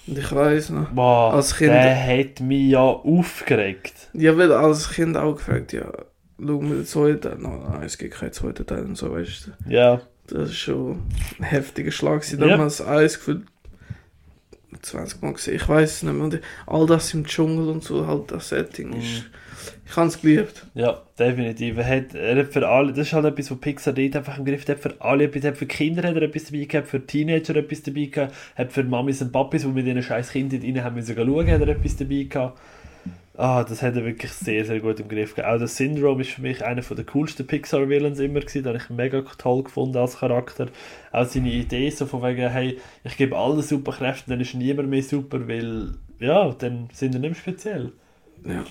Und 0.08 0.18
ich 0.18 0.32
weiß 0.32 0.70
noch, 0.72 0.90
Boah, 0.90 1.34
Als 1.34 1.56
Kind- 1.56 1.72
der 1.72 1.96
hat 1.96 2.40
mich 2.42 2.72
ja 2.72 2.80
aufgeregt. 2.82 4.10
ja, 4.14 4.38
weil 4.38 4.52
als 4.52 4.90
Kind 4.92 5.16
auch 5.18 5.36
gefragt, 5.36 5.74
ja, 5.74 5.92
schau 6.40 6.62
mir 6.62 6.76
den 6.76 6.86
zweiten 6.86 7.22
Teil, 7.22 7.38
no, 7.38 7.64
nein, 7.70 7.84
es 7.84 7.98
gibt 7.98 8.14
keinen 8.16 8.32
zweiten 8.34 8.66
Teil 8.66 8.84
und 8.86 8.96
so, 8.98 9.12
weißt 9.12 9.48
du. 9.66 9.72
Ja, 9.74 10.02
Das 10.28 10.50
ist 10.50 10.58
schon 10.58 11.04
ein 11.40 11.44
heftiger 11.46 11.92
Schlag. 11.92 12.24
Damals 12.38 12.82
alles 12.82 13.16
gefühlt, 13.18 13.44
20 14.82 15.22
Mal 15.22 15.34
gesehen. 15.34 15.56
Ich 15.56 15.68
weiß 15.68 15.92
es 15.92 16.04
nicht 16.04 16.14
mehr. 16.14 16.24
Und 16.24 16.42
all 16.66 16.86
das 16.86 17.14
im 17.14 17.26
Dschungel 17.26 17.70
und 17.70 17.84
so, 17.84 18.06
halt 18.06 18.32
das 18.32 18.50
Setting 18.50 18.94
ist. 18.94 19.26
Ich 19.86 19.96
habe 19.96 20.08
es 20.08 20.22
geliebt. 20.22 20.66
Ja, 20.74 21.02
definitiv. 21.18 21.78
Er 21.78 21.88
hat, 21.88 22.14
er 22.14 22.38
hat 22.38 22.54
für 22.54 22.68
alle, 22.68 22.92
das 22.92 23.08
ist 23.08 23.14
halt 23.14 23.26
etwas, 23.26 23.50
was 23.52 23.60
Pixar 23.60 23.94
dort 23.94 24.16
einfach 24.16 24.38
im 24.38 24.46
Griff 24.46 24.68
hat. 24.68 24.80
Für 24.80 25.00
alle 25.00 25.26
etwas, 25.26 25.44
hat 25.46 25.58
für 25.58 25.66
Kinder 25.66 26.08
hat 26.08 26.16
er 26.16 26.24
etwas 26.24 26.46
dabei 26.46 26.66
gehabt, 26.66 26.88
für 26.90 27.06
Teenager 27.06 27.56
etwas 27.56 27.84
dabei 27.84 28.06
gehabt, 28.06 28.36
hat 28.56 28.74
für 28.74 28.84
Mamis 28.84 29.22
und 29.22 29.32
Papis, 29.32 29.62
die 29.62 29.70
mit 29.70 29.86
ihren 29.86 30.04
scheiß 30.04 30.32
Kindern 30.32 30.62
rein 30.62 30.84
haben 30.84 30.96
müssen 30.96 31.16
schauen, 31.16 31.50
hat 31.50 31.62
er 31.62 31.68
etwas 31.70 31.96
dabei 31.96 32.24
gehabt. 32.24 32.60
Ah, 33.40 33.64
das 33.64 33.84
hat 33.84 33.96
er 33.96 34.04
wirklich 34.04 34.32
sehr, 34.34 34.66
sehr 34.66 34.80
gut 34.80 35.00
im 35.00 35.10
Griff 35.10 35.36
gehabt. 35.36 35.54
Auch 35.54 35.60
das 35.60 35.78
Syndrome 35.78 36.22
ist 36.22 36.32
für 36.32 36.42
mich 36.42 36.66
einer 36.66 36.82
der 36.82 37.06
coolsten 37.06 37.46
Pixar-Villains 37.46 38.20
immer 38.20 38.40
gewesen. 38.40 38.64
Den 38.64 38.74
habe 38.74 38.78
ich 38.84 38.90
mega 38.90 39.22
toll 39.38 39.62
gefunden 39.62 39.98
als 39.98 40.18
Charakter. 40.18 40.70
Auch 41.12 41.26
seine 41.26 41.52
Idee 41.52 41.92
so 41.92 42.08
von 42.08 42.24
wegen, 42.24 42.50
hey, 42.50 42.80
ich 43.04 43.16
gebe 43.16 43.38
allen 43.38 43.62
Superkräfte, 43.62 44.32
dann 44.32 44.42
ist 44.42 44.56
niemand 44.56 44.90
mehr 44.90 45.04
super, 45.04 45.48
weil, 45.48 45.94
ja, 46.20 46.52
dann 46.54 46.90
sind 46.92 47.14
wir 47.14 47.20
nicht 47.20 47.30
mehr 47.30 47.40
speziell. 47.40 47.92
Ja. 48.44 48.64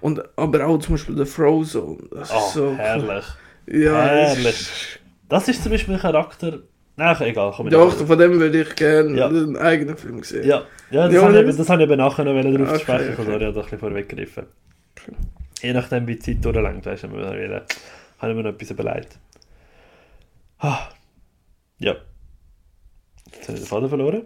Und, 0.00 0.20
aber 0.36 0.66
auch 0.66 0.78
zum 0.78 0.96
Beispiel 0.96 1.14
der 1.14 1.26
Frozone. 1.26 1.98
Das 2.10 2.32
Oh, 2.32 2.38
ist 2.38 2.52
so 2.54 2.74
herrlich. 2.74 3.24
Ja, 3.68 4.16
es 4.16 4.36
Herrlich. 4.36 4.68
Das 5.28 5.46
ist 5.46 5.62
zum 5.62 5.70
Beispiel 5.70 5.94
ein 5.94 6.00
Charakter... 6.00 6.58
Nein, 6.98 7.16
egal, 7.20 7.52
komm 7.54 7.70
Doch, 7.70 7.94
von 7.94 8.18
dem 8.18 8.40
würde 8.40 8.60
ich 8.60 8.74
gerne 8.74 9.16
Ja. 9.16 9.28
einen 9.28 9.56
eigenen 9.56 9.96
Film 9.96 10.20
sehen. 10.24 10.44
Ja, 10.44 10.62
ja 10.90 11.04
das, 11.04 11.14
Ja, 11.14 11.22
habe 11.22 11.48
ich, 11.48 11.56
das 11.56 11.68
habe 11.70 11.82
ich 11.82 11.88
eben 11.88 11.96
nachher 11.96 12.24
noch 12.24 12.32
drauf 12.42 12.68
Okay, 12.70 12.78
sprechen, 12.80 13.12
okay. 13.12 13.24
sorry, 13.24 13.28
ich 13.28 13.32
habe 13.32 13.40
da 13.40 13.46
ein 13.48 13.54
bisschen 13.62 13.78
vorweggegriffen. 13.78 14.46
Okay. 14.98 15.12
Je 15.62 15.72
nachdem, 15.74 16.08
wie 16.08 16.16
die 16.16 16.18
Zeit 16.18 16.44
durchlangt, 16.44 16.84
weißt 16.84 17.04
du, 17.04 17.08
habe 17.10 17.36
ich 17.40 18.34
mir 18.34 18.42
noch 18.42 18.50
etwas 18.50 18.70
überlegt. 18.72 19.16
Ah. 20.58 20.88
Ja. 21.78 21.94
Jetzt 23.32 23.46
habe 23.46 23.58
ich 23.58 23.62
den 23.62 23.68
Faden 23.68 23.88
verloren. 23.88 24.22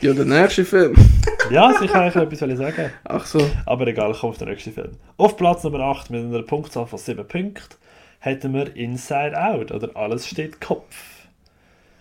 Ja, 0.00 0.12
der 0.12 0.24
nächste 0.24 0.64
Film. 0.64 0.94
Ja, 1.50 1.70
ich 1.72 1.80
wollte 1.92 1.94
eigentlich 1.94 2.42
etwas 2.42 2.58
sagen. 2.58 2.92
Ach 3.04 3.26
so. 3.26 3.38
Aber 3.66 3.86
egal, 3.86 4.12
ich 4.12 4.20
komme 4.20 4.30
auf 4.30 4.38
den 4.38 4.48
nächsten 4.48 4.72
Film. 4.72 4.92
Auf 5.18 5.36
Platz 5.36 5.62
Nummer 5.64 5.80
8 5.80 6.10
mit 6.10 6.24
einer 6.24 6.42
Punktzahl 6.42 6.86
von 6.86 6.98
7 6.98 7.26
Punkten 7.28 7.76
hätten 8.20 8.54
wir 8.54 8.74
Inside 8.74 9.36
Out 9.38 9.70
oder 9.72 9.94
Alles 9.96 10.26
steht 10.26 10.60
Kopf. 10.60 11.11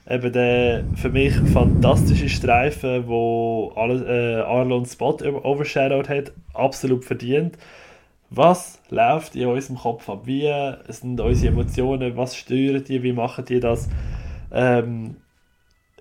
Eben 0.10 0.34
der 0.34 0.84
für 0.96 1.10
mich 1.10 1.34
fantastische 1.54 2.28
Streifen, 2.28 3.08
wo 3.08 3.72
alles, 3.76 4.02
äh, 4.02 4.42
Arlon 4.42 4.86
Spot 4.86 5.18
overshadowed 5.44 6.10
hat, 6.10 6.32
absolut 6.54 7.06
verdient. 7.06 7.58
Was 8.32 8.82
läuft 8.90 9.36
in 9.36 9.48
unserem 9.48 9.78
Kopf 9.78 10.10
ab? 10.10 10.22
Wie 10.26 10.50
sind 10.88 11.20
unsere 11.20 11.52
Emotionen? 11.52 12.18
Was 12.18 12.36
steuern 12.36 12.84
die? 12.84 13.04
Wie 13.04 13.14
machen 13.14 13.46
die 13.46 13.60
das? 13.60 13.90
Ähm, 14.52 15.18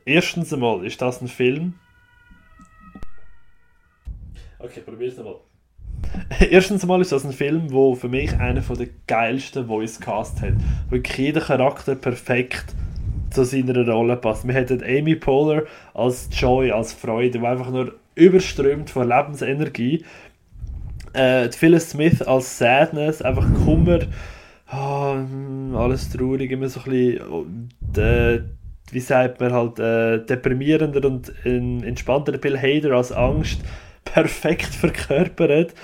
erstens 0.05 0.53
einmal 0.53 0.85
ist 0.87 1.03
das 1.03 1.21
ein 1.21 1.29
Film. 1.29 1.75
Okay, 4.61 4.81
probier's 4.81 5.17
nochmal. 5.17 5.37
Erstens 6.51 6.87
mal 6.87 7.01
ist 7.01 7.13
das 7.13 7.25
ein 7.25 7.33
Film, 7.33 7.73
wo 7.73 7.95
für 7.95 8.09
mich 8.09 8.33
einer 8.39 8.61
der 8.61 8.89
geilsten 9.07 9.67
Voice 9.67 10.01
Cast 10.01 10.41
hat. 10.41 10.55
Wirklich 10.89 11.19
jeder 11.19 11.41
Charakter 11.41 11.95
perfekt 11.95 12.75
zu 13.31 13.45
seiner 13.45 13.87
Rolle 13.89 14.17
passt. 14.17 14.47
Wir 14.47 14.55
hätten 14.55 14.83
Amy 14.83 15.17
Poehler 15.17 15.65
als 15.95 16.29
Joy, 16.33 16.71
als 16.71 16.93
Freude, 16.93 17.39
die 17.39 17.47
einfach 17.47 17.71
nur 17.71 17.95
überströmt 18.15 18.91
von 18.91 19.09
Lebensenergie. 19.09 20.05
Äh, 21.13 21.51
Phyllis 21.51 21.91
Smith 21.91 22.23
als 22.23 22.59
Sadness, 22.59 23.23
einfach 23.23 23.47
Kummer, 23.65 24.01
hm, 24.67 25.75
alles 25.75 26.11
traurig, 26.11 26.51
immer 26.53 26.69
so 26.69 26.81
ein 26.81 26.91
bisschen, 26.91 27.27
und, 27.27 27.99
äh, 27.99 28.43
wie 28.93 29.01
sagt 29.01 29.41
man 29.41 29.53
halt, 29.53 29.79
äh, 29.79 30.25
deprimierender 30.25 31.05
und 31.09 31.33
in, 31.45 31.83
entspannter 31.83 32.39
Bill 32.39 32.59
Hader 32.59 32.93
als 32.93 33.11
Angst, 33.11 33.61
perfekt 34.05 34.75
verkörpert. 34.75 35.75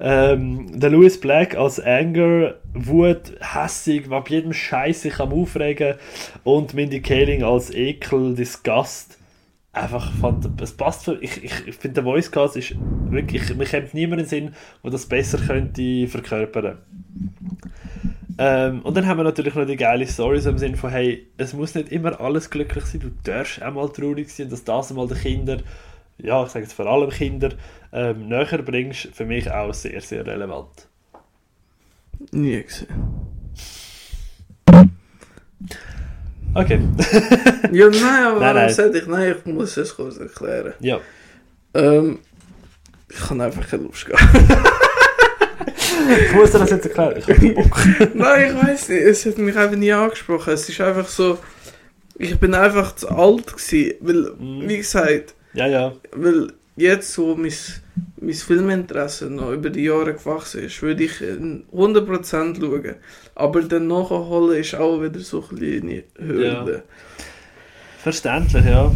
Ähm, 0.00 0.78
der 0.78 0.90
Louis 0.90 1.18
Black 1.18 1.56
als 1.56 1.80
Anger, 1.80 2.54
Wut, 2.72 3.32
hässig, 3.40 4.10
ab 4.10 4.30
jedem 4.30 4.52
Scheiß 4.52 5.02
sich 5.02 5.18
am 5.18 5.32
Aufregen 5.32 5.96
und 6.44 6.74
Mindy 6.74 7.00
Kaling 7.00 7.42
als 7.42 7.74
Ekel, 7.74 8.34
Disgust. 8.34 9.18
Einfach, 9.72 10.12
fand, 10.12 10.60
es 10.60 10.72
passt 10.72 11.04
für, 11.04 11.18
ich, 11.20 11.44
ich, 11.44 11.52
finde, 11.76 11.96
der 11.96 12.04
Voice 12.04 12.30
Cast 12.30 12.56
ist 12.56 12.74
wirklich, 13.10 13.54
mir 13.54 13.66
kommt 13.66 13.94
niemand 13.94 14.22
in 14.22 14.28
Sinn, 14.28 14.54
der 14.82 14.90
das 14.90 15.06
besser 15.06 15.38
könnte 15.38 16.06
verkörpern. 16.08 16.78
Ähm, 18.38 18.82
und 18.82 18.96
dann 18.96 19.06
haben 19.06 19.18
wir 19.18 19.24
natürlich 19.24 19.54
noch 19.54 19.66
die 19.66 19.76
geile 19.76 20.06
Story 20.06 20.40
im 20.44 20.58
Sinne 20.58 20.76
von, 20.76 20.90
hey, 20.90 21.26
es 21.36 21.52
muss 21.52 21.74
nicht 21.74 21.90
immer 21.90 22.20
alles 22.20 22.50
glücklich 22.50 22.84
sein, 22.84 23.00
du 23.00 23.10
darfst 23.24 23.62
auch 23.62 23.74
mal 23.74 23.88
traurig 23.88 24.30
sein, 24.30 24.48
dass 24.48 24.64
das 24.64 24.90
einmal 24.90 25.08
den 25.08 25.18
Kindern, 25.18 25.62
ja, 26.18 26.44
ich 26.44 26.50
sage 26.50 26.64
jetzt 26.64 26.74
vor 26.74 26.86
allem 26.86 27.10
Kinder, 27.10 27.50
ähm, 27.92 28.28
näher 28.28 28.62
bringst, 28.62 29.08
für 29.14 29.24
mich 29.24 29.50
auch 29.50 29.72
sehr, 29.74 30.00
sehr 30.00 30.26
relevant. 30.26 30.88
Nie 32.32 32.62
gesehen. 32.62 32.88
Okay, 36.54 36.80
Ja, 37.72 37.88
nein, 37.88 38.24
aber 38.24 38.40
Nein, 38.40 38.40
warum 38.40 38.54
nein. 38.56 38.70
sollte 38.72 38.98
ich? 38.98 39.06
Nein, 39.06 39.34
ich 39.38 39.52
muss 39.52 39.76
es 39.76 39.94
kurz 39.94 40.16
erklären. 40.16 40.74
ja. 40.80 40.98
Ähm, 41.74 42.20
ich 43.10 43.16
kann 43.20 43.40
einfach 43.40 43.66
keine 43.68 43.84
Lust 43.84 44.06
gehabt. 44.06 44.22
Ich 46.26 46.32
muss 46.34 46.50
dir 46.52 46.58
das 46.58 46.70
jetzt 46.70 46.86
erklären, 46.86 47.14
ich 47.18 47.28
habe 47.28 47.52
Bock. 47.52 47.78
Nein, 48.14 48.56
ich 48.56 48.62
weiß 48.66 48.88
nicht. 48.88 49.02
Es 49.02 49.26
hat 49.26 49.38
mich 49.38 49.56
einfach 49.56 49.76
nie 49.76 49.92
angesprochen. 49.92 50.52
Es 50.54 50.68
ist 50.68 50.80
einfach 50.80 51.06
so. 51.08 51.38
Ich 52.18 52.38
bin 52.38 52.54
einfach 52.54 52.94
zu 52.96 53.08
alt 53.10 53.46
gewesen. 53.46 53.94
Weil, 54.00 54.32
Mhm. 54.38 54.68
wie 54.68 54.76
gesagt, 54.78 55.34
Ja, 55.52 55.66
ja, 55.66 55.92
weil 56.12 56.52
jetzt 56.78 57.12
so 57.12 57.34
mein, 57.36 57.52
mein 58.20 58.34
Filminteresse 58.34 59.26
noch 59.30 59.52
über 59.52 59.70
die 59.70 59.84
Jahre 59.84 60.14
gewachsen 60.14 60.64
ist, 60.64 60.80
würde 60.82 61.04
ich 61.04 61.20
in 61.20 61.64
100% 61.74 62.60
schauen. 62.60 62.94
Aber 63.34 63.62
dann 63.62 63.86
nachholen 63.88 64.58
ist 64.60 64.74
auch 64.74 65.00
wieder 65.02 65.20
so 65.20 65.44
eine 65.50 65.58
kleine 65.58 66.02
Hürde. 66.18 66.82
verständlich, 68.02 68.64
ja. 68.64 68.70
Ja, 68.70 68.92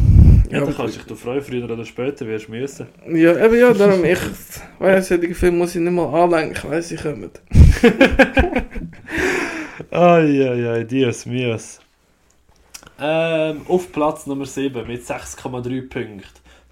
Ja, 0.51 0.61
dann 0.61 0.63
aber- 0.65 0.73
kannst 0.77 1.01
du 1.01 1.15
dich 1.15 1.19
freuen, 1.23 1.43
früher 1.43 1.65
oder 1.71 1.85
später 1.85 2.27
wirst 2.27 2.49
du 2.49 2.53
müssen. 2.53 2.87
Ja, 3.09 3.45
eben 3.45 3.55
ja, 3.59 3.73
darum, 3.73 4.05
ich 4.05 4.19
weiß, 4.79 5.09
solche 5.09 5.35
Filme 5.35 5.59
muss 5.59 5.75
ich 5.75 5.81
nicht 5.81 5.93
mal 5.93 6.07
anlenken, 6.23 6.57
ich 6.57 6.65
weiss, 6.71 6.89
sie 6.91 6.97
kommen. 6.97 7.31
Ai, 9.91 10.85
Dios 10.89 11.27
mios. 11.27 11.81
Ähm, 13.01 13.63
auf 13.67 13.91
Platz 13.93 14.27
Nummer 14.27 14.47
7 14.47 14.87
mit 14.87 15.03
6,3 15.05 15.89
Punkten. 15.89 16.23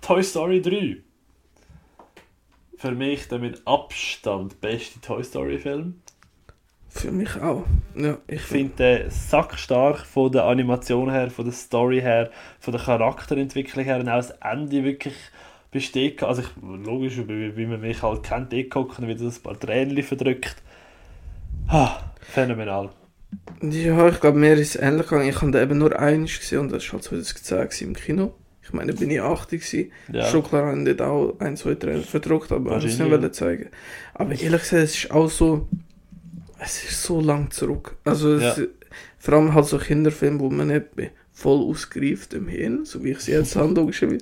Toy 0.01 0.23
Story 0.23 0.63
3. 0.63 0.97
Für 2.77 2.93
mich 2.93 3.29
der 3.29 3.39
mit 3.39 3.61
Abstand 3.67 4.61
beste 4.61 5.01
Toy 5.01 5.23
Story 5.23 5.59
Film. 5.59 6.01
Für 6.89 7.13
mich 7.13 7.41
auch. 7.41 7.65
Ja, 7.95 8.19
ich 8.27 8.41
finde 8.41 8.75
den 8.77 9.11
sackstark 9.11 9.99
von 9.99 10.33
der 10.33 10.45
Animation 10.45 11.11
her, 11.11 11.31
von 11.31 11.45
der 11.45 11.55
Story 11.55 12.01
her, 12.01 12.31
von 12.59 12.73
der 12.73 12.83
Charakterentwicklung 12.83 13.85
her 13.85 14.01
und 14.01 14.09
auch 14.09 14.17
das 14.17 14.31
Ende 14.31 14.83
wirklich 14.83 15.15
besteht. 15.71 16.23
Also 16.23 16.43
ich, 16.43 16.49
logisch, 16.61 17.19
wie, 17.19 17.57
wie 17.57 17.67
man 17.67 17.81
mich 17.81 18.03
halt 18.03 18.25
kennt, 18.25 18.53
eh 18.53 18.65
guckt 18.65 18.99
und 18.99 19.07
wieder 19.07 19.25
ein 19.25 19.43
paar 19.43 19.59
Tränen 19.61 20.03
verdrückt. 20.03 20.57
Ah, 21.69 21.99
phänomenal. 22.21 22.91
Ja, 23.63 24.09
ich 24.09 24.21
glaube, 24.21 24.39
mir 24.39 24.55
ist 24.55 24.75
es 24.75 24.83
ähnlich 24.83 25.07
gegangen. 25.07 25.29
Ich 25.29 25.41
habe 25.41 25.53
den 25.53 25.63
eben 25.63 25.79
nur 25.79 25.97
eins 25.97 26.39
gesehen 26.39 26.61
und 26.61 26.73
das 26.73 26.85
war 26.87 26.95
halt 26.95 27.05
2010 27.05 27.59
gewesen 27.59 27.89
im 27.89 27.95
Kino. 27.95 28.35
Ich 28.71 28.75
meine, 28.75 28.93
bin 28.93 29.11
ich 29.11 29.21
80 29.21 29.61
gewesen. 29.65 29.93
Ja. 30.13 30.31
Schon 30.31 30.45
klar 30.45 30.67
haben 30.67 30.85
dort 30.85 31.03
auch 31.03 31.35
ein, 31.41 31.57
zwei 31.57 31.75
Tränen 31.75 32.05
verdruckt, 32.05 32.53
aber 32.53 32.77
ich 32.79 32.99
wollte 33.01 33.15
es 33.17 33.21
nicht 33.23 33.35
zeigen. 33.35 33.67
Aber 34.15 34.31
ehrlich 34.31 34.61
gesagt, 34.63 34.83
es 34.85 34.97
ist 34.97 35.11
auch 35.11 35.29
so, 35.29 35.67
es 36.61 36.85
ist 36.85 37.03
so 37.03 37.21
lang 37.21 37.51
zurück. 37.51 37.97
Also 38.05 38.35
es, 38.37 38.59
Ja. 38.59 38.65
vor 39.19 39.35
allem 39.35 39.55
halt 39.55 39.67
so 39.67 39.79
Kinderfilme, 39.79 40.39
wo 40.39 40.51
man 40.51 40.69
nicht 40.69 40.95
be- 40.95 41.11
voll 41.33 41.59
ausgereift 41.69 42.33
im 42.35 42.47
Hirn, 42.49 42.85
so 42.85 43.03
wie 43.03 43.11
ich 43.13 43.21
sie 43.21 43.33
jetzt 43.33 43.57
habe, 43.57 43.73
logischerweise. 43.75 44.21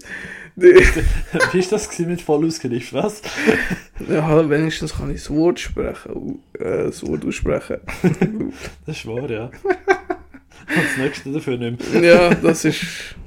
Wie 0.57 1.59
ist 1.61 1.71
das 1.71 1.97
mit 2.01 2.21
voll 2.21 2.45
ausgereift, 2.47 2.93
was? 2.93 3.23
Ja, 4.09 4.25
halt, 4.27 4.49
wenigstens 4.51 4.95
kann 4.97 5.11
ich 5.11 5.19
das 5.23 5.31
Wort 5.31 5.59
sprechen, 5.61 6.39
äh, 6.59 6.85
das 6.85 7.05
Wort 7.07 7.25
aussprechen. 7.25 7.79
Das 8.87 8.97
ist 8.97 9.07
wahr, 9.07 9.29
ja. 9.31 9.45
Und 9.47 10.85
das 10.85 10.97
nächste 10.99 11.33
dafür 11.33 11.57
nicht 11.59 11.93
mehr. 11.93 12.03
ja, 12.03 12.35
das 12.35 12.65
ist 12.65 12.85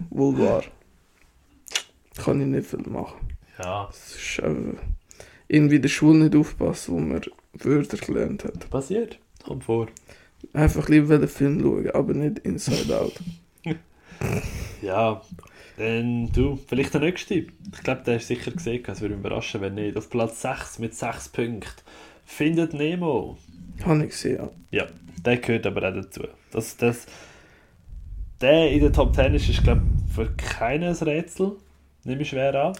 wohl 0.10 0.38
wahr. 0.40 0.64
Kann 2.18 2.42
ich 2.42 2.48
nicht 2.48 2.68
viel 2.68 2.82
machen. 2.90 3.20
Ja, 3.62 3.88
Es 3.90 4.16
ist 4.16 4.44
einfach 4.44 4.82
irgendwie 5.48 5.76
in 5.76 5.82
der 5.82 5.90
Schule 5.90 6.20
nicht 6.26 6.36
aufpassen, 6.36 6.94
wo 6.94 7.00
man 7.00 7.22
Wörter 7.54 7.98
gelernt 7.98 8.44
hat. 8.46 8.70
passiert. 8.70 9.20
Kommt 9.44 9.64
vor. 9.66 9.88
Einfach 10.54 10.88
lieber 10.90 11.18
den 11.18 11.28
Film 11.28 11.62
schauen, 11.62 11.90
aber 11.92 12.14
nicht 12.14 12.40
Inside 12.40 13.00
Out. 13.00 13.14
Ja, 14.82 15.22
dann 15.78 16.32
du, 16.32 16.60
vielleicht 16.68 16.94
der 16.94 17.02
nächste. 17.02 17.34
Ich 17.36 17.50
glaube, 17.84 18.02
der 18.06 18.18
ist 18.18 18.28
sicher 18.28 18.52
gesehen, 18.52 18.84
es 18.86 19.02
würde 19.02 19.16
mich 19.16 19.26
überraschen, 19.26 19.62
wenn 19.62 19.76
nicht. 19.76 19.98
Auf 19.98 20.10
Platz 20.10 20.42
6 20.42 20.80
mit 20.80 20.94
6 20.96 21.30
Punkten. 21.30 21.82
Findet 22.26 22.74
Nemo. 22.74 23.38
Habe 23.84 24.04
ich 24.04 24.12
gesehen, 24.12 24.38
ja. 24.72 24.80
Ja, 24.84 24.88
der 25.26 25.38
gehört 25.38 25.66
aber 25.66 25.88
auch 25.90 25.94
dazu. 25.94 26.22
Das, 26.52 26.78
das, 26.78 27.08
der 28.42 28.72
in 28.72 28.82
der 28.82 28.92
Top 28.92 29.16
10 29.16 29.34
ist, 29.36 29.50
ist 29.50 29.64
glaube 29.64 29.82
ich, 30.08 30.14
für 30.16 30.32
keines 30.36 31.06
Rätsel. 31.06 31.54
Nehme 32.04 32.22
ich 32.22 32.30
schwer 32.30 32.56
an. 32.56 32.74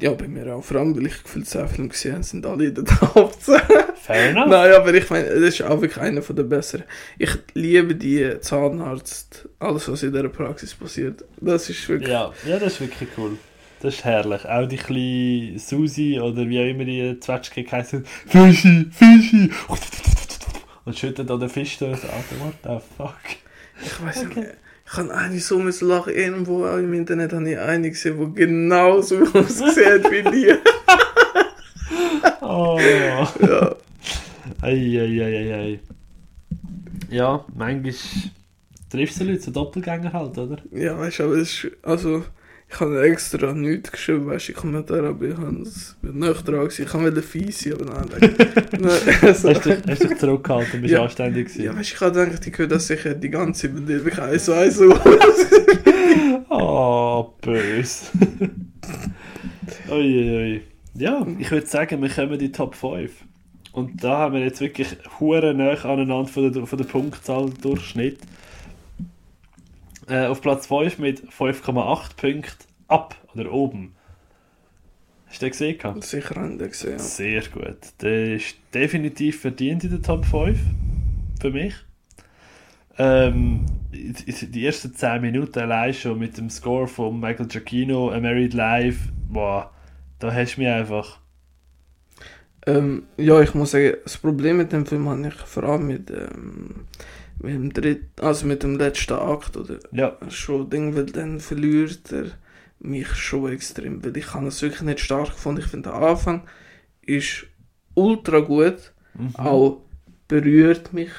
Ja, 0.00 0.12
bei 0.12 0.28
mir 0.28 0.54
auch. 0.54 0.62
Vor 0.62 0.76
allem, 0.76 0.96
weil 0.96 1.06
ich 1.06 1.22
gefühlt 1.22 1.46
sehr 1.46 1.66
Filme 1.66 1.88
gesehen 1.88 2.14
habe, 2.14 2.22
sind 2.22 2.46
alle 2.46 2.66
in 2.66 2.74
der 2.74 2.84
Top 2.84 3.34
10. 3.40 3.60
Fair 4.00 4.30
enough. 4.30 4.48
Nein, 4.48 4.72
aber 4.72 4.94
ich 4.94 5.10
meine, 5.10 5.28
das 5.28 5.40
ist 5.40 5.62
auch 5.62 5.80
wirklich 5.80 5.98
einer 5.98 6.20
den 6.20 6.48
besseren. 6.48 6.84
Ich 7.18 7.30
liebe 7.54 7.96
die 7.96 8.38
Zahnarzt, 8.40 9.48
alles 9.58 9.88
was 9.90 10.02
in 10.04 10.12
dieser 10.12 10.28
Praxis 10.28 10.74
passiert. 10.74 11.24
Das 11.40 11.68
ist 11.68 11.88
wirklich... 11.88 12.10
Ja, 12.10 12.32
ja, 12.46 12.58
das 12.58 12.74
ist 12.74 12.80
wirklich 12.82 13.08
cool. 13.16 13.38
Das 13.80 13.94
ist 13.94 14.04
herrlich. 14.04 14.44
Auch 14.44 14.66
die 14.68 14.76
kleine 14.76 15.58
Susi 15.58 16.20
oder 16.20 16.48
wie 16.48 16.60
auch 16.60 16.66
immer 16.66 16.84
die 16.84 17.18
Zwetschge 17.18 17.64
heißen. 17.68 18.04
Fischi, 18.26 18.86
Fischi! 18.92 19.50
Und 20.84 20.98
schüttet 20.98 21.28
da 21.28 21.36
den 21.36 21.48
Fisch 21.48 21.78
durch. 21.78 22.02
Alter, 22.04 22.40
what 22.40 22.54
the 22.62 22.78
fuck? 22.96 23.16
Ich 23.84 24.04
weiß 24.04 24.24
nicht 24.24 24.36
mehr. 24.36 24.54
Ich 24.88 24.94
kann 24.94 25.10
eigentlich 25.10 25.44
so 25.44 25.58
müssen 25.58 25.86
lachen. 25.88 26.14
Irgendwo 26.14 26.64
auch 26.64 26.78
im 26.78 26.94
Internet 26.94 27.34
habe 27.34 27.50
ich 27.50 27.58
einen 27.58 27.82
gesehen, 27.82 28.18
der 28.18 28.46
genau 28.46 29.02
so 29.02 29.18
aussieht 29.34 30.10
wie 30.10 30.22
die. 30.22 30.54
Oh. 32.40 32.80
Ja. 32.80 33.76
Eieieiei. 34.62 35.80
Ja, 37.10 37.44
manchmal 37.54 37.94
triffst 38.88 39.20
du 39.20 39.24
Leute, 39.24 39.42
so 39.42 39.50
Doppelgänger 39.50 40.12
halt, 40.12 40.38
oder? 40.38 40.56
Ja, 40.72 40.98
weißt 40.98 41.18
du, 41.18 41.24
aber 41.24 41.34
es 41.34 41.64
ist, 41.64 41.70
also, 41.82 42.24
ich 42.70 42.80
habe 42.80 43.02
extra 43.02 43.52
nichts 43.54 43.90
geschrieben, 43.92 44.26
weißt 44.26 44.48
du, 44.48 44.52
in 44.52 44.58
Kommentaren, 44.58 45.06
aber 45.06 45.24
ich 45.24 45.34
es 45.62 45.96
nicht 46.02 46.48
dran 46.48 46.60
gewesen. 46.60 46.84
Ich 46.86 46.94
wollte 46.94 47.22
fies 47.22 47.60
sein, 47.60 47.72
aber 47.74 47.84
nein, 47.86 48.08
also, 49.22 49.48
Hast 49.50 49.64
dich, 49.64 49.76
hast 49.88 50.02
dich 50.02 50.18
zurückgehalten 50.18 50.82
bist 50.82 50.92
Ja. 50.92 51.02
anständig 51.04 51.48
gewesen? 51.48 51.64
ja, 51.64 51.74
weißt 51.76 51.90
du, 51.90 51.94
ich 51.94 52.00
habe 52.00 52.24
gedacht, 52.26 52.46
ich 52.46 52.58
höre 52.58 52.66
das 52.68 52.86
sicher 52.86 53.14
die 53.14 53.30
ganze 53.30 53.62
Zeit 53.62 53.74
mit 53.74 53.88
dir, 53.88 54.06
ich 54.06 54.18
eins 54.18 54.44
zu 54.44 54.52
eins 54.54 54.76
so. 54.76 54.94
Oh, 56.50 57.34
böse. 57.40 58.06
Uiuiui. 59.90 60.62
Ja, 60.94 61.26
ich 61.38 61.50
würde 61.50 61.66
sagen, 61.66 62.02
wir 62.02 62.08
kommen 62.08 62.32
in 62.32 62.38
die 62.38 62.52
Top 62.52 62.74
5. 62.74 63.10
Und 63.72 64.02
da 64.02 64.18
haben 64.18 64.34
wir 64.34 64.40
jetzt 64.40 64.60
wirklich 64.60 64.96
hure 65.20 65.54
nah 65.54 65.72
aneinander 65.84 66.26
von 66.26 66.52
der, 66.52 66.66
von 66.66 66.78
der 66.78 66.84
Punktzahl 66.86 67.50
Durchschnitt. 67.62 68.18
Äh, 70.08 70.26
auf 70.26 70.40
Platz 70.40 70.66
5 70.66 70.98
mit 70.98 71.22
5,8 71.30 72.16
Punkten 72.16 72.64
ab 72.86 73.16
oder 73.34 73.52
oben. 73.52 73.94
Hast 75.26 75.42
du 75.42 75.46
den 75.46 75.50
gesehen? 75.50 75.78
gehabt? 75.78 76.04
Sicher 76.04 76.34
haben 76.36 76.58
die 76.58 76.68
gesehen, 76.68 76.92
ja. 76.92 76.98
Sehr 76.98 77.42
gut. 77.42 77.78
Der 78.00 78.34
ist 78.36 78.56
definitiv 78.72 79.40
verdient 79.40 79.84
in 79.84 79.90
der 79.90 80.02
Top 80.02 80.24
5. 80.24 80.58
Für 81.40 81.50
mich. 81.50 81.74
Ähm, 82.98 83.66
die 83.92 84.66
ersten 84.66 84.94
10 84.94 85.20
Minuten 85.20 85.58
allein 85.58 85.94
schon 85.94 86.18
mit 86.18 86.36
dem 86.36 86.50
Score 86.50 86.88
von 86.88 87.20
Michael 87.20 87.46
Giacchino, 87.46 88.10
A 88.10 88.18
Married 88.18 88.54
Life, 88.54 89.12
boah, 89.28 89.70
da 90.18 90.32
hast 90.32 90.56
du 90.56 90.62
mich 90.62 90.70
einfach. 90.70 91.20
Ähm, 92.66 93.04
ja, 93.16 93.40
ich 93.40 93.54
muss 93.54 93.70
sagen, 93.70 93.94
das 94.02 94.18
Problem 94.18 94.56
mit 94.56 94.72
dem 94.72 94.84
Film 94.84 95.08
habe 95.08 95.28
ich 95.28 95.34
vor 95.34 95.62
allem 95.62 95.86
mit, 95.86 96.10
ähm, 96.10 96.86
mit 97.40 97.54
dem 97.54 97.72
dritten, 97.72 98.20
also 98.20 98.46
mit 98.46 98.62
dem 98.62 98.76
letzten 98.76 99.14
Akt, 99.14 99.56
oder 99.56 99.78
Ja, 99.92 100.16
schon 100.28 100.70
Ding, 100.70 100.96
weil 100.96 101.06
dann 101.06 101.40
verliert 101.40 102.12
er 102.12 102.26
mich 102.80 103.08
schon 103.14 103.52
extrem, 103.52 104.04
weil 104.04 104.16
ich 104.16 104.34
habe 104.34 104.46
es 104.46 104.62
wirklich 104.62 104.82
nicht 104.82 105.00
stark 105.00 105.30
gefunden. 105.30 105.60
Ich 105.60 105.68
finde, 105.68 105.90
der 105.90 105.98
Anfang 105.98 106.46
ist 107.02 107.46
ultra 107.94 108.40
gut, 108.40 108.92
mhm. 109.14 109.36
auch 109.36 109.82
berührt 110.28 110.92
mich 110.92 111.10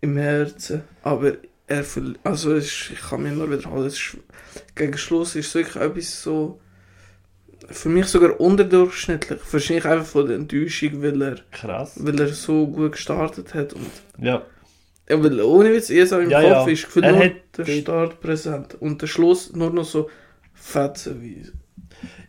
im 0.00 0.16
Herzen, 0.16 0.82
aber 1.02 1.34
er 1.66 1.84
also 2.24 2.54
ist, 2.54 2.90
ich 2.92 3.00
kann 3.00 3.22
mich 3.22 3.32
immer 3.32 3.50
wiederholen, 3.50 3.86
ist, 3.86 4.16
gegen 4.74 4.96
Schluss 4.98 5.34
ist 5.36 5.48
es 5.48 5.54
wirklich 5.54 5.76
etwas 5.76 6.22
so, 6.22 6.60
für 7.68 7.88
mich 7.88 8.06
sogar 8.06 8.38
unterdurchschnittlich, 8.40 9.40
wahrscheinlich 9.50 9.84
einfach 9.84 10.06
von 10.06 10.26
der 10.26 10.36
Enttäuschung, 10.36 11.02
weil 11.02 11.22
er, 11.22 11.36
krass. 11.50 11.94
weil 11.96 12.20
er 12.20 12.28
so 12.28 12.66
gut 12.66 12.92
gestartet 12.92 13.54
hat 13.54 13.72
und 13.72 13.90
Ja, 14.18 14.42
weil 15.08 15.40
ohne 15.40 15.72
Witz, 15.72 15.90
ihr 15.90 16.06
so 16.06 16.18
im 16.20 16.30
Ja, 16.30 16.40
Kopf 16.40 16.66
ja. 16.66 16.66
ist 16.66 16.86
gefühlt 16.86 17.06
nur 17.10 17.30
der 17.56 17.66
Start 17.66 18.20
präsent 18.20 18.74
und 18.80 19.02
der 19.02 19.06
Schluss 19.06 19.52
nur 19.54 19.70
noch 19.70 19.84
so 19.84 20.10
fetzenweise. 20.54 21.52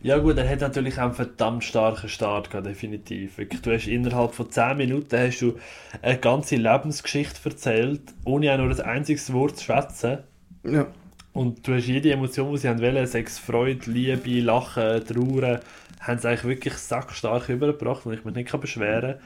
ja 0.02 0.18
gut, 0.18 0.36
er 0.38 0.48
hat 0.48 0.60
natürlich 0.60 0.98
auch 0.98 1.04
einen 1.04 1.14
verdammt 1.14 1.64
starken 1.64 2.08
Start 2.08 2.50
gehabt, 2.50 2.66
definitiv. 2.66 3.38
Wirklich, 3.38 3.62
du 3.62 3.72
hast 3.72 3.86
innerhalb 3.88 4.34
von 4.34 4.50
10 4.50 4.76
Minuten 4.76 5.16
hast 5.18 5.40
du 5.40 5.58
eine 6.02 6.18
ganze 6.18 6.56
Lebensgeschichte 6.56 7.48
erzählt, 7.48 8.02
ohne 8.24 8.52
auch 8.52 8.58
nur 8.58 8.70
ein 8.70 8.80
einziges 8.80 9.32
Wort 9.32 9.56
zu 9.58 9.64
schwätzen. 9.64 10.18
Ja, 10.64 10.86
Und 11.32 11.66
du 11.66 11.74
hast 11.74 11.86
jede 11.86 12.12
Emotion, 12.12 12.52
die 12.52 12.58
sie 12.58 12.68
haben 12.68 12.80
wollen, 12.80 13.06
Sex, 13.06 13.38
Freude, 13.38 13.90
Liebe, 13.90 14.40
Lachen, 14.40 15.04
Trauern, 15.04 15.60
haben 16.00 16.18
sie 16.18 16.28
eigentlich 16.28 16.44
wirklich 16.44 16.74
sackstark 16.74 17.48
übergebracht 17.48 18.06
und 18.06 18.12
ich 18.14 18.24
mich 18.24 18.34
nicht 18.34 18.48
kann 18.50 18.60
beschweren 18.60 19.16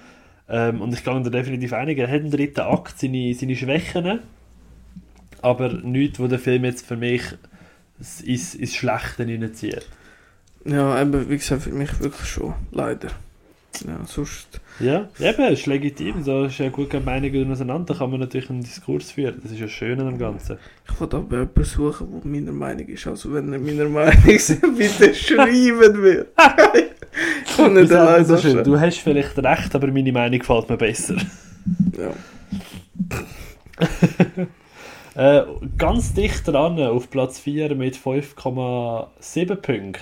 ähm, 0.49 0.81
Und 0.81 0.95
ich 0.95 1.05
gehe 1.05 1.23
da 1.23 1.31
definitiv 1.31 1.73
einig, 1.73 1.99
er 1.99 2.09
hat 2.09 2.23
im 2.23 2.31
dritten 2.31 2.61
Akt 2.61 2.99
seine, 2.99 3.35
seine 3.35 3.57
Schwächen, 3.57 4.21
aber 5.43 5.73
nichts, 5.73 6.19
wo 6.19 6.27
der 6.27 6.39
Film 6.39 6.65
jetzt 6.65 6.87
für 6.87 6.97
mich 6.97 7.23
ins, 8.25 8.55
ins 8.55 8.75
Schlechte 8.75 9.25
hineinzieht. 9.25 9.87
ja, 10.65 11.01
eben, 11.01 11.29
wie 11.29 11.37
gesagt, 11.37 11.63
für 11.63 11.71
mich 11.71 12.01
wirklich 12.01 12.29
schon, 12.29 12.55
leider. 12.73 13.09
Ja, 13.87 14.05
sonst, 14.07 14.61
Ja, 14.81 15.09
eben, 15.21 15.53
ist 15.53 15.67
legitim, 15.67 16.25
da 16.25 16.47
ist 16.47 16.59
ja 16.59 16.69
gut 16.69 16.91
keine 16.91 17.05
Meinungen 17.05 17.53
auseinander, 17.53 17.93
da 17.93 17.99
kann 17.99 18.11
man 18.11 18.21
natürlich 18.21 18.51
einen 18.51 18.63
Diskurs 18.63 19.13
führen, 19.13 19.41
das 19.43 19.53
ist 19.53 19.61
ja 19.61 19.69
schön 19.69 20.01
an 20.01 20.07
dem 20.07 20.19
Ganzen. 20.19 20.59
ich 20.91 21.01
wollte 21.01 21.19
aber 21.19 21.37
jemanden 21.41 21.65
suchen, 21.65 22.21
der 22.23 22.31
meiner 22.31 22.53
Meinung 22.53 22.87
ist. 22.89 23.07
Also 23.07 23.33
wenn 23.35 23.53
ihr 23.53 23.59
meiner 23.59 23.89
Meinung 23.89 24.39
seid, 24.39 24.63
bitte 24.77 25.15
schreiben 25.15 26.03
wir. 26.03 26.27
kann 27.57 27.75
nicht 27.75 27.93
allein 27.93 28.25
so 28.25 28.37
schön. 28.37 28.63
Du 28.65 28.79
hast 28.79 28.99
vielleicht 28.99 29.39
recht, 29.39 29.75
aber 29.75 29.87
meine 29.89 30.13
Meinung 30.13 30.39
gefällt 30.39 30.69
mir 30.69 30.77
besser. 30.77 31.17
Ja. 31.97 32.13
Äh, 35.19 35.43
ganz 35.77 36.15
dicht 36.15 36.47
dran 36.47 36.79
auf 36.79 37.11
Platz 37.11 37.41
4 37.41 37.75
mit 37.75 37.97
5,7 37.97 39.57
Punkten. 39.57 39.99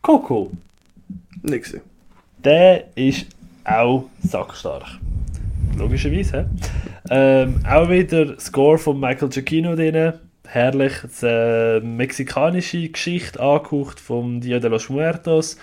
Coco. 0.00 0.50
Gesehen. 1.42 1.82
Der 2.42 2.96
ist 2.96 3.26
auch 3.64 4.04
sackstark. 4.22 4.98
Logischerweise. 5.76 6.48
Ähm, 7.10 7.60
auch 7.68 7.90
wieder 7.90 8.40
Score 8.40 8.78
von 8.78 8.98
Michael 8.98 9.28
Giacchino 9.28 9.76
drin. 9.76 10.14
Herrlich. 10.46 10.94
Das, 11.02 11.22
äh, 11.22 11.80
mexikanische 11.80 12.88
Geschichte 12.88 13.40
angehaucht 13.40 14.00
vom 14.00 14.40
Dia 14.40 14.58
de 14.58 14.70
los 14.70 14.88
Muertos. 14.88 15.58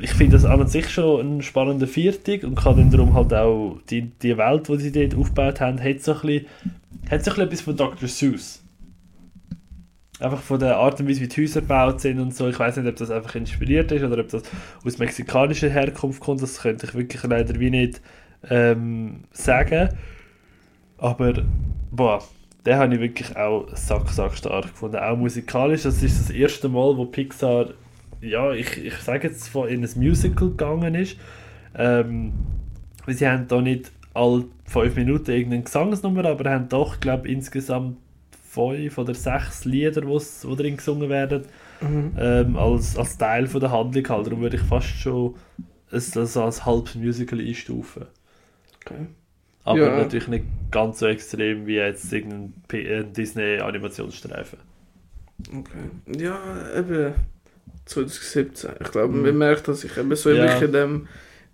Ich 0.00 0.10
finde 0.12 0.36
das 0.36 0.44
an 0.44 0.60
und 0.60 0.70
sich 0.70 0.88
schon 0.90 1.38
ein 1.38 1.42
spannender 1.42 1.86
Viertig 1.86 2.44
und 2.44 2.54
kann 2.54 2.76
dann 2.76 2.90
darum 2.90 3.14
halt 3.14 3.34
auch 3.34 3.78
die, 3.90 4.02
die 4.02 4.36
Welt, 4.36 4.68
die 4.68 4.76
sie 4.78 4.92
dort 4.92 5.14
aufgebaut 5.14 5.60
haben, 5.60 5.82
hat 5.82 6.02
so 6.02 6.12
ein 6.12 6.20
bisschen, 6.20 6.46
hat 7.10 7.24
so 7.24 7.30
etwas 7.32 7.60
von 7.60 7.76
Dr. 7.76 8.08
Seuss. 8.08 8.62
Einfach 10.20 10.40
von 10.40 10.58
der 10.58 10.76
Art 10.76 11.00
und 11.00 11.08
Weise, 11.08 11.20
wie 11.20 11.28
die 11.28 11.42
Häuser 11.42 11.60
gebaut 11.60 12.00
sind 12.00 12.18
und 12.18 12.34
so. 12.34 12.48
Ich 12.48 12.58
weiß 12.58 12.76
nicht, 12.76 12.88
ob 12.88 12.96
das 12.96 13.10
einfach 13.10 13.34
inspiriert 13.36 13.92
ist 13.92 14.02
oder 14.02 14.20
ob 14.20 14.28
das 14.28 14.42
aus 14.84 14.98
mexikanischer 14.98 15.68
Herkunft 15.68 16.20
kommt. 16.20 16.42
Das 16.42 16.60
könnte 16.60 16.86
ich 16.86 16.94
wirklich 16.94 17.22
leider 17.22 17.58
wie 17.60 17.70
nicht 17.70 18.00
ähm, 18.50 19.24
sagen. 19.30 19.90
Aber, 20.98 21.44
boah, 21.92 22.22
den 22.66 22.76
habe 22.76 22.94
ich 22.94 23.00
wirklich 23.00 23.36
auch 23.36 23.68
sack, 23.74 24.08
sack 24.10 24.34
stark 24.36 24.64
gefunden. 24.64 24.96
Auch 24.96 25.16
musikalisch. 25.16 25.82
Das 25.82 26.02
ist 26.02 26.18
das 26.20 26.30
erste 26.30 26.68
Mal, 26.68 26.96
wo 26.96 27.06
Pixar, 27.06 27.70
ja, 28.20 28.52
ich, 28.52 28.76
ich 28.84 28.94
sage 28.96 29.28
jetzt, 29.28 29.48
von- 29.48 29.68
in 29.68 29.84
ein 29.84 29.90
Musical 29.96 30.50
gegangen 30.50 30.94
ist. 30.94 31.16
Ähm, 31.74 32.32
weil 33.06 33.14
sie 33.14 33.28
haben 33.28 33.48
da 33.48 33.60
nicht 33.60 33.92
alle 34.14 34.44
fünf 34.66 34.96
Minuten 34.96 35.30
irgendeine 35.30 35.62
Gesangsnummer, 35.62 36.24
aber 36.26 36.50
haben 36.50 36.68
doch, 36.68 37.00
glaube 37.00 37.28
ich, 37.28 37.34
insgesamt 37.34 37.98
fünf 38.50 38.98
oder 38.98 39.14
sechs 39.14 39.64
Lieder, 39.64 40.00
die 40.02 40.56
drin 40.56 40.76
gesungen 40.76 41.08
werden 41.08 41.44
Mhm. 41.80 42.12
ähm, 42.18 42.56
als, 42.56 42.96
als 42.96 43.16
Teil 43.18 43.46
von 43.46 43.60
der 43.60 43.70
Handlung 43.70 44.08
halt. 44.08 44.26
Darum 44.26 44.40
würde 44.40 44.56
ich 44.56 44.62
fast 44.62 44.88
schon 44.88 45.36
es 45.90 46.10
das 46.10 46.36
als 46.36 46.66
halbes 46.66 46.96
Musical 46.96 47.40
einstufen. 47.40 48.06
Okay. 48.84 49.06
Aber 49.64 49.78
Ja. 49.78 49.96
natürlich 49.96 50.28
nicht 50.28 50.44
ganz 50.70 50.98
so 50.98 51.06
extrem 51.06 51.66
wie 51.66 51.74
jetzt 51.76 52.12
irgendein 52.12 52.54
äh, 52.72 53.04
Disney-Animationsstreifen. 53.04 54.58
Okay. 55.56 55.90
Ja, 56.22 56.38
eben 56.76 57.14
2017. 57.88 58.70
Ich 58.84 58.90
glaube, 58.90 59.14
man 59.14 59.36
merkt, 59.38 59.68
dass 59.68 59.84
ich 59.84 59.96
eben 59.96 60.14
so 60.16 60.30
Ja. 60.30 60.44
wirklich 60.44 60.62
in 60.62 60.72
dem, 60.72 61.08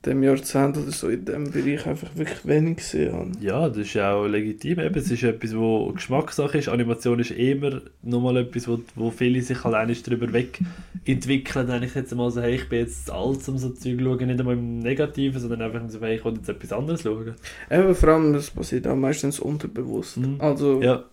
dem 0.05 0.23
Jahrzehnt 0.23 0.77
oder 0.77 0.91
so 0.91 1.09
in 1.09 1.25
dem 1.25 1.51
Bereich 1.51 1.87
einfach 1.87 2.09
wirklich 2.15 2.45
wenig 2.47 2.77
gesehen 2.77 3.13
habe. 3.15 3.31
Ja, 3.41 3.69
das 3.69 3.79
ist 3.79 3.95
ja 3.95 4.13
auch 4.13 4.27
legitim. 4.27 4.79
Eben, 4.81 4.95
es 4.99 5.11
ist 5.11 5.23
etwas, 5.23 5.57
wo 5.57 5.91
Geschmackssache 5.93 6.59
ist. 6.59 6.69
Animation 6.69 7.19
ist 7.21 7.31
immer 7.31 7.81
nochmal 8.03 8.37
etwas, 8.37 8.69
wo, 8.69 8.81
wo 8.97 9.11
viele 9.11 9.41
sich 9.41 9.65
halt 9.65 9.75
eigentlich 9.75 10.03
darüber 10.03 10.31
weg 10.35 10.59
entwickeln. 11.07 11.69
Wenn 11.69 11.83
ich 11.85 11.95
jetzt 11.95 12.15
mal 12.15 12.31
so, 12.31 12.43
hey, 12.43 12.57
ich 12.57 12.69
bin 12.69 12.81
jetzt 12.81 13.07
zu 13.07 13.15
alt, 13.15 13.49
um 13.49 13.57
so 13.57 13.71
Zeug 13.71 13.97
zu 13.99 14.05
schauen, 14.05 14.27
nicht 14.27 14.41
einmal 14.41 14.55
im 14.55 14.81
Negativen, 14.81 15.41
sondern 15.41 15.63
einfach 15.63 15.81
so, 15.89 16.01
hey, 16.01 16.17
ich 16.17 16.25
will 16.25 16.35
jetzt 16.35 16.49
etwas 16.51 16.73
anderes 16.73 17.03
schauen. 17.03 17.35
Eben 17.71 17.95
vor 17.95 18.09
allem, 18.11 18.33
das 18.35 18.51
passiert 18.51 18.87
auch 18.87 18.97
meistens 18.97 19.41
unterbewusst. 19.41 20.19
Mhm. 20.19 20.37
Also, 20.39 20.83
Ja, 20.83 21.05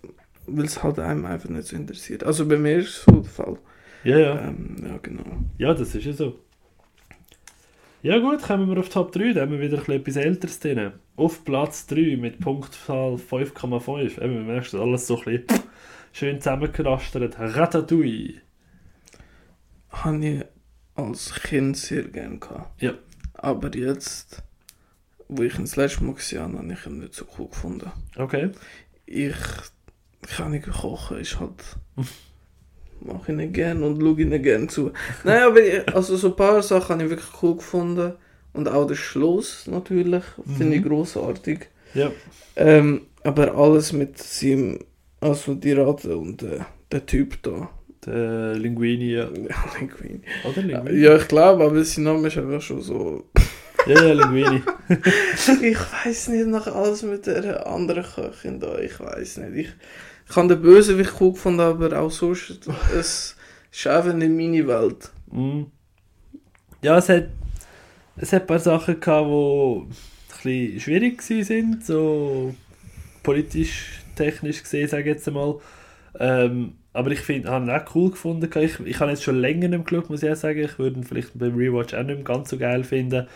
weil 0.47 0.65
es 0.65 0.84
halt 0.84 0.99
einem 0.99 1.26
einfach 1.26 1.49
nicht 1.49 1.67
so 1.67 1.78
interessiert. 1.78 2.26
Also 2.26 2.45
bei 2.45 2.57
mir 2.57 2.80
ist 2.80 2.89
es 2.89 3.03
so 3.05 3.11
der 3.11 3.24
Fall. 3.24 3.57
Ja, 4.04 4.18
ja. 4.18 4.47
Ähm, 4.47 4.76
ja, 4.84 4.97
genau. 4.97 5.24
Ja, 5.58 5.74
das 5.74 5.95
ist 5.95 6.06
ja 6.06 6.14
so. 6.14 6.39
Ja 8.04 8.18
gut, 8.18 8.41
kommen 8.41 8.68
wir 8.68 8.80
auf 8.80 8.89
Top 8.89 9.12
3, 9.12 9.34
da 9.34 9.41
haben 9.41 9.52
wir 9.52 9.62
wieder 9.62 9.88
etwas 9.88 10.16
Älteres 10.16 10.60
drin. 10.60 10.93
Auf 11.16 11.45
Platz 11.45 11.86
3 11.86 12.18
mit 12.18 12.39
Punktzahl 12.39 13.14
5,5. 13.14 14.20
Eben, 14.20 14.38
du 14.38 14.43
merkst, 14.43 14.74
alles 14.74 15.06
so 15.06 15.20
ein 15.20 15.45
bisschen 15.45 15.64
schön 16.12 16.41
zusammengerastert. 16.41 17.38
Ratatouille. 17.38 18.41
Habe 19.91 20.26
ich 20.26 20.45
als 20.95 21.34
Kind 21.43 21.78
sehr 21.78 22.04
gerne 22.04 22.39
gehabt. 22.39 22.82
Ja. 22.82 22.93
Aber 23.34 23.76
jetzt, 23.76 24.41
wo 25.28 25.43
ich 25.43 25.56
ihn 25.56 25.66
das 25.66 25.76
letzte 25.76 26.04
Mal 26.04 26.16
gesehen 26.16 26.41
habe, 26.41 26.58
habe 26.58 26.74
ich 26.74 26.86
ihn 26.88 26.99
nicht 26.99 27.14
so 27.14 27.26
cool 27.38 27.49
gefunden. 27.49 27.91
Okay. 28.16 28.49
Ich 29.06 29.36
kann 30.36 30.52
nicht 30.52 30.68
kochen, 30.68 31.18
ist 31.18 31.39
halt. 31.39 31.78
mache 33.06 33.32
ich 33.32 33.38
nicht 33.38 33.54
gern 33.54 33.84
und 33.84 33.99
schaue 34.02 34.20
ich 34.22 34.28
nicht 34.28 34.43
gern 34.43 34.70
zu. 34.70 34.91
Nein, 35.24 35.43
aber 35.43 35.62
ich, 35.62 35.93
also 35.93 36.16
so 36.16 36.28
ein 36.30 36.36
paar 36.36 36.62
Sachen 36.62 36.93
habe 36.95 37.04
ich 37.06 37.10
wirklich 37.10 37.41
cool 37.43 37.56
gefunden. 37.58 38.14
Und 38.54 38.68
auch 38.68 38.86
der 38.86 38.95
Schluss 38.95 39.66
natürlich, 39.68 40.24
finde 40.58 40.76
ich 40.76 40.84
Mhm. 40.84 40.88
großartig. 40.89 41.60
Ja. 41.93 42.12
Ähm, 42.56 43.02
aber 43.24 43.56
alles 43.56 43.93
mit 43.93 44.18
seinem, 44.18 44.80
also 45.22 45.54
die 45.56 45.72
Ratte 45.74 46.18
und 46.18 46.43
äh, 46.43 46.60
der 46.91 47.06
Typ 47.06 47.41
da. 47.43 47.70
Der 48.06 48.56
Linguini, 48.56 49.12
ja. 49.14 49.30
Ja, 49.49 49.56
Linguini. 49.80 50.22
Oder 50.43 50.62
Linguini? 50.64 50.99
Ja, 50.99 51.16
ich 51.16 51.28
glaube, 51.28 51.64
aber 51.66 51.84
sein 51.84 52.04
Name 52.04 52.28
ist 52.28 52.38
einfach 52.38 52.62
schon 52.62 52.82
so. 52.82 53.24
Ja, 53.88 53.99
ja, 54.06 54.14
Linguini. 54.14 54.62
ich 55.62 55.78
weiß 56.06 56.28
nicht, 56.28 56.45
nach 56.47 56.68
alles 56.68 57.02
mit 57.02 57.26
der 57.26 57.66
anderen 57.66 58.04
Köchin 58.04 58.60
da, 58.60 58.78
ich 58.78 58.99
weiß 58.99 59.38
nicht. 59.38 59.56
Ich, 59.56 59.74
ich 60.32 60.38
habe 60.38 60.47
den 60.47 60.61
Bösewicht 60.61 61.11
cool 61.19 61.34
gefunden, 61.34 61.59
aber 61.59 61.99
auch 61.99 62.09
sonst, 62.09 62.67
es 62.97 63.36
ist 63.69 63.88
einfach 63.88 64.13
nicht 64.13 64.32
meine 64.32 64.65
Welt. 64.65 65.11
Mhm. 65.29 65.67
Ja, 66.82 66.97
es 66.97 67.09
hat, 67.09 67.27
es 68.15 68.32
hat 68.32 68.43
ein 68.43 68.47
paar 68.47 68.59
Sachen 68.59 68.97
gehabt, 68.97 69.27
die 69.27 69.93
bisschen 70.43 70.79
schwierig 70.79 71.29
waren, 71.29 71.82
so 71.82 72.55
politisch, 73.23 73.99
technisch 74.15 74.63
gesehen, 74.63 74.88
sage 74.88 75.09
ich 75.09 75.15
jetzt 75.15 75.27
einmal. 75.27 75.55
Ähm, 76.17 76.75
aber 76.93 77.11
ich 77.11 77.19
finde, 77.19 77.49
habe 77.49 77.65
ihn 77.65 77.71
auch 77.71 77.95
cool 77.95 78.11
gefunden. 78.11 78.49
Ich, 78.57 78.79
ich 78.79 78.99
habe 79.01 79.11
jetzt 79.11 79.23
schon 79.23 79.39
länger 79.39 79.67
nicht 79.67 79.86
geschaut, 79.86 80.09
muss 80.09 80.23
ich 80.23 80.32
auch 80.32 80.36
sagen. 80.36 80.59
Ich 80.59 80.79
würde 80.79 80.99
ihn 80.99 81.03
vielleicht 81.03 81.38
beim 81.38 81.57
Rewatch 81.57 81.93
auch 81.93 82.03
nicht 82.03 82.15
mehr 82.15 82.23
ganz 82.23 82.49
so 82.49 82.57
geil 82.57 82.86
finden. 82.86 83.27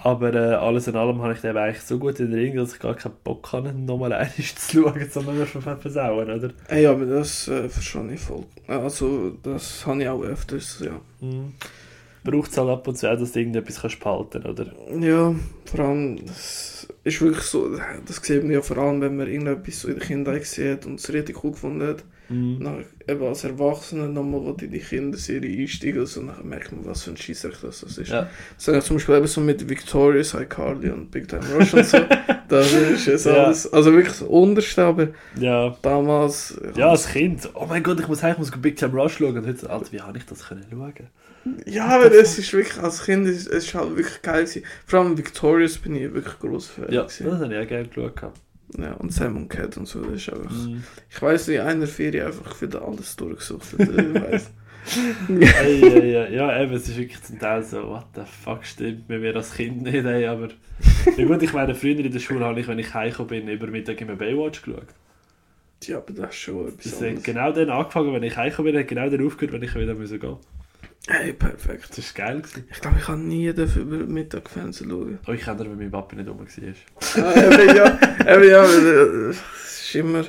Aber 0.00 0.32
äh, 0.32 0.54
alles 0.54 0.86
in 0.86 0.94
allem 0.94 1.20
habe 1.22 1.32
ich 1.32 1.40
den 1.40 1.56
eigentlich 1.56 1.82
so 1.82 1.98
gut 1.98 2.20
in 2.20 2.32
Erinnerung, 2.32 2.58
dass 2.58 2.74
ich 2.74 2.78
gar 2.78 2.94
keinen 2.94 3.16
Bock 3.24 3.52
habe, 3.52 3.72
nochmal 3.72 4.12
einmal 4.12 4.30
zu 4.36 4.82
schauen, 4.82 5.10
sondern 5.10 5.38
mir 5.38 5.46
schon 5.46 5.62
versauen, 5.62 6.30
oder? 6.30 6.50
Ey, 6.68 6.86
aber 6.86 7.04
das 7.04 7.48
äh, 7.48 7.68
verstehe 7.68 8.12
ich 8.12 8.20
voll. 8.20 8.44
Also, 8.68 9.30
das 9.42 9.84
habe 9.86 10.02
ich 10.02 10.08
auch 10.08 10.22
öfters, 10.22 10.84
ja. 10.84 11.00
Mhm. 11.20 11.54
Braucht 12.22 12.50
es 12.50 12.58
halt 12.58 12.68
ab 12.68 12.86
und 12.86 12.96
zu 12.96 13.10
auch, 13.10 13.18
dass 13.18 13.32
du 13.32 13.38
irgendetwas 13.40 13.80
kannst 13.80 13.98
behalten 13.98 14.44
oder? 14.44 14.66
Ja, 15.00 15.34
vor 15.64 15.80
allem, 15.80 16.24
das 16.26 16.86
ist 17.02 17.20
wirklich 17.20 17.44
so, 17.44 17.76
das 18.06 18.16
sieht 18.22 18.42
man 18.42 18.52
ja 18.52 18.62
vor 18.62 18.78
allem, 18.78 19.00
wenn 19.00 19.16
man 19.16 19.26
irgendetwas 19.26 19.80
so 19.80 19.88
in 19.88 19.98
der 19.98 20.06
Kindheit 20.06 20.44
sieht 20.44 20.86
und 20.86 21.00
es 21.00 21.12
richtig 21.12 21.42
cool 21.42 21.52
gefunden 21.52 21.86
hat. 21.86 22.04
Mhm. 22.28 22.58
Nach, 22.60 22.74
eben 23.08 23.22
als 23.24 23.44
Erwachsener 23.44 24.06
nochmal 24.06 24.40
wo 24.42 24.50
in 24.52 24.70
die 24.70 24.78
Kinderserie 24.78 25.62
einsteigen, 25.62 26.00
also 26.00 26.20
nachher 26.22 26.44
merkt 26.44 26.72
man, 26.72 26.84
was 26.84 27.02
für 27.04 27.10
ein 27.10 27.16
Scheissreich 27.16 27.54
das 27.62 27.80
das 27.80 27.96
ist. 27.98 28.10
Ja. 28.10 28.28
So, 28.56 28.78
zum 28.80 28.96
Beispiel 28.96 29.14
eben 29.16 29.26
so 29.26 29.40
mit 29.40 29.68
Victorious, 29.68 30.34
iCarly 30.34 30.90
und 30.90 31.10
Big 31.10 31.28
Time 31.28 31.42
Rush 31.54 31.72
und 31.74 31.86
so. 31.86 31.98
das 32.48 32.72
ist 32.72 33.08
es 33.08 33.24
Ja. 33.24 33.44
alles, 33.44 33.72
also 33.72 33.92
wirklich 33.92 34.12
das 34.18 34.22
Unterste, 34.22 34.84
aber 34.84 35.08
ja. 35.40 35.76
damals... 35.82 36.60
Ja, 36.76 36.90
als 36.90 37.08
Kind. 37.08 37.48
Oh 37.54 37.66
mein 37.66 37.82
Gott, 37.82 37.98
ich 38.00 38.08
muss 38.08 38.22
ich 38.22 38.38
muss 38.38 38.50
Big 38.50 38.76
Time 38.76 38.92
Rush 38.92 39.18
schauen. 39.18 39.36
Und 39.38 39.46
heute, 39.46 39.70
Alter, 39.70 39.92
wie 39.92 40.00
habe 40.00 40.18
ich 40.18 40.26
das 40.26 40.46
können 40.46 40.64
schauen? 40.70 40.92
Ja, 41.64 41.86
aber 41.86 42.12
es 42.12 42.38
ist 42.38 42.52
wirklich, 42.52 42.78
als 42.82 43.04
Kind 43.04 43.26
ist 43.26 43.46
es 43.46 43.64
ist 43.64 43.74
halt 43.74 43.96
wirklich 43.96 44.20
geil 44.22 44.44
gewesen. 44.44 44.64
Vor 44.86 45.00
allem 45.00 45.16
Victorious 45.16 45.78
bin 45.78 45.94
ich 45.96 46.12
wirklich 46.12 46.38
groß 46.40 46.66
Fan 46.68 46.92
Ja, 46.92 47.04
das 47.04 47.18
gewesen. 47.18 47.40
habe 47.40 47.54
ich 47.54 47.60
auch 47.64 47.68
gerne 47.68 47.88
geschaut. 47.88 48.32
Ja, 48.76 48.92
und 48.94 49.12
Sam 49.12 49.36
und 49.36 49.48
Cat 49.48 49.76
und 49.76 49.86
so, 49.86 50.02
das 50.02 50.14
ist 50.14 50.32
einfach... 50.32 50.50
Mhm. 50.50 50.84
Ich 51.08 51.22
weiß 51.22 51.48
in 51.48 51.60
einer 51.60 51.86
Ferie 51.86 52.26
einfach 52.26 52.60
wieder 52.60 52.82
alles 52.82 53.16
durchgesucht. 53.16 53.66
Ich 53.78 53.88
weiss. 53.88 54.50
Ey, 55.28 55.80
ja, 55.80 56.04
ja, 56.04 56.28
ja, 56.28 56.62
eben, 56.62 56.74
es 56.74 56.88
ist 56.88 56.96
wirklich 56.96 57.22
zum 57.22 57.38
Teil 57.38 57.62
so, 57.62 57.88
what 57.88 58.06
the 58.14 58.22
fuck, 58.24 58.64
stimmt 58.64 59.08
mit 59.08 59.20
mir 59.20 59.36
als 59.36 59.54
Kind 59.54 59.82
nicht, 59.82 60.04
ey, 60.04 60.26
aber... 60.26 60.48
Ja 61.16 61.24
gut, 61.26 61.42
ich 61.42 61.52
meine, 61.52 61.74
früher 61.74 61.98
in 61.98 62.10
der 62.10 62.18
Schule 62.20 62.44
habe 62.44 62.60
ich, 62.60 62.68
wenn 62.68 62.78
ich 62.78 62.94
heimgekommen 62.94 63.28
bin, 63.28 63.48
über 63.48 63.66
Mittag 63.66 64.00
immer 64.00 64.16
Baywatch 64.16 64.62
geschaut. 64.62 64.88
ja, 65.84 65.98
aber 65.98 66.12
das 66.12 66.30
ist 66.30 66.36
schon 66.36 66.68
etwas 66.68 66.98
Das 66.98 67.02
hat 67.02 67.24
genau 67.24 67.52
dann 67.52 67.70
angefangen, 67.70 68.14
wenn 68.14 68.22
ich 68.22 68.36
heimgekommen 68.36 68.72
bin, 68.72 68.80
hat 68.80 68.88
genau 68.88 69.10
dann 69.10 69.26
aufgehört, 69.26 69.52
wenn 69.52 69.62
ich 69.62 69.74
wieder 69.74 69.94
müssen 69.94 70.20
gehen 70.20 70.36
Hey, 71.10 71.32
perfekt. 71.32 71.96
Das 71.96 72.18
war 72.18 72.26
geil. 72.26 72.42
Gewesen. 72.42 72.68
Ich 72.70 72.80
glaube, 72.82 72.98
ich 72.98 73.06
kann 73.06 73.26
nie 73.26 73.50
dafür 73.52 73.82
über 73.82 73.96
Mittag 73.96 74.50
Fernsehen 74.50 74.90
schauen. 74.90 75.18
Oh, 75.26 75.32
ich 75.32 75.40
kenne 75.40 75.60
wenn 75.60 75.78
mein 75.78 75.90
Papa 75.90 76.14
nicht 76.14 76.28
rum 76.28 76.38
war. 76.38 77.24
ah, 77.24 77.34
eben 77.40 77.76
ja, 77.76 77.98
eben 78.34 78.48
ja, 78.50 78.62
weil, 78.62 78.86
äh, 78.86 79.30
es 79.30 79.80
ist 79.80 79.94
immer... 79.94 80.24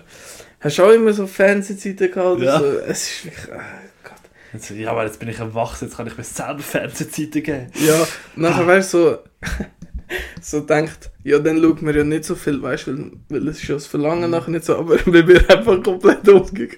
Hast 0.62 0.78
du 0.78 0.84
auch 0.84 0.92
immer 0.92 1.12
so 1.12 1.28
Fernsehzeiten 1.28 2.12
gehabt 2.12 2.42
Ja. 2.42 2.60
so? 2.60 2.66
Es 2.66 3.10
ist 3.10 3.26
wirklich... 3.26 3.48
Äh, 3.50 3.60
Gott. 4.04 4.70
Ja, 4.78 4.92
aber 4.92 5.06
jetzt 5.06 5.20
bin 5.20 5.28
ich 5.28 5.40
erwachsen, 5.40 5.86
jetzt 5.86 5.98
kann 5.98 6.08
ich 6.08 6.18
mir 6.18 6.24
selber 6.24 6.60
Fernsehzeiten 6.60 7.44
geben. 7.44 7.68
Ja, 7.76 8.08
nachher 8.38 8.66
wärst 8.68 8.94
du 8.94 8.98
so... 8.98 9.18
so 10.42 10.60
denkt, 10.62 11.12
ja, 11.24 11.40
dann 11.40 11.62
schaut 11.62 11.82
man 11.82 11.96
ja 11.96 12.04
nicht 12.04 12.24
so 12.24 12.36
viel, 12.36 12.62
weißt 12.62 12.88
du, 12.88 12.98
weil, 12.98 13.12
weil 13.30 13.48
es 13.50 13.62
ist 13.62 13.68
ja 13.68 13.76
das 13.76 13.86
Verlangen 13.86 14.32
nachher 14.32 14.52
nicht 14.52 14.66
so, 14.66 14.78
aber 14.78 14.96
wir 15.06 15.28
werden 15.28 15.50
einfach 15.50 15.84
komplett 15.84 16.28
umgegangen. 16.28 16.78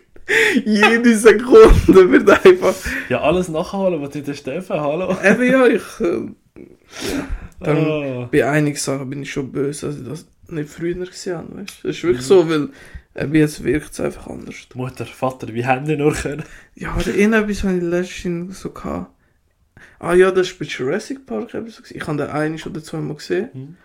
Jede 0.65 1.15
Sekunde 1.17 2.11
wird 2.11 2.29
einfach... 2.45 2.73
Ja, 3.09 3.21
alles 3.21 3.49
nachholen, 3.49 4.01
was 4.01 4.09
der 4.11 4.33
Steffen, 4.33 4.79
hallo. 4.79 5.15
Eben 5.23 5.43
ja, 5.43 5.67
ich... 5.67 5.81
Äh, 5.99 6.27
Darum- 7.59 7.85
Oh. 7.87 8.27
bei 8.31 8.47
einigen 8.49 8.77
Sachen 8.77 9.09
bin 9.09 9.21
ich 9.21 9.31
schon 9.31 9.51
böse, 9.51 9.87
dass 9.87 9.97
ich 9.97 10.07
das 10.07 10.25
nicht 10.49 10.69
früher 10.69 10.95
gesehen 11.05 11.37
habe, 11.37 11.57
weißt 11.61 11.83
du. 11.83 11.87
Es 11.89 11.97
ist 11.97 12.03
wirklich 12.03 12.25
so, 12.25 12.49
weil 12.49 12.69
eben 13.15 13.35
jetzt 13.35 13.63
wirkt 13.63 13.91
es 13.93 13.99
einfach 13.99 14.27
anders. 14.27 14.55
Mutter, 14.73 15.05
Vater, 15.05 15.53
wie 15.53 15.65
haben 15.65 15.85
die 15.85 15.95
nur 15.95 16.13
können? 16.13 16.43
Ja, 16.75 16.91
aber 16.93 17.07
irgendetwas 17.07 17.63
habe 17.63 17.77
ich 17.77 17.83
letztens 17.83 18.61
so 18.61 18.71
gehabt. 18.71 19.11
Ah 19.99 20.13
ja, 20.15 20.31
das 20.31 20.49
war 20.51 20.59
bei 20.59 20.65
Jurassic 20.65 21.25
Park 21.25 21.53
eben 21.53 21.69
so. 21.69 21.83
Ich 21.89 22.05
habe 22.07 22.17
den 22.17 22.29
ein 22.29 22.59
oder 22.65 22.83
zweimal 22.83 23.15
gesehen, 23.17 23.49
Hm. 23.53 23.75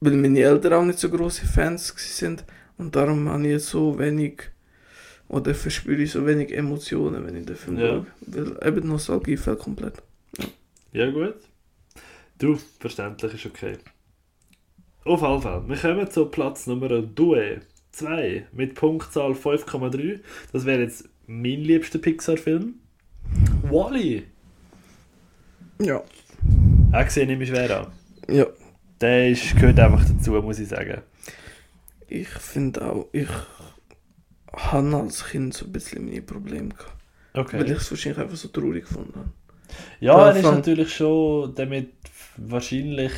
weil 0.00 0.12
meine 0.12 0.40
Eltern 0.40 0.72
auch 0.74 0.84
nicht 0.84 0.98
so 0.98 1.08
große 1.08 1.46
Fans 1.46 1.94
sind. 1.96 2.44
Und 2.76 2.94
darum 2.94 3.28
habe 3.30 3.42
ich 3.44 3.52
jetzt 3.52 3.68
so 3.68 3.98
wenig, 3.98 4.42
oder 5.28 5.54
verspüre 5.54 6.02
ich 6.02 6.10
so 6.12 6.26
wenig 6.26 6.52
Emotionen, 6.56 7.26
wenn 7.26 7.36
ich 7.36 7.46
den 7.46 7.56
Film 7.56 7.78
Ja. 7.78 7.86
schaue. 7.88 8.06
Weil 8.20 8.68
eben 8.68 8.88
Nostalgie 8.88 9.36
fällt 9.36 9.58
komplett. 9.60 9.94
Ja, 10.92 11.10
gut. 11.10 11.34
Du, 12.38 12.58
verständlich 12.78 13.34
ist 13.34 13.46
okay. 13.46 13.76
Auf 15.04 15.22
jeden 15.22 15.42
Fall, 15.42 15.68
wir 15.68 15.76
kommen 15.76 16.10
zu 16.10 16.26
Platz 16.26 16.66
Nummer 16.66 16.88
2 17.92 18.46
mit 18.52 18.74
Punktzahl 18.74 19.32
5,3. 19.32 20.20
Das 20.52 20.64
wäre 20.64 20.82
jetzt 20.82 21.08
mein 21.26 21.60
liebster 21.60 21.98
Pixar-Film. 21.98 22.74
Wally. 23.62 24.24
Ja. 25.80 26.02
Auch 26.92 27.16
nehme 27.16 27.42
ich 27.44 27.50
schwer 27.50 27.80
an. 27.80 27.86
Ja. 28.28 28.46
Der 29.00 29.30
ist, 29.30 29.54
gehört 29.56 29.78
einfach 29.78 30.04
dazu, 30.08 30.32
muss 30.32 30.58
ich 30.58 30.68
sagen. 30.68 31.02
Ich 32.08 32.28
finde 32.28 32.84
auch, 32.84 33.06
ich 33.12 33.28
habe 34.58 34.96
als 34.96 35.24
Kind 35.26 35.54
so 35.54 35.66
ein 35.66 35.72
bisschen 35.72 36.06
meine 36.06 36.22
Probleme 36.22 36.70
gehabt. 36.70 36.92
Weil 37.54 37.70
ich 37.70 37.76
Okay. 37.76 37.78
es 37.78 37.90
wahrscheinlich 37.90 38.20
einfach 38.22 38.36
so 38.36 38.48
traurig 38.48 38.84
gefunden 38.86 39.14
habe. 39.16 39.32
Ja, 40.00 40.30
er 40.30 40.36
ist 40.36 40.50
natürlich 40.50 40.94
schon 40.94 41.54
damit 41.54 41.92
wahrscheinlich. 42.36 43.12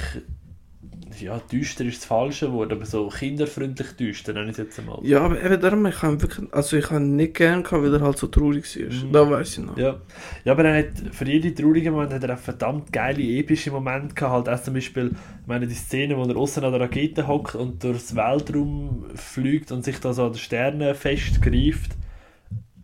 Ja, 1.19 1.41
düster 1.51 1.85
ist 1.85 1.99
das 1.99 2.05
falsche 2.07 2.53
Wort, 2.53 2.73
aber 2.73 2.87
so 2.87 3.09
kinderfreundlich 3.09 3.93
düster, 3.93 4.33
nenne 4.33 4.47
ich 4.47 4.53
es 4.53 4.59
jetzt 4.59 4.79
einmal. 4.79 5.01
Ja, 5.03 5.21
aber 5.23 5.43
eben 5.43 5.61
darum, 5.61 5.85
ich 5.87 6.01
habe 6.03 6.21
wirklich, 6.23 6.53
also 6.53 6.77
ich 6.77 6.91
habe 6.91 7.01
nicht 7.01 7.35
gern 7.35 7.63
gehabt, 7.63 7.83
weil 7.83 7.95
er 7.95 8.01
halt 8.01 8.19
so 8.19 8.29
traurig 8.29 8.65
war. 8.79 8.93
Mhm. 8.93 9.13
Da 9.13 9.31
weiß 9.31 9.59
ich 9.59 9.65
noch. 9.65 9.77
Ja. 9.77 10.01
ja, 10.45 10.53
aber 10.53 10.65
er 10.65 10.79
hat 10.79 11.15
für 11.15 11.27
jede 11.27 11.55
traurige 11.55 11.91
Moment 11.91 12.13
hat 12.13 12.25
er 12.25 12.35
auch 12.35 12.39
verdammt 12.39 12.93
geile, 12.93 13.23
epische 13.23 13.71
Momente 13.71 14.15
gehabt. 14.15 14.47
Halt 14.47 14.61
auch 14.61 14.63
zum 14.63 14.75
Beispiel, 14.75 15.11
ich 15.43 15.47
meine, 15.47 15.67
die 15.67 15.75
Szene, 15.75 16.17
wo 16.17 16.25
er 16.25 16.37
außen 16.37 16.65
an 16.65 16.73
der 16.73 16.81
Rakete 16.81 17.27
hockt 17.27 17.55
und 17.55 17.83
durchs 17.83 18.15
Weltraum 18.15 19.07
fliegt 19.15 19.73
und 19.73 19.85
sich 19.85 19.99
da 19.99 20.13
so 20.13 20.27
an 20.27 20.33
den 20.33 20.39
Sternen 20.39 20.95
festgreift. 20.95 21.93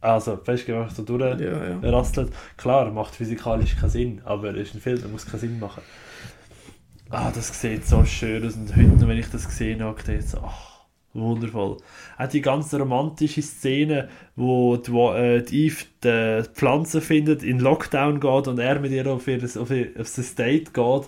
Also, 0.00 0.36
festgemacht, 0.36 0.94
so 0.94 1.02
durch. 1.02 1.40
Ja, 1.40 1.80
ja. 1.80 2.26
Klar, 2.56 2.90
macht 2.92 3.14
physikalisch 3.14 3.76
keinen 3.76 3.90
Sinn, 3.90 4.22
aber 4.24 4.54
es 4.54 4.68
ist 4.68 4.74
ein 4.74 4.80
Film, 4.80 5.00
der 5.00 5.08
muss 5.08 5.26
keinen 5.26 5.40
Sinn 5.40 5.58
machen. 5.58 5.82
Ah, 7.10 7.30
das 7.32 7.60
sieht 7.60 7.86
so 7.86 8.04
schön 8.04 8.44
aus 8.44 8.56
und 8.56 8.74
heute, 8.74 9.06
wenn 9.06 9.18
ich 9.18 9.30
das 9.30 9.46
gesehen 9.46 9.80
habe, 9.80 9.96
dachte 9.96 10.14
ich 10.14 10.26
so, 10.26 10.38
ach, 10.38 10.80
wundervoll. 11.14 11.76
Auch 12.18 12.26
die 12.26 12.40
ganze 12.40 12.80
romantische 12.80 13.42
Szene, 13.42 14.08
wo 14.34 14.76
die, 14.76 14.90
äh, 14.90 15.42
die 15.42 15.66
Eve 15.66 15.84
die 16.02 16.42
Pflanze 16.52 17.00
findet, 17.00 17.44
in 17.44 17.60
Lockdown 17.60 18.18
geht 18.18 18.48
und 18.48 18.58
er 18.58 18.80
mit 18.80 18.90
ihr 18.90 19.06
auf, 19.06 19.28
ihr, 19.28 19.40
auf, 19.44 19.70
ihr, 19.70 19.90
auf 20.00 20.12
das 20.16 20.34
Date 20.34 20.74
geht. 20.74 21.02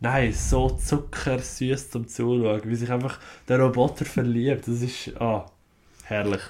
Nein, 0.00 0.32
so 0.32 0.68
zuckersüß 0.68 1.90
zum 1.90 2.08
Zuschauen, 2.08 2.62
wie 2.64 2.74
sich 2.74 2.90
einfach 2.90 3.20
der 3.48 3.60
Roboter 3.60 4.04
verliebt. 4.04 4.66
Das 4.66 4.82
ist, 4.82 5.12
ah, 5.20 5.46
herrlich. 6.02 6.42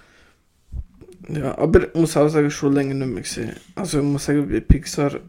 Ja, 1.29 1.59
aber 1.59 1.89
ich 1.89 1.95
muss 1.95 2.17
auch 2.17 2.29
sagen, 2.29 2.51
schon 2.51 2.73
länger 2.73 2.95
nicht 2.95 3.09
mehr 3.09 3.23
gesehen. 3.23 3.57
Also 3.75 3.99
ich 3.99 4.05
muss 4.05 4.25
sagen, 4.25 4.49
bei 4.49 4.61
Pixar, 4.61 5.21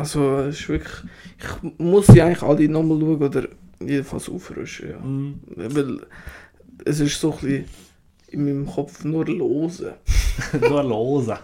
also 0.00 0.38
es 0.38 0.60
ist 0.60 0.68
wirklich, 0.68 0.94
ich 1.38 1.78
muss 1.78 2.06
die 2.06 2.22
eigentlich 2.22 2.42
alle 2.42 2.68
nochmal 2.68 2.98
schauen 2.98 3.22
oder 3.22 3.48
jedenfalls 3.80 4.28
aufrüsten, 4.28 4.90
ja. 4.90 4.98
Mhm. 4.98 5.40
Weil 5.56 6.00
es 6.84 7.00
ist 7.00 7.20
so 7.20 7.32
ein 7.32 7.38
bisschen 7.38 7.64
in 8.28 8.44
meinem 8.44 8.66
Kopf 8.66 9.04
nur 9.04 9.26
lose. 9.26 9.94
Nur 10.60 10.82
losen. 10.82 11.36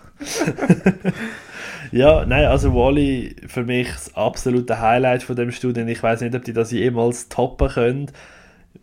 ja, 1.93 2.25
nein, 2.25 2.47
also 2.47 2.73
Wally 2.73 3.37
für 3.47 3.65
mich 3.65 3.89
das 3.89 4.15
absolute 4.15 4.81
Highlight 4.81 5.23
von 5.23 5.37
dem 5.37 5.51
Studien. 5.51 5.89
Ich 5.89 6.03
weiß 6.03 6.23
nicht, 6.23 6.35
ob 6.35 6.45
die 6.45 6.53
das 6.53 6.71
jemals 6.71 7.29
toppen 7.29 7.69
können. 7.69 8.13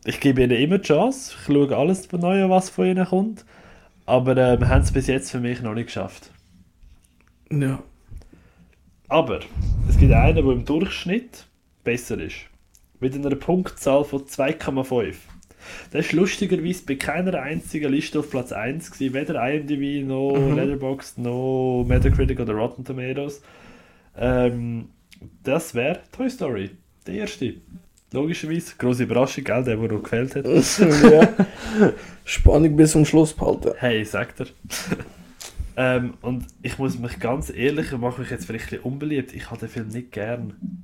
Ich 0.05 0.19
gebe 0.19 0.43
ihnen 0.43 0.59
immer 0.59 0.77
die 0.77 0.87
Chance. 0.87 1.33
Ich 1.39 1.45
schaue 1.45 1.75
alles 1.75 2.05
von 2.05 2.19
Neuem, 2.19 2.49
was 2.49 2.69
von 2.69 2.85
ihnen 2.85 3.05
kommt. 3.05 3.45
Aber 4.05 4.37
äh, 4.37 4.59
wir 4.59 4.67
haben 4.67 4.81
es 4.81 4.91
bis 4.91 5.07
jetzt 5.07 5.31
für 5.31 5.39
mich 5.39 5.61
noch 5.61 5.73
nicht 5.73 5.87
geschafft. 5.87 6.29
Ja. 7.49 7.81
Aber 9.13 9.41
es 9.87 9.99
gibt 9.99 10.11
einen, 10.11 10.35
der 10.35 10.43
im 10.45 10.65
Durchschnitt 10.65 11.45
besser 11.83 12.19
ist. 12.19 12.37
Mit 12.99 13.13
einer 13.13 13.35
Punktzahl 13.35 14.03
von 14.05 14.21
2,5. 14.25 15.13
Der 15.93 15.99
ist 15.99 16.13
lustigerweise 16.13 16.83
bei 16.87 16.95
keiner 16.95 17.39
einzigen 17.39 17.91
Liste 17.91 18.17
auf 18.17 18.31
Platz 18.31 18.51
1 18.51 18.89
gewesen. 18.89 19.13
Weder 19.13 19.47
IMDb, 19.47 20.03
noch 20.03 20.35
Mhm. 20.35 20.55
Letterboxd, 20.55 21.19
noch 21.19 21.85
Metacritic 21.87 22.39
oder 22.39 22.53
Rotten 22.53 22.83
Tomatoes. 22.83 23.43
Ähm, 24.17 24.89
das 25.43 25.75
wäre 25.75 25.99
Toy 26.11 26.27
Story. 26.31 26.71
Der 27.05 27.13
erste. 27.13 27.53
Logischerweise. 28.13 28.73
Grosse 28.79 29.03
Überraschung, 29.03 29.43
gell? 29.43 29.63
Der, 29.63 29.75
der 29.75 29.91
noch 29.91 30.01
gefällt 30.01 30.35
hat. 30.35 30.45
ja. 31.03 31.29
Spannung 32.25 32.75
bis 32.75 32.93
zum 32.93 33.05
Schluss 33.05 33.31
behalten. 33.31 33.73
Hey, 33.77 34.03
sagt 34.05 34.39
er. 34.39 34.47
Ähm, 35.75 36.13
und 36.21 36.45
ich 36.61 36.77
muss 36.77 36.97
mich 36.99 37.19
ganz 37.19 37.49
ehrlich, 37.49 37.91
ich 37.91 37.97
mache 37.97 38.21
mich 38.21 38.29
jetzt 38.29 38.45
vielleicht 38.45 38.65
ein 38.65 38.69
bisschen 38.69 38.85
unbeliebt. 38.85 39.33
Ich 39.33 39.49
habe 39.49 39.59
den 39.59 39.69
Film 39.69 39.87
nicht 39.89 40.11
gern. 40.11 40.83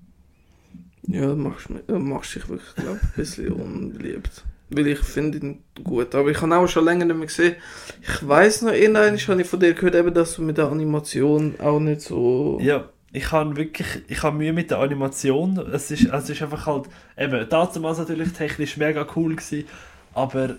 Ja, 1.07 1.33
machst, 1.35 1.69
machst 1.87 2.35
dich 2.35 2.49
wirklich, 2.49 2.75
glaube 2.75 2.99
ich, 3.01 3.03
ein 3.03 3.13
bisschen 3.15 3.51
unbeliebt. 3.51 4.43
Weil 4.69 4.87
ich 4.87 4.99
finde 4.99 5.39
ihn 5.39 5.63
gut. 5.83 6.13
Aber 6.13 6.29
ich 6.29 6.41
habe 6.41 6.55
auch 6.55 6.67
schon 6.67 6.85
länger 6.85 7.05
nicht 7.05 7.17
mehr 7.17 7.25
gesehen. 7.25 7.55
Ich 8.01 8.27
weiß 8.27 8.63
noch, 8.63 8.73
irgendwann 8.73 9.17
habe 9.19 9.41
ich 9.41 9.47
von 9.47 9.59
dir 9.59 9.73
gehört, 9.73 9.95
eben, 9.95 10.13
dass 10.13 10.35
du 10.35 10.43
mit 10.43 10.57
der 10.57 10.69
Animation 10.69 11.55
auch 11.59 11.79
nicht 11.79 12.01
so... 12.01 12.59
Ja, 12.61 12.89
ich 13.11 13.31
habe 13.31 13.55
wirklich, 13.55 13.87
ich 14.07 14.21
habe 14.21 14.37
Mühe 14.37 14.53
mit 14.53 14.69
der 14.69 14.79
Animation. 14.79 15.57
Es 15.71 15.89
ist, 15.89 16.05
es 16.05 16.29
ist 16.29 16.41
einfach 16.41 16.67
halt, 16.67 16.85
eben, 17.17 17.47
damals 17.49 17.97
natürlich 17.97 18.31
technisch 18.33 18.77
mega 18.77 19.07
cool 19.15 19.35
gewesen, 19.35 19.65
aber 20.13 20.49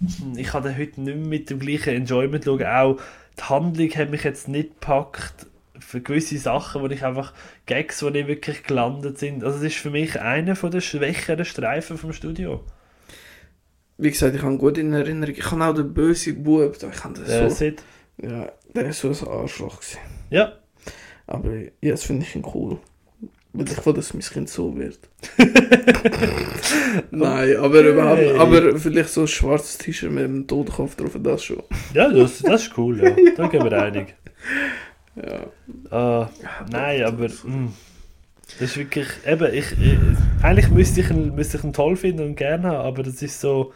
hm, 0.00 0.36
ich 0.36 0.52
habe 0.52 0.68
den 0.68 0.78
heute 0.78 1.00
nicht 1.00 1.16
mehr 1.16 1.26
mit 1.26 1.50
dem 1.50 1.58
gleichen 1.58 1.94
Enjoyment 1.94 2.44
schauen. 2.44 2.64
Auch 2.64 3.00
die 3.38 3.42
Handlung 3.44 3.90
hat 3.90 4.10
mich 4.10 4.24
jetzt 4.24 4.48
nicht 4.48 4.80
gepackt 4.80 5.46
für 5.78 6.00
gewisse 6.00 6.38
Sachen, 6.38 6.82
wo 6.82 6.86
ich 6.86 7.04
einfach 7.04 7.32
Gags, 7.66 8.00
die 8.00 8.10
nicht 8.10 8.28
wirklich 8.28 8.62
gelandet 8.64 9.18
sind. 9.18 9.44
Also 9.44 9.58
es 9.58 9.64
ist 9.64 9.76
für 9.76 9.90
mich 9.90 10.20
einer 10.20 10.56
von 10.56 10.70
der 10.70 10.80
schwächeren 10.80 11.44
Streifen 11.44 11.98
vom 11.98 12.12
Studio. 12.12 12.64
Wie 13.98 14.10
gesagt, 14.10 14.34
ich 14.34 14.42
habe 14.42 14.58
gut 14.58 14.78
in 14.78 14.92
Erinnerung. 14.92 15.34
Ich 15.36 15.50
habe 15.50 15.64
auch 15.64 15.74
den 15.74 15.94
bösen 15.94 16.42
Bub, 16.42 16.76
ich 16.76 17.04
habe 17.04 17.14
Der 17.20 17.40
den 17.40 17.50
so... 17.50 17.56
Sid. 17.56 17.82
Ja, 18.22 18.50
der 18.74 18.86
ist 18.86 19.00
so 19.00 19.08
ein 19.08 19.28
Arschloch 19.28 19.80
gewesen. 19.80 19.98
Ja, 20.30 20.52
Aber 21.26 21.54
ja, 21.54 21.90
das 21.90 22.04
finde 22.04 22.24
ich 22.24 22.34
ihn 22.34 22.44
cool. 22.54 22.78
Weil 23.56 23.72
ich 23.72 23.86
will, 23.86 23.94
dass 23.94 24.12
mein 24.12 24.22
Kind 24.22 24.50
so 24.50 24.76
wird. 24.76 24.98
Nein, 27.10 27.56
aber 27.56 27.80
überhaupt 27.80 28.18
Hey. 28.18 28.36
Aber 28.36 28.78
vielleicht 28.78 29.08
so 29.08 29.22
ein 29.22 29.28
schwarzes 29.28 29.78
T-Shirt 29.78 30.12
mit 30.12 30.24
einem 30.24 30.46
Totenkopf 30.46 30.94
drauf, 30.94 31.16
das 31.18 31.44
schon. 31.44 31.62
ja 31.94 32.10
das, 32.10 32.40
das 32.40 32.64
ist 32.64 32.76
cool, 32.76 33.02
ja. 33.02 33.16
Da 33.36 33.46
gehen 33.46 33.64
wir 33.64 33.72
einig. 33.72 34.14
Ja. 35.16 35.46
Ah, 35.90 36.30
nein, 36.70 37.02
aber 37.04 37.28
mm, 37.28 37.72
das 38.58 38.60
ist 38.60 38.76
wirklich, 38.76 39.08
eben, 39.26 39.54
ich, 39.54 39.72
ich, 39.72 39.98
eigentlich 40.42 40.68
müsste 40.68 41.00
ich, 41.00 41.10
ihn, 41.10 41.34
müsste 41.34 41.56
ich 41.56 41.64
ihn 41.64 41.72
toll 41.72 41.96
finden 41.96 42.26
und 42.26 42.36
gerne 42.36 42.68
haben, 42.68 42.86
aber 42.86 43.02
das 43.02 43.22
ist 43.22 43.40
so 43.40 43.72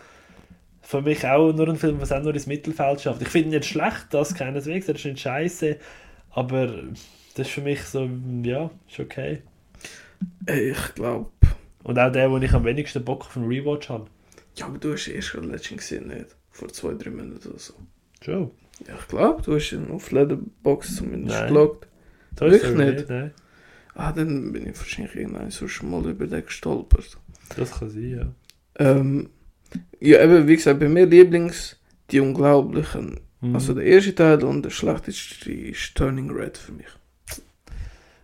für 0.83 1.01
mich 1.01 1.27
auch 1.27 1.53
nur 1.53 1.69
ein 1.69 1.77
Film, 1.77 2.03
was 2.03 2.13
auch 2.13 2.23
nur 2.23 2.35
ins 2.35 2.47
Mittelfeld 2.47 3.01
schafft. 3.01 3.23
Ich 3.23 3.29
finde 3.29 3.49
ihn 3.49 3.55
nicht 3.55 3.65
schlecht, 3.65 4.09
das 4.11 4.35
keineswegs, 4.35 4.89
er 4.89 4.97
ist 4.97 5.05
nicht 5.07 5.21
scheiße, 5.21 5.77
aber 6.33 6.67
das 7.35 7.47
ist 7.47 7.55
für 7.55 7.63
mich 7.63 7.83
so, 7.85 8.11
ja, 8.43 8.71
ist 8.87 9.01
okay. 9.01 9.41
Ich 10.47 10.95
glaube. 10.95 11.31
Und 11.83 11.99
auch 11.99 12.13
der, 12.13 12.31
wo 12.31 12.37
ich 12.39 12.53
am 12.53 12.65
wenigsten 12.65 13.05
Bock 13.05 13.23
auf 13.27 13.37
einen 13.37 13.47
Rewatch 13.47 13.89
habe. 13.89 14.07
Ja, 14.55 14.67
aber 14.67 14.79
du 14.79 14.93
hast 14.93 15.09
ihn 15.09 15.15
erst 15.15 15.35
letztens 15.35 15.81
gesehen, 15.89 16.09
nicht? 16.09 16.37
Vor 16.51 16.69
zwei, 16.69 16.95
drei 16.95 17.11
Monaten 17.11 17.49
oder 17.49 17.59
so. 17.59 17.75
Joe. 18.23 18.51
Ja, 18.87 18.95
ich 18.99 19.09
glaube, 19.09 19.43
du 19.43 19.55
hast 19.55 19.73
ihn 19.73 19.91
auf 19.91 20.11
Letterboxd 20.11 20.97
zumindest 20.97 21.39
Nein. 21.39 21.49
gelockt. 21.49 21.87
Wirklich 22.37 22.63
Story 22.63 22.85
nicht? 22.93 23.09
Nein, 23.09 23.33
Ah, 23.95 24.13
dann 24.13 24.53
bin 24.53 24.69
ich 24.69 24.79
wahrscheinlich 24.79 25.15
irgendwann 25.17 25.51
so 25.51 25.69
schon 25.69 25.91
mal 25.91 26.05
über 26.09 26.27
den 26.27 26.45
gestolpert. 26.45 27.19
das 27.57 27.73
kann 27.79 27.91
sein, 27.91 28.11
ja. 28.11 28.33
Ähm, 28.77 29.29
ja, 30.01 30.23
eben, 30.23 30.47
wie 30.49 30.57
gesagt, 30.57 30.81
bei 30.81 30.89
mir 30.89 31.07
Lieblings 31.07 31.77
die 32.11 32.21
Unglaublichen. 32.21 33.21
Mhm. 33.41 33.55
Also 33.55 33.75
der 33.75 33.85
erste 33.85 34.15
Teil 34.15 34.43
und 34.45 34.63
der 34.63 34.71
schlechteste 34.71 35.53
ist 35.53 35.95
Turning 35.95 36.31
Red 36.31 36.57
für 36.57 36.73
mich. 36.73 36.87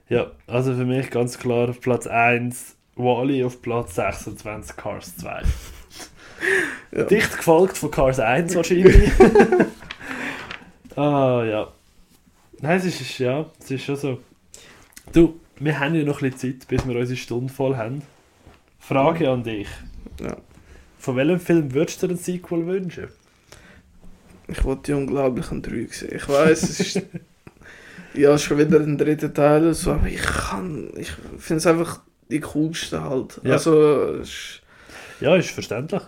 Ja, 0.09 0.30
also 0.46 0.74
für 0.74 0.84
mich 0.84 1.11
ganz 1.11 1.38
klar 1.38 1.68
auf 1.68 1.80
Platz 1.80 2.07
1 2.07 2.76
Wally, 2.94 3.44
auf 3.44 3.61
Platz 3.61 3.96
26 3.96 4.76
Cars 4.76 5.16
2. 5.16 5.42
Ja. 6.92 7.04
Dicht 7.04 7.36
gefolgt 7.36 7.76
von 7.76 7.90
Cars 7.90 8.20
1 8.20 8.54
wahrscheinlich. 8.54 9.11
ah, 10.96 11.42
ja. 11.44 11.72
Nein, 12.61 12.78
es 12.78 12.86
ist, 12.86 13.18
ja, 13.18 13.46
es 13.59 13.70
ist 13.70 13.84
schon 13.84 13.96
so. 13.96 14.20
Du, 15.12 15.40
wir 15.59 15.78
haben 15.78 15.94
ja 15.94 16.04
noch 16.04 16.22
ein 16.22 16.30
bisschen 16.30 16.59
Zeit, 16.59 16.68
bis 16.68 16.86
wir 16.86 16.96
unsere 16.96 17.16
Stunde 17.16 17.52
voll 17.52 17.76
haben. 17.76 18.02
Frage 18.78 19.28
an 19.30 19.42
dich. 19.42 19.68
Ja. 20.20 20.36
Von 20.98 21.16
welchem 21.16 21.40
Film 21.40 21.74
würdest 21.74 22.02
du 22.02 22.07
dir 22.07 22.14
ein 22.14 22.18
Sequel 22.18 22.66
wünschen? 22.66 23.09
Ich 24.48 24.64
wollte 24.64 24.82
die 24.84 24.92
Unglaublichen 24.92 25.62
3 25.62 25.86
sehen. 25.90 26.12
Ich 26.14 26.28
weiß, 26.28 26.62
es 26.62 26.80
ist. 26.80 27.02
ja, 28.17 28.37
schon 28.39 28.59
wieder 28.59 28.81
ein 28.81 28.99
dritter 28.99 29.33
Teil 29.33 29.73
so, 29.75 29.93
aber 29.93 30.07
ich 30.09 30.23
kann. 30.23 30.91
Ich 30.97 31.11
finde 31.39 31.59
es 31.59 31.67
einfach 31.67 32.01
die 32.31 32.41
coolste 32.41 33.03
halt. 33.03 33.41
Ja. 33.45 33.53
Also. 33.55 34.12
ist- 34.23 34.62
Ja, 35.21 35.35
ist 35.37 35.51
verständlich. 35.51 36.03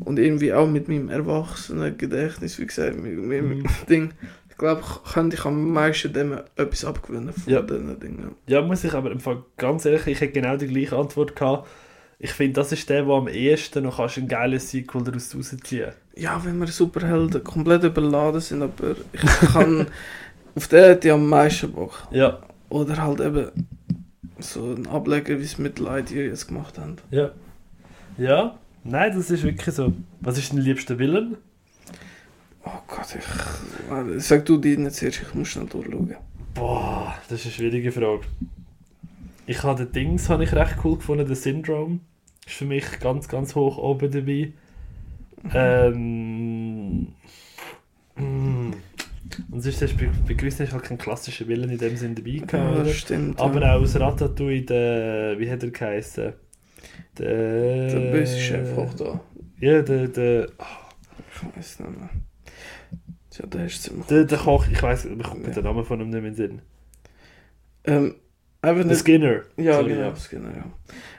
Und 0.00 0.18
irgendwie 0.18 0.52
auch 0.52 0.68
mit 0.68 0.86
meinem 0.88 1.08
erwachsenen 1.08 1.96
Gedächtnis, 1.96 2.58
wie 2.58 2.66
gesagt, 2.66 2.96
mit 2.98 3.16
meinem 3.18 3.58
Mhm. 3.60 3.64
Ding. 3.88 4.12
Ich 4.50 4.56
glaube, 4.58 4.82
könnte 5.14 5.36
ich 5.36 5.44
am 5.46 5.72
meisten 5.72 6.12
dem 6.12 6.32
etwas 6.56 6.84
abgewinnen 6.84 7.32
von 7.32 7.50
Ja. 7.52 7.62
diesen 7.62 7.98
Dingen. 8.00 8.34
Ja, 8.46 8.60
muss 8.60 8.84
ich 8.84 8.92
aber 8.92 9.10
im 9.12 9.20
Fall 9.20 9.42
ganz 9.56 9.86
ehrlich, 9.86 10.06
ich 10.06 10.20
hätte 10.20 10.32
genau 10.34 10.56
die 10.58 10.66
gleiche 10.66 10.96
Antwort 10.96 11.34
gehabt. 11.36 11.68
Ich 12.18 12.32
finde, 12.32 12.52
das 12.60 12.70
ist 12.72 12.86
der, 12.90 13.06
wo 13.06 13.16
am 13.16 13.28
ehesten 13.28 13.84
noch 13.84 13.96
kannst 13.96 14.18
ein 14.18 14.28
geiles 14.28 14.70
Sequel 14.70 15.02
daraus 15.04 15.34
rausziehen 15.34 15.92
Ja, 16.16 16.38
wenn 16.44 16.58
wir 16.60 16.66
Superhelden 16.66 17.42
komplett 17.42 17.82
überladen 17.84 18.42
sind, 18.42 18.60
aber 18.62 18.94
ich 19.12 19.20
kann. 19.52 19.86
auf 20.54 20.68
den 20.68 20.84
hätte 20.84 21.08
ich 21.08 21.14
am 21.14 21.28
meisten 21.28 21.72
Bock. 21.72 22.06
Ja, 22.10 22.38
Oder 22.68 23.02
halt 23.02 23.20
eben 23.20 23.50
so 24.38 24.72
ein 24.72 24.86
Ableger, 24.86 25.38
wie 25.38 25.44
es 25.44 25.58
mit 25.58 25.78
Lightyear 25.78 26.26
jetzt 26.26 26.48
gemacht 26.48 26.78
haben. 26.78 26.96
ja. 27.10 27.30
Ja, 28.18 28.58
nein, 28.84 29.12
das 29.16 29.30
ist 29.30 29.44
wirklich 29.44 29.74
so. 29.74 29.94
Was 30.20 30.36
ist 30.36 30.52
dein 30.52 30.58
liebster 30.58 30.98
Villain? 30.98 31.36
Oh 32.64 32.80
Gott, 32.86 33.16
ich. 33.16 34.22
Sag 34.22 34.44
du 34.44 34.58
die 34.58 34.76
nicht 34.76 34.94
zuerst, 34.94 35.22
ich 35.22 35.34
muss 35.34 35.48
schnell 35.48 35.64
durchschauen. 35.66 36.16
Boah, 36.54 37.14
das 37.28 37.38
ist 37.40 37.46
eine 37.46 37.54
schwierige 37.54 37.92
Frage. 37.92 38.22
Ich 39.46 39.62
habe 39.62 39.86
den 39.86 39.92
Dings 39.92 40.28
habe 40.28 40.44
ich 40.44 40.52
recht 40.52 40.76
cool 40.84 40.96
gefunden, 40.96 41.26
den 41.26 41.34
Syndrome. 41.34 42.00
Ist 42.46 42.56
für 42.56 42.66
mich 42.66 43.00
ganz, 43.00 43.26
ganz 43.26 43.54
hoch 43.54 43.78
oben 43.78 44.10
dabei. 44.10 44.52
Ähm. 45.54 47.08
mm. 48.16 48.59
Und 49.50 49.60
sonst 49.62 49.82
ist 49.82 49.98
bei, 49.98 50.08
bei 50.28 50.34
gewissen 50.34 50.62
ist 50.64 50.72
halt 50.72 50.84
kein 50.84 50.98
klassischer 50.98 51.46
Villain 51.48 51.70
in 51.70 51.78
dem 51.78 51.96
Sinn 51.96 52.14
dabei 52.14 52.30
Ja, 52.30 52.44
gehabt, 52.46 52.74
oder? 52.74 52.84
das 52.84 52.96
stimmt. 52.96 53.40
Aber 53.40 53.60
ja. 53.60 53.74
auch 53.76 53.82
aus 53.82 53.98
Ratatouille, 53.98 54.62
der, 54.62 55.38
wie 55.38 55.50
hat 55.50 55.62
er 55.62 55.70
geheißen? 55.70 56.32
Der, 57.18 57.86
Der 57.88 58.12
böse 58.12 58.38
Chef 58.38 58.76
auch 58.78 58.94
da. 58.94 59.20
Ja, 59.58 59.82
der, 59.82 60.08
der, 60.08 60.48
Ich 61.34 61.56
weiß 61.56 61.80
nicht 61.80 61.98
mehr. 61.98 62.10
Ja, 63.38 63.46
der 63.46 63.66
ist 63.66 63.82
ziemlich. 63.82 64.06
der, 64.06 64.24
der 64.24 64.38
Koch, 64.38 64.66
ich 64.70 64.82
weiß, 64.82 65.06
ich 65.06 65.22
komme 65.22 65.40
mit 65.46 65.56
den 65.56 65.64
Namen 65.64 65.84
von 65.84 66.00
ihm 66.00 66.10
nicht 66.10 66.20
mehr 66.20 66.30
in 66.30 66.34
den 66.34 66.48
Sinn. 66.50 66.62
Ähm, 67.84 68.14
einfach 68.62 68.82
Der 68.82 68.86
nicht. 68.92 69.00
Skinner. 69.00 69.40
Ja, 69.56 69.74
Sorry, 69.74 69.94
genau, 69.94 70.12
genau, 70.30 70.48
ja. 70.48 70.64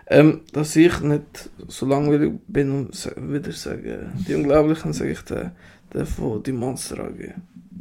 Ähm, 0.07 0.41
dass 0.53 0.75
ich 0.75 0.99
nicht 1.01 1.49
so 1.67 1.85
langweilig 1.85 2.33
bin 2.47 2.71
und 2.71 2.95
sa- 2.95 3.13
wieder 3.17 3.51
sage, 3.51 4.11
die 4.27 4.35
Unglaublichen, 4.35 4.93
sage 4.93 5.11
ich 5.11 5.21
den, 5.21 5.51
den 5.93 6.05
von 6.05 6.43
die 6.43 6.51
Monster 6.51 6.99
AG. 7.05 7.33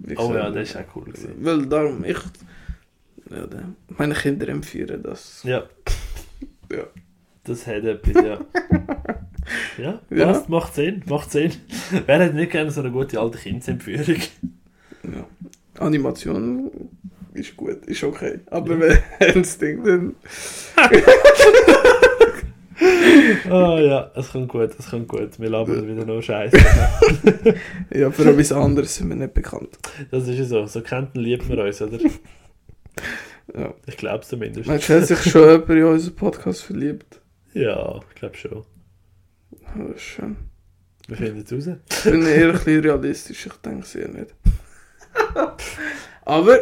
Wie 0.02 0.16
Oh 0.16 0.32
ja, 0.34 0.50
der 0.50 0.62
ist 0.62 0.76
auch 0.76 0.84
cool 0.96 1.04
gewesen. 1.04 1.34
Weil 1.40 1.66
darum, 1.66 2.04
ich. 2.04 2.18
Ja, 3.30 3.46
meine 3.88 4.14
Kinder 4.14 4.48
empfehlen 4.48 5.02
das. 5.02 5.42
Ja. 5.44 5.64
Ja. 6.72 6.84
Das 7.42 7.66
hat 7.66 7.82
etwas, 7.82 8.14
ja. 8.24 8.40
Ja, 9.78 10.00
Ja. 10.10 10.26
passt, 10.26 10.48
macht 10.48 10.74
Sinn, 10.74 11.02
macht 11.08 11.32
Sinn. 11.32 11.50
Wer 12.06 12.24
hat 12.26 12.34
nicht 12.34 12.52
gerne 12.52 12.70
so 12.70 12.80
eine 12.80 12.92
gute 12.92 13.18
alte 13.18 13.38
Kindsentführung? 13.38 14.22
Ja. 15.02 15.26
Animation 15.84 16.70
ist 17.34 17.56
gut, 17.56 17.84
ist 17.86 18.04
okay. 18.04 18.38
Aber 18.50 18.78
wenn 18.78 18.98
das 19.42 19.58
Ding 19.58 19.82
dann. 19.82 20.14
Ah 23.50 23.78
ja, 23.80 24.10
es 24.14 24.30
kommt 24.30 24.48
gut, 24.48 24.70
es 24.78 24.90
kommt 24.90 25.08
gut. 25.08 25.38
Wir 25.38 25.50
labern 25.50 25.86
wieder 25.86 26.04
nur 26.04 26.22
Scheiße. 26.22 26.56
Ja, 27.94 28.10
für 28.10 28.30
etwas 28.30 28.52
anderes 28.52 28.94
sind 28.94 29.08
wir 29.08 29.16
nicht 29.16 29.34
bekannt. 29.34 29.78
Das 30.10 30.26
ist 30.28 30.38
ja 30.38 30.44
so. 30.44 30.66
So 30.66 30.80
kennt 30.82 31.16
und 31.16 31.22
liebt 31.22 31.48
man 31.48 31.58
uns, 31.58 31.80
oder? 31.82 31.98
Ja. 33.56 33.74
Ich 33.86 33.96
glaube 33.96 34.24
zumindest. 34.24 34.68
Meinst 34.68 34.88
du, 34.88 34.94
hat 34.94 35.06
sich 35.08 35.22
schon 35.22 35.42
jemand 35.42 35.70
in 35.70 35.82
unseren 35.82 36.14
Podcast 36.14 36.62
verliebt? 36.62 37.20
Ja, 37.52 37.98
ich 38.08 38.14
glaube 38.14 38.36
schon. 38.36 38.64
Das 39.50 39.96
ist 39.96 40.02
schön. 40.02 40.36
Wir 41.08 41.16
finden 41.16 41.44
es 41.44 41.52
raus. 41.52 41.76
Ich 41.90 42.04
bin 42.04 42.22
eher 42.26 42.46
ein 42.46 42.52
bisschen 42.52 42.80
realistisch, 42.80 43.46
ich 43.46 43.52
denke 43.54 43.82
es 43.82 43.94
eher 43.96 44.06
nicht. 44.06 44.32
Aber 46.24 46.58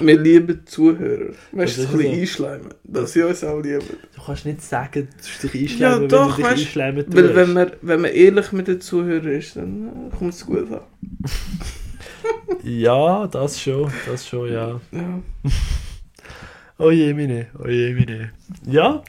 wir 0.00 0.18
lieben 0.20 0.66
Zuhörer. 0.66 1.32
Weißt 1.52 1.78
du, 1.78 1.82
ein 1.82 1.88
bisschen 1.96 2.14
so. 2.14 2.20
einschleimen, 2.20 2.68
dass 2.84 3.12
sie 3.12 3.22
uns 3.22 3.42
auch 3.44 3.60
lieben. 3.60 3.82
Du 4.14 4.22
kannst 4.24 4.44
nicht 4.46 4.62
sagen, 4.62 5.08
du 5.42 5.48
dich 5.48 5.78
Ja, 5.78 5.94
einschleimen, 5.96 6.08
doch, 6.08 6.26
wenn 6.26 6.30
du 6.30 6.36
dich 6.36 6.44
weißt- 6.46 6.50
einschleimen 6.66 7.04
tust. 7.06 7.16
Weil 7.16 7.34
wenn 7.36 7.52
man, 7.54 7.72
wenn 7.82 8.00
man 8.02 8.10
ehrlich 8.12 8.52
mit 8.52 8.68
den 8.68 8.80
Zuhörern 8.80 9.32
ist, 9.32 9.56
dann 9.56 10.10
äh, 10.12 10.16
kommt 10.16 10.34
es 10.34 10.44
gut 10.46 10.70
an. 10.72 10.80
Ja, 12.62 13.26
das 13.26 13.60
schon, 13.60 13.90
das 14.06 14.26
schon, 14.26 14.52
ja. 14.52 14.80
Ja. 14.92 15.22
Oh 16.78 16.90
je, 16.90 17.12
meine, 17.12 17.46
oh 17.62 17.68
je, 17.68 17.92
meine. 17.94 18.32
Ja, 18.66 19.02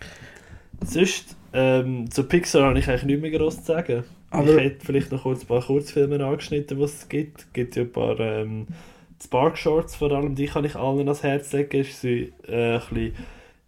sonst, 0.85 1.37
ähm, 1.53 2.11
zu 2.11 2.23
Pixar 2.25 2.63
habe 2.67 2.79
ich 2.79 2.89
eigentlich 2.89 3.03
nicht 3.03 3.21
mehr 3.21 3.31
groß 3.31 3.59
zu 3.59 3.63
sagen. 3.65 4.03
Aber- 4.29 4.49
ich 4.57 4.59
hätte 4.63 4.85
vielleicht 4.85 5.11
noch 5.11 5.23
kurz 5.23 5.43
ein 5.43 5.47
paar 5.47 5.61
Kurzfilme 5.61 6.23
angeschnitten, 6.25 6.79
was 6.79 6.93
es 6.95 7.09
gibt. 7.09 7.39
Es 7.41 7.53
gibt 7.53 7.75
ja 7.77 7.83
ein 7.83 7.91
paar 7.91 8.19
ähm, 8.19 8.67
Spark 9.23 9.57
Shorts 9.57 9.95
vor 9.95 10.11
allem, 10.11 10.35
die 10.35 10.45
kann 10.47 10.65
ich 10.65 10.75
allen 10.75 10.99
ans 11.07 11.23
Herz 11.23 11.51
legen. 11.53 11.81
Es 11.81 12.01
sind 12.01 12.33
äh, 12.47 12.75
ein 12.75 12.79
bisschen, 12.79 13.13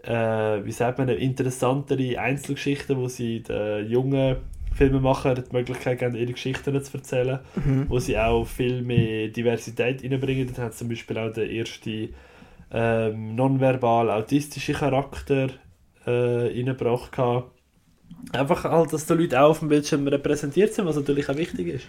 äh, 0.04 0.66
wie 0.66 0.72
sagt 0.72 0.98
man, 0.98 1.10
interessantere 1.10 2.20
Einzelgeschichten, 2.20 2.98
wo 2.98 3.08
sie 3.08 3.42
den 3.44 3.90
jungen 3.90 4.38
Filmemachern 4.74 5.44
die 5.48 5.56
Möglichkeit 5.56 6.00
geben, 6.00 6.16
ihre 6.16 6.34
Geschichten 6.34 6.84
zu 6.84 6.98
erzählen 6.98 7.40
Mhm. 7.56 7.86
wo 7.90 8.00
sie 8.00 8.18
auch 8.18 8.46
viel 8.46 8.82
mehr 8.82 9.28
Diversität 9.28 10.04
reinbringen. 10.04 10.52
Da 10.56 10.64
hat 10.64 10.74
zum 10.74 10.90
Beispiel 10.90 11.18
auch 11.20 11.32
der 11.32 11.50
erste 11.50 12.10
ähm, 12.72 13.36
nonverbal 13.36 14.10
autistische 14.10 14.74
Charakter 14.74 15.50
äh, 16.06 16.12
reingebracht. 16.12 17.12
Einfach 18.32 18.64
halt, 18.64 18.92
dass 18.94 19.06
die 19.06 19.14
Leute 19.14 19.40
auch 19.42 19.52
auf 19.52 19.60
dem 19.60 19.70
Bildschirm 19.70 20.08
repräsentiert 20.08 20.74
sind, 20.74 20.86
was 20.86 20.96
natürlich 20.96 21.30
auch 21.30 21.38
wichtig 21.38 21.68
ist. 21.68 21.88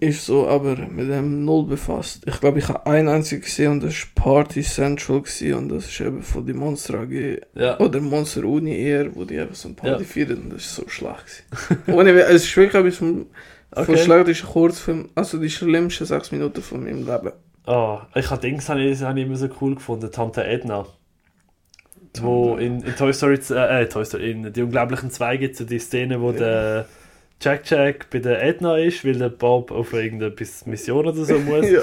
Ist 0.00 0.24
so, 0.24 0.48
aber 0.48 0.76
mit 0.76 1.10
dem 1.10 1.44
null 1.44 1.66
befasst. 1.66 2.22
Ich 2.26 2.40
glaube, 2.40 2.58
ich 2.58 2.68
habe 2.68 2.86
einen 2.86 3.08
einzigen 3.08 3.42
gesehen 3.42 3.72
und 3.72 3.82
das 3.82 3.94
war 4.14 4.24
Party 4.34 4.62
Central 4.62 5.20
gewesen, 5.20 5.52
und 5.54 5.68
das 5.68 5.86
ist 5.86 6.00
eben 6.00 6.22
von 6.22 6.46
die 6.46 6.54
Monster 6.54 7.00
AG 7.00 7.40
Ja. 7.54 7.78
oder 7.78 8.00
Monster 8.00 8.44
Uni 8.44 8.74
eher, 8.76 9.14
wo 9.14 9.24
die 9.24 9.38
einfach 9.38 9.54
so 9.54 9.68
ein 9.68 9.76
Party 9.76 10.02
Ja. 10.02 10.08
feiern 10.26 10.42
und 10.44 10.52
das 10.54 10.62
ist 10.64 10.74
so 10.76 10.88
schlecht 10.88 11.44
gewesen. 11.50 11.82
Ohne, 11.98 12.14
We- 12.14 12.22
es 12.24 12.44
ist 12.44 12.56
wirklich 12.56 12.74
etwas 12.82 12.96
vom, 12.96 13.26
Okay. 13.72 13.84
von 13.84 13.96
schlecht 13.98 14.28
ist 14.28 14.42
ein 14.44 14.48
Kurzfilm, 14.50 15.08
also 15.14 15.38
die 15.38 15.50
schlimmsten 15.50 16.06
sechs 16.06 16.32
Minuten 16.32 16.62
von 16.62 16.82
meinem 16.82 17.06
Leben. 17.06 17.32
Ah, 17.66 18.06
ich 18.14 18.30
habe 18.30 18.40
Dings 18.40 18.68
habe 18.70 18.82
ich, 18.82 19.00
habe 19.02 19.20
ich 19.20 19.26
immer 19.26 19.36
so 19.36 19.48
cool 19.60 19.74
gefunden, 19.74 20.10
Tante 20.10 20.42
Edna. 20.44 20.86
Wo 22.20 22.56
in, 22.56 22.80
in 22.80 22.96
Toy 22.96 23.12
Story, 23.12 23.38
z- 23.38 23.56
äh, 23.56 23.86
Toy 23.88 24.04
Story, 24.04 24.30
in 24.32 24.52
Die 24.52 24.62
Unglaublichen 24.62 25.10
Zwei 25.10 25.36
gibt 25.36 25.52
es 25.52 25.58
so 25.60 25.64
die 25.64 25.78
Szene, 25.78 26.20
wo 26.20 26.32
Ja. 26.32 26.38
der 26.38 26.88
Jack 27.42 27.70
Jack 27.70 28.10
bei 28.10 28.18
der 28.18 28.42
Edna 28.42 28.76
ist, 28.76 29.02
weil 29.04 29.14
der 29.14 29.30
Bob 29.30 29.70
auf 29.70 29.94
irgendeine 29.94 30.34
Mission 30.66 31.06
oder 31.06 31.24
so 31.24 31.38
muss. 31.38 31.70
ja. 31.70 31.80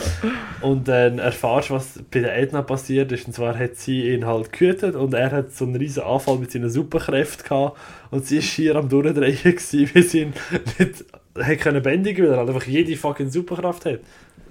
Und 0.61 0.87
dann 0.87 1.17
erfährst 1.17 1.69
du, 1.71 1.73
was 1.73 1.99
bei 2.11 2.19
der 2.19 2.37
Edna 2.37 2.61
passiert 2.61 3.11
ist. 3.11 3.25
Und 3.25 3.33
zwar 3.33 3.57
hat 3.57 3.75
sie 3.75 4.13
ihn 4.13 4.25
halt 4.25 4.53
gehütet 4.53 4.95
und 4.95 5.15
er 5.15 5.31
hat 5.31 5.53
so 5.53 5.65
einen 5.65 5.75
riesen 5.75 6.03
Anfall 6.03 6.37
mit 6.37 6.51
seinen 6.51 6.69
Superkräften 6.69 7.47
gehabt. 7.47 7.77
Und 8.11 8.25
sie 8.25 8.37
ist 8.37 8.45
schier 8.45 8.75
am 8.75 8.87
Durchdrehen 8.87 9.35
gewesen, 9.43 9.89
weil 9.93 10.03
sie 10.03 10.21
ihn 10.21 10.33
nicht 10.77 11.05
hat 11.39 11.59
können 11.59 11.81
bändigen, 11.81 12.25
weil 12.25 12.33
er 12.33 12.37
halt 12.39 12.49
einfach 12.49 12.67
jede 12.67 12.95
fucking 12.95 13.29
Superkraft 13.29 13.85
hat. 13.85 13.99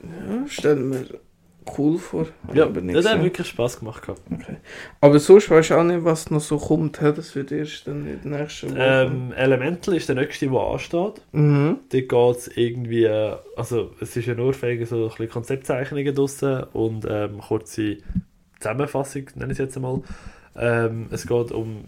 ja, 0.03 0.45
stell 0.49 0.77
mir 0.77 1.05
cool 1.79 1.99
vor. 1.99 2.27
Ja, 2.53 2.65
aber 2.65 2.81
nicht 2.81 2.97
das 2.97 3.09
hat 3.09 3.23
wirklich 3.23 3.47
Spaß 3.47 3.79
gemacht. 3.79 4.03
Gehabt. 4.03 4.21
Aber 5.01 5.19
sonst 5.19 5.51
weißt 5.51 5.71
du 5.71 5.75
auch 5.75 5.85
nicht, 5.85 6.05
was 6.05 6.31
noch 6.31 6.41
so 6.41 6.59
kommt. 6.59 7.01
hä? 7.01 7.13
Das 7.15 7.35
wird 7.35 7.53
erst 7.53 7.87
dann 7.87 8.07
in 8.07 8.31
der 8.31 8.41
nächsten 8.41 8.71
Woche. 8.71 8.79
Ähm, 8.81 9.33
Elemental 9.33 9.95
ist 9.97 10.09
der 10.09 10.17
nächste, 10.17 10.49
der 10.49 10.61
ansteht. 10.61 11.23
mhm. 11.33 11.79
Dort 11.91 12.09
geht 12.09 12.37
es 12.37 12.57
irgendwie, 12.57 13.05
äh, 13.05 13.37
also 13.57 13.93
es 14.01 14.17
ist 14.17 14.27
ja 14.27 14.35
nur 14.35 14.61
wegen 14.63 14.87
so 14.87 15.05
ein 15.05 15.09
bisschen 15.09 15.29
Konzeptzeichnungen 15.29 16.15
draussen 16.15 16.65
und 16.73 17.07
ähm, 17.09 17.39
kurze 17.39 17.99
Zusammenfassung, 18.61 19.25
nenne 19.35 19.53
ich 19.53 19.59
es 19.59 19.65
jetzt 19.65 19.77
einmal. 19.77 20.03
Ähm, 20.57 21.09
es 21.11 21.27
geht 21.27 21.53
um 21.53 21.85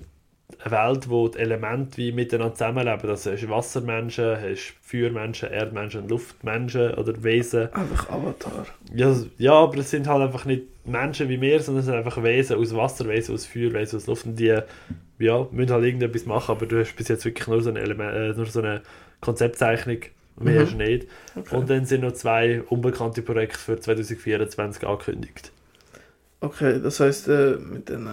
eine 0.58 0.70
Welt, 0.70 1.08
wo 1.10 1.28
die 1.28 1.38
Elemente 1.38 1.98
wie 1.98 2.12
miteinander 2.12 2.54
zusammenleben. 2.54 3.10
Also 3.10 3.32
hast 3.32 3.48
Wassermenschen, 3.48 4.40
hast 4.40 4.74
Feuermenschen, 4.82 5.50
Erdmenschen, 5.50 6.08
Luftmenschen 6.08 6.94
oder 6.94 7.22
Wesen. 7.22 7.72
Einfach 7.74 8.08
Avatar. 8.10 8.66
Ja, 8.94 9.14
ja, 9.36 9.52
aber 9.52 9.78
es 9.78 9.90
sind 9.90 10.06
halt 10.06 10.22
einfach 10.22 10.46
nicht 10.46 10.64
Menschen 10.86 11.28
wie 11.28 11.40
wir, 11.40 11.60
sondern 11.60 11.80
es 11.80 11.86
sind 11.86 11.94
einfach 11.94 12.22
Wesen 12.22 12.56
aus 12.56 12.74
Wasser, 12.74 13.06
Wesen 13.08 13.34
aus 13.34 13.46
Feuer, 13.46 13.72
Wesen 13.72 13.98
aus 13.98 14.06
Luft 14.06 14.26
und 14.26 14.36
die 14.36 14.58
ja, 15.18 15.46
müssen 15.50 15.72
halt 15.72 15.84
irgendetwas 15.84 16.26
machen, 16.26 16.52
aber 16.52 16.66
du 16.66 16.80
hast 16.80 16.94
bis 16.96 17.08
jetzt 17.08 17.24
wirklich 17.24 17.46
nur 17.46 17.60
so 17.60 17.70
eine, 17.70 17.80
Element, 17.80 18.14
äh, 18.14 18.32
nur 18.36 18.46
so 18.46 18.60
eine 18.60 18.82
Konzeptzeichnung, 19.20 19.98
mehr 20.38 20.64
Mhm. 20.64 20.76
nicht. 20.76 21.08
Okay. 21.36 21.56
Und 21.56 21.68
dann 21.68 21.84
sind 21.84 22.02
noch 22.02 22.12
zwei 22.12 22.62
unbekannte 22.62 23.22
Projekte 23.22 23.58
für 23.58 23.78
2024 23.80 24.86
angekündigt. 24.86 25.52
Okay, 26.40 26.80
das 26.80 27.00
heisst, 27.00 27.28
äh, 27.28 27.56
mit 27.56 27.88
den 27.88 28.06
äh, 28.06 28.10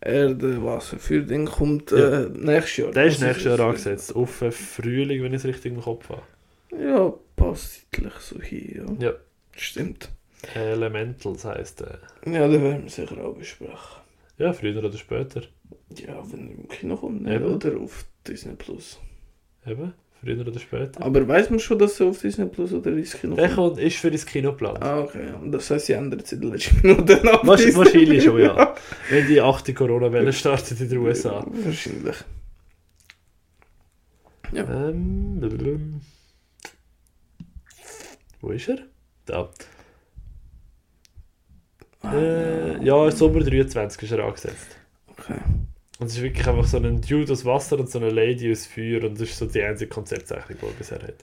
Erde, 0.00 0.62
Wasser, 0.64 0.98
für 0.98 1.22
den 1.22 1.46
kommt 1.46 1.90
Ja. 1.90 2.22
äh, 2.24 2.28
nächstes 2.30 2.76
Jahr. 2.78 2.90
Der 2.92 3.04
ist 3.06 3.20
nächstes 3.20 3.44
Jahr 3.44 3.60
angesetzt, 3.60 4.14
auf 4.14 4.38
den 4.38 4.52
Frühling, 4.52 5.22
wenn 5.22 5.32
ich 5.32 5.38
es 5.40 5.44
richtig 5.44 5.72
im 5.72 5.80
Kopf 5.80 6.08
habe. 6.08 6.22
Ja, 6.80 7.12
passt 7.36 7.86
zeitlich 7.92 8.14
so 8.20 8.40
hier, 8.40 8.76
ja. 8.76 9.08
Ja. 9.08 9.12
Stimmt. 9.56 10.08
Elementals 10.54 11.44
heisst 11.44 11.80
der. 11.80 11.98
Ja, 12.26 12.46
da 12.46 12.52
werden 12.62 12.84
wir 12.84 12.90
sicher 12.90 13.24
auch 13.24 13.34
besprechen. 13.34 13.76
Ja, 14.38 14.52
früher 14.52 14.76
oder 14.84 14.96
später. 14.96 15.42
Ja, 15.96 16.22
wenn 16.30 16.48
er 16.48 16.54
im 16.54 16.68
Kino 16.68 16.96
kommt, 16.96 17.26
Eben. 17.28 17.44
oder 17.44 17.76
auf 17.78 18.04
Disney 18.26 18.54
Plus. 18.54 19.00
Eben, 19.66 19.94
früher 20.20 20.46
oder 20.46 20.58
später. 20.58 21.02
Aber 21.02 21.26
weiß 21.26 21.50
man 21.50 21.58
schon, 21.58 21.78
dass 21.78 22.00
er 22.00 22.06
auf 22.06 22.20
Disney 22.20 22.46
Plus 22.46 22.72
oder 22.72 22.90
ins 22.90 23.12
Kino 23.18 23.36
Der 23.36 23.48
kommt? 23.50 23.78
ist 23.78 23.96
für 23.96 24.10
das 24.10 24.24
Kino 24.26 24.50
geplant. 24.50 24.82
Ah, 24.82 25.00
okay. 25.00 25.32
Und 25.40 25.52
das 25.52 25.70
heisst, 25.70 25.86
sie 25.86 25.92
ändert 25.94 26.24
es 26.24 26.32
in 26.32 26.40
den 26.40 26.52
letzten 26.52 26.80
Minuten 26.86 27.28
ab. 27.28 27.46
Wahrscheinlich, 27.46 27.76
wahrscheinlich 27.76 28.24
schon, 28.24 28.40
ja. 28.42 28.74
Wenn 29.10 29.26
die 29.26 29.40
achte 29.40 29.74
Corona-Welle 29.74 30.32
startet 30.32 30.80
in 30.80 30.88
den 30.88 30.98
USA. 30.98 31.44
Wahrscheinlich. 31.46 32.16
Ja. 34.52 34.64
Ähm, 34.88 36.00
wo 38.40 38.50
ist 38.50 38.68
er? 38.68 38.78
Da. 39.26 39.50
Äh, 42.04 42.82
ja, 42.84 43.10
Sommer 43.10 43.40
23 43.40 44.02
ist 44.02 44.12
er 44.12 44.24
angesetzt. 44.24 44.76
Okay. 45.08 45.38
Und 45.98 46.06
es 46.06 46.16
ist 46.16 46.22
wirklich 46.22 46.46
einfach 46.46 46.64
so 46.64 46.76
ein 46.76 47.00
Dude 47.00 47.32
aus 47.32 47.44
Wasser 47.44 47.78
und 47.78 47.90
so 47.90 47.98
eine 47.98 48.10
Lady 48.10 48.50
aus 48.52 48.66
Feuer 48.66 49.02
und 49.04 49.14
das 49.20 49.30
ist 49.30 49.38
so 49.38 49.46
die 49.46 49.62
einzige 49.62 49.90
Konzeptzeichnung, 49.90 50.58
die 50.60 50.66
er 50.66 50.72
bisher 50.72 51.02
hat. 51.02 51.14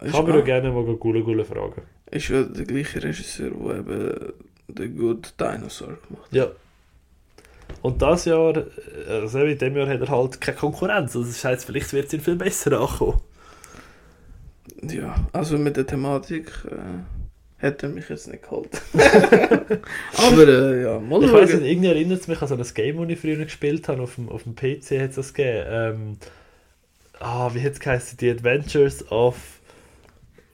Ist, 0.00 0.14
Kann 0.14 0.26
man 0.26 0.40
auch 0.40 0.44
gerne 0.44 0.70
mal 0.70 0.84
Gule 0.96 1.22
Gule 1.22 1.44
fragen. 1.44 1.82
ist 2.10 2.28
ja 2.28 2.42
der 2.42 2.64
gleiche 2.64 3.02
Regisseur, 3.02 3.50
der 3.50 3.76
eben 3.78 4.32
The 4.76 4.88
Good 4.88 5.34
Dinosaur 5.38 5.98
gemacht 6.08 6.28
Ja. 6.30 6.46
Und 7.82 8.00
das 8.02 8.24
Jahr, 8.24 8.64
also 9.08 9.40
in 9.40 9.58
dem 9.58 9.76
Jahr 9.76 9.88
hat 9.88 10.00
er 10.00 10.08
halt 10.08 10.40
keine 10.40 10.56
Konkurrenz. 10.56 11.14
Also 11.16 11.24
das 11.24 11.44
heisst, 11.44 11.66
vielleicht 11.66 11.92
wird 11.92 12.06
es 12.06 12.12
ihm 12.12 12.20
viel 12.20 12.36
besser 12.36 12.80
ankommen. 12.80 13.20
hat. 14.82 14.92
Ja, 14.92 15.14
also 15.32 15.58
mit 15.58 15.76
der 15.76 15.86
Thematik 15.86 16.50
äh, 16.70 16.76
er 17.62 17.88
mich 17.88 18.08
jetzt 18.08 18.28
nicht 18.28 18.42
geholt. 18.42 18.70
Aber 18.94 20.48
äh, 20.48 20.82
ja, 20.82 20.98
mal 20.98 21.22
Ich 21.22 21.32
weiß 21.32 21.54
nicht, 21.54 21.70
irgendwie 21.70 21.88
erinnert 21.88 22.20
es 22.20 22.28
mich 22.28 22.40
an 22.40 22.48
so 22.48 22.54
ein 22.54 22.64
Game, 22.74 22.96
das 23.00 23.08
ich 23.10 23.20
früher 23.20 23.36
gespielt 23.44 23.88
habe. 23.88 24.02
Auf 24.02 24.14
dem, 24.14 24.28
auf 24.28 24.44
dem 24.44 24.54
PC 24.54 25.00
hat 25.00 25.10
es 25.10 25.16
das 25.16 25.34
gegeben. 25.34 25.66
Ähm, 25.68 26.16
ah, 27.18 27.50
wie 27.54 27.62
hat 27.62 27.72
es 27.72 27.80
geheißen? 27.80 28.18
The 28.18 28.30
Adventures 28.30 29.10
of 29.10 29.36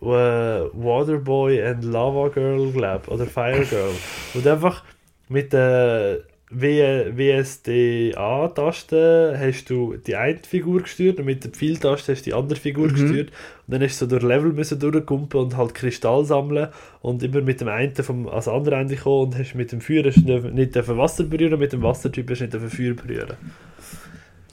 äh, 0.03 0.05
Waterboy 0.07 1.63
and 1.63 1.85
Lava 1.85 2.29
Girl, 2.29 2.73
glaube 2.73 3.11
Oder 3.11 3.27
Fire 3.27 3.65
Girl. 3.65 3.93
Und 4.35 4.47
einfach 4.47 4.85
mit 5.29 5.53
der 5.53 6.19
W- 6.19 6.36
WSDA-Taste 6.49 9.37
hast 9.39 9.71
du 9.71 9.97
die 9.97 10.17
eine 10.17 10.39
Figur 10.39 10.83
gesteuert 10.83 11.19
und 11.19 11.25
mit 11.27 11.45
der 11.45 11.51
Pfeiltaste 11.51 12.13
hast 12.13 12.23
du 12.23 12.31
die 12.31 12.35
andere 12.35 12.59
Figur 12.59 12.87
Mhm. 12.89 12.95
gesteuert. 12.95 13.29
Und 13.67 13.73
dann 13.75 13.83
hast 13.83 14.01
du 14.01 14.05
so 14.05 14.11
durch 14.11 14.23
Level 14.23 14.53
müssen 14.53 14.79
durchkumpen 14.79 15.41
und 15.41 15.57
halt 15.57 15.75
Kristall 15.75 16.25
sammeln 16.25 16.69
und 17.03 17.23
immer 17.23 17.41
mit 17.41 17.61
dem 17.61 17.69
einen 17.69 17.95
vom, 17.97 18.29
als 18.29 18.49
anderen 18.49 18.81
Ende 18.83 18.97
kommen 18.97 19.27
und 19.33 19.39
hast 19.39 19.55
mit 19.55 19.73
dem 19.73 19.81
Feuer 19.81 20.05
hast 20.05 20.17
du 20.19 20.39
nicht 20.51 20.75
dürfen 20.75 20.97
Wasser 20.99 21.25
berühren, 21.25 21.59
mit 21.59 21.73
dem 21.73 21.83
Wassertyp 21.83 22.31
hast 22.31 22.39
du 22.39 22.45
nicht 22.45 22.55
dürfen 22.55 22.71
Feuer 22.71 22.95
berühren. 22.95 23.37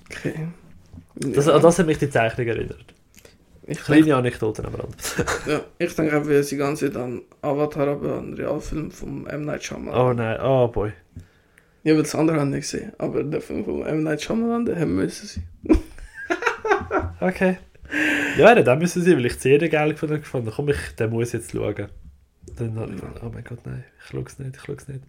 Okay. 0.09 0.47
Das, 1.15 1.45
ja. 1.45 1.55
An 1.55 1.61
das 1.61 1.77
hat 1.79 1.85
mich 1.85 1.99
die 1.99 2.09
Zeichnung 2.09 2.47
erinnert. 2.47 2.85
Ich 3.65 3.77
denke, 3.77 3.83
Kleine 3.83 4.15
Anekdoten 4.17 4.65
am 4.65 4.75
Rand. 4.75 4.95
ja, 5.47 5.61
ich 5.77 5.95
denke 5.95 6.17
einfach, 6.17 6.49
die 6.49 6.57
ganze 6.57 6.91
Zeit 6.91 7.01
an 7.01 7.21
Avatar, 7.41 7.87
aber 7.87 8.17
an 8.17 8.31
den 8.31 8.33
Realfilm 8.45 8.91
vom 8.91 9.25
M. 9.27 9.45
Night 9.45 9.63
Shyamalan. 9.63 10.09
Oh 10.09 10.13
nein, 10.13 10.37
oh 10.41 10.67
boy. 10.67 10.91
Ja, 11.83 11.93
aber 11.93 12.03
das 12.03 12.15
andere 12.15 12.45
nicht 12.45 12.61
gesehen. 12.61 12.93
Aber 12.97 13.23
der 13.23 13.41
Film 13.41 13.65
vom 13.65 13.85
M. 13.85 14.03
Night 14.03 14.21
Shyamalan, 14.21 14.65
den 14.65 14.79
haben 14.79 14.95
müssen 14.95 15.27
sie. 15.27 15.41
Okay. 17.19 17.57
Ja, 18.37 18.55
dann 18.55 18.79
müssen 18.79 19.03
sie, 19.03 19.15
weil 19.15 19.25
ich 19.25 19.33
die 19.35 19.39
Serie 19.39 19.69
geil 19.69 19.93
gefunden 19.93 20.23
habe. 20.25 20.51
Komm, 20.51 20.69
ich, 20.69 20.95
den 20.97 21.09
muss 21.11 21.27
ich 21.27 21.33
jetzt 21.33 21.51
schauen. 21.51 21.87
Dann 22.57 22.79
habe 22.79 22.93
ich 22.93 23.01
gedacht, 23.01 23.21
oh 23.23 23.31
mein 23.33 23.43
Gott, 23.43 23.59
nein, 23.65 23.83
ich 23.99 24.09
schaue 24.09 24.23
es 24.25 24.39
nicht, 24.39 24.55
ich 24.55 24.61
schaue 24.61 24.75
es 24.75 24.87
nicht. 24.87 25.01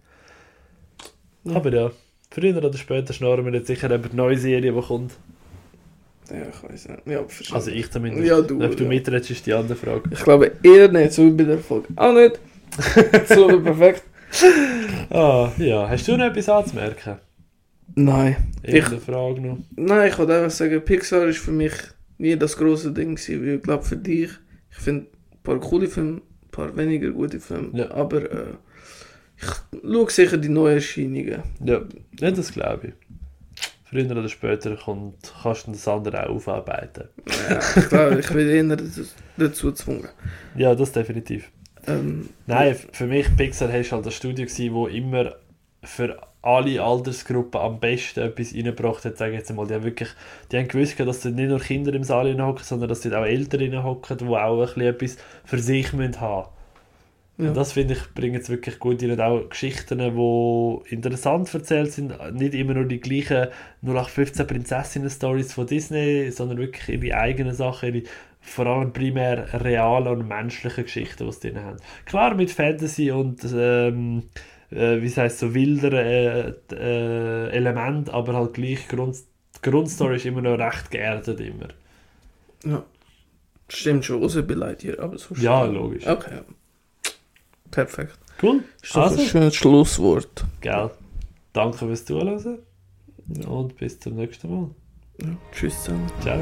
Ja. 1.43 1.55
Aber 1.55 1.71
ja, 1.71 1.91
früher 2.31 2.57
oder 2.57 2.73
später 2.73 3.13
schnarren 3.13 3.45
wir 3.45 3.53
jetzt 3.53 3.67
sicher 3.67 3.93
über 3.93 4.09
die 4.09 4.15
neue 4.15 4.37
Serie, 4.37 4.71
die 4.71 4.81
kommt. 4.81 5.13
Ja, 6.29 6.37
ich 6.49 6.63
weiß 6.69 6.89
nicht. 6.89 7.07
Ja. 7.07 7.23
Also 7.51 7.71
ich 7.71 7.91
zumindest. 7.91 8.27
Ja, 8.27 8.41
du, 8.41 8.63
Ob 8.63 8.75
du 8.75 8.83
ja. 8.83 8.89
mitredest, 8.89 9.29
ist 9.29 9.45
die 9.45 9.53
andere 9.53 9.77
Frage. 9.77 10.09
Ich 10.11 10.23
glaube 10.23 10.51
eher 10.63 10.91
nicht, 10.91 11.13
so 11.13 11.25
wie 11.25 11.31
bei 11.31 11.43
der 11.43 11.59
Folge. 11.59 11.87
Auch 11.95 12.13
nicht. 12.13 12.39
so 13.29 13.61
perfekt. 13.61 14.03
Ah, 15.09 15.51
ja. 15.57 15.87
Hast 15.89 16.07
du 16.07 16.17
noch 16.17 16.25
etwas 16.25 16.49
anzumerken? 16.49 17.19
Nein. 17.95 18.35
Irgendeine 18.63 18.99
Frage 18.99 19.41
noch? 19.41 19.57
Nein, 19.75 20.09
ich 20.09 20.17
wollte 20.17 20.35
einfach 20.35 20.51
sagen, 20.51 20.83
Pixar 20.83 21.25
ist 21.27 21.39
für 21.39 21.51
mich 21.51 21.73
nie 22.17 22.35
das 22.35 22.57
große 22.57 22.91
Ding 22.91 23.15
gewesen. 23.15 23.41
Weil 23.41 23.55
ich 23.55 23.61
glaube 23.61 23.83
für 23.83 23.97
dich, 23.97 24.31
ich 24.71 24.77
finde 24.77 25.07
ein 25.31 25.43
paar 25.43 25.59
coole 25.59 25.87
Filme, 25.87 26.17
ein 26.17 26.51
paar 26.51 26.75
weniger 26.75 27.11
gute 27.11 27.39
Filme. 27.39 27.69
Ja. 27.77 27.91
Aber 27.91 28.29
äh, 28.29 28.53
ich 29.37 29.81
schaue 29.81 30.09
sicher 30.09 30.37
die 30.37 30.49
neuen 30.49 30.75
Erscheinungen. 30.75 31.43
Ja, 31.63 31.81
ja 32.19 32.31
das 32.31 32.51
glaube 32.51 32.87
ich. 32.87 32.93
Früher 33.87 34.11
oder 34.11 34.27
später 34.27 34.75
kommt, 34.75 35.33
kannst 35.43 35.67
du 35.67 35.71
das 35.71 35.87
andere 35.87 36.27
auch 36.27 36.35
aufarbeiten. 36.35 37.09
Ja, 37.49 37.59
ich 37.77 37.89
glaube, 37.89 38.19
ich 38.19 38.33
will 38.33 38.49
eher 38.49 38.75
dazu, 38.75 39.05
dazu 39.37 39.67
gezwungen. 39.67 40.09
Ja, 40.55 40.73
das 40.73 40.91
definitiv. 40.91 41.51
Ähm, 41.87 42.29
Nein, 42.47 42.75
für 42.91 43.07
mich 43.07 43.35
Pixar 43.35 43.69
war 43.69 43.83
halt 43.83 44.05
das 44.05 44.13
Studio, 44.15 44.45
gewesen, 44.45 44.73
wo 44.73 44.87
immer 44.87 45.35
für 45.83 46.19
alle 46.41 46.81
Altersgruppen 46.81 47.59
am 47.59 47.79
besten 47.79 48.19
etwas 48.19 48.53
reingebracht 48.53 49.03
hat, 49.03 49.17
sage 49.17 49.31
ich 49.31 49.39
jetzt 49.39 49.53
mal. 49.53 49.65
Die 49.65 49.73
haben 49.73 49.83
wirklich, 49.83 50.09
die 50.51 50.57
haben 50.57 50.67
gewusst, 50.67 50.99
dass 50.99 51.21
dort 51.21 51.35
nicht 51.35 51.49
nur 51.49 51.59
Kinder 51.59 51.93
im 51.93 52.03
Saal 52.03 52.39
hocken, 52.39 52.63
sondern 52.63 52.89
dass 52.89 53.01
dort 53.01 53.15
auch 53.15 53.25
Eltern 53.25 53.83
hocken, 53.83 54.17
die 54.17 54.25
auch 54.25 54.59
ein 54.59 54.65
bisschen 54.65 54.81
etwas 54.83 55.17
für 55.43 55.59
sich 55.59 55.91
müssen 55.93 56.21
haben 56.21 56.49
Ja. 57.37 57.47
Und 57.47 57.57
das 57.57 57.71
finde 57.71 57.95
ich, 57.95 58.13
bringt 58.13 58.41
es 58.41 58.49
wirklich 58.49 58.77
gut. 58.77 59.01
Und 59.01 59.19
auch 59.19 59.49
Geschichten, 59.49 59.97
die 59.97 60.93
interessant 60.93 61.51
erzählt 61.51 61.91
sind. 61.93 62.13
Nicht 62.33 62.53
immer 62.53 62.75
nur 62.75 62.85
die 62.85 62.99
gleichen 62.99 63.47
0815 63.81 64.45
Prinzessinnen-Stories 64.45 65.51
von 65.53 65.65
Disney, 65.65 66.29
sondern 66.29 66.59
wirklich 66.59 67.01
ihre 67.01 67.17
eigenen 67.17 67.55
Sachen, 67.55 67.93
ihre 67.93 68.05
vor 68.45 68.65
allem 68.67 68.93
primär 68.93 69.63
realen 69.63 70.07
und 70.19 70.27
menschlichen 70.27 70.83
Geschichten, 70.85 71.25
die 71.25 71.31
sie 71.31 71.39
drin 71.51 71.63
haben. 71.63 71.77
Klar 72.05 72.35
mit 72.35 72.51
Fantasy 72.51 73.11
und 73.11 73.39
ähm, 73.53 74.23
äh, 74.71 75.01
wie 75.01 75.09
heißt 75.09 75.39
so 75.39 75.53
wilderen 75.53 75.97
äh, 76.05 76.49
äh, 76.73 77.49
Element, 77.51 78.09
aber 78.09 78.33
halt 78.35 78.53
gleich 78.53 78.87
Grund, 78.87 79.17
die 79.17 79.69
Grundstory 79.69 80.17
ist 80.17 80.25
immer 80.25 80.41
noch 80.41 80.57
recht 80.59 80.91
geerdet 80.91 81.39
immer. 81.39 81.67
ja. 82.65 82.83
Stimmt 83.67 84.05
schon, 84.05 84.23
außer 84.23 84.43
bei 84.43 84.53
Lightyear, 84.53 84.99
aber 84.99 85.17
so 85.17 85.33
Ja, 85.35 85.63
logisch. 85.65 86.05
Okay. 86.05 86.41
Perfekt. 87.71 88.13
Cool. 88.41 88.63
Ist 88.83 88.95
Also, 88.95 89.19
ein 89.19 89.27
schönes 89.27 89.55
Schlusswort. 89.55 90.45
gell. 90.61 90.91
Danke 91.51 91.77
fürs 91.79 92.05
Zuhören 92.05 92.59
und 93.47 93.75
bis 93.77 93.99
zum 93.99 94.17
nächsten 94.17 94.51
Mal. 94.53 94.69
Ja. 95.21 95.29
Tschüss 95.51 95.83
zusammen. 95.83 96.05
Ciao. 96.21 96.39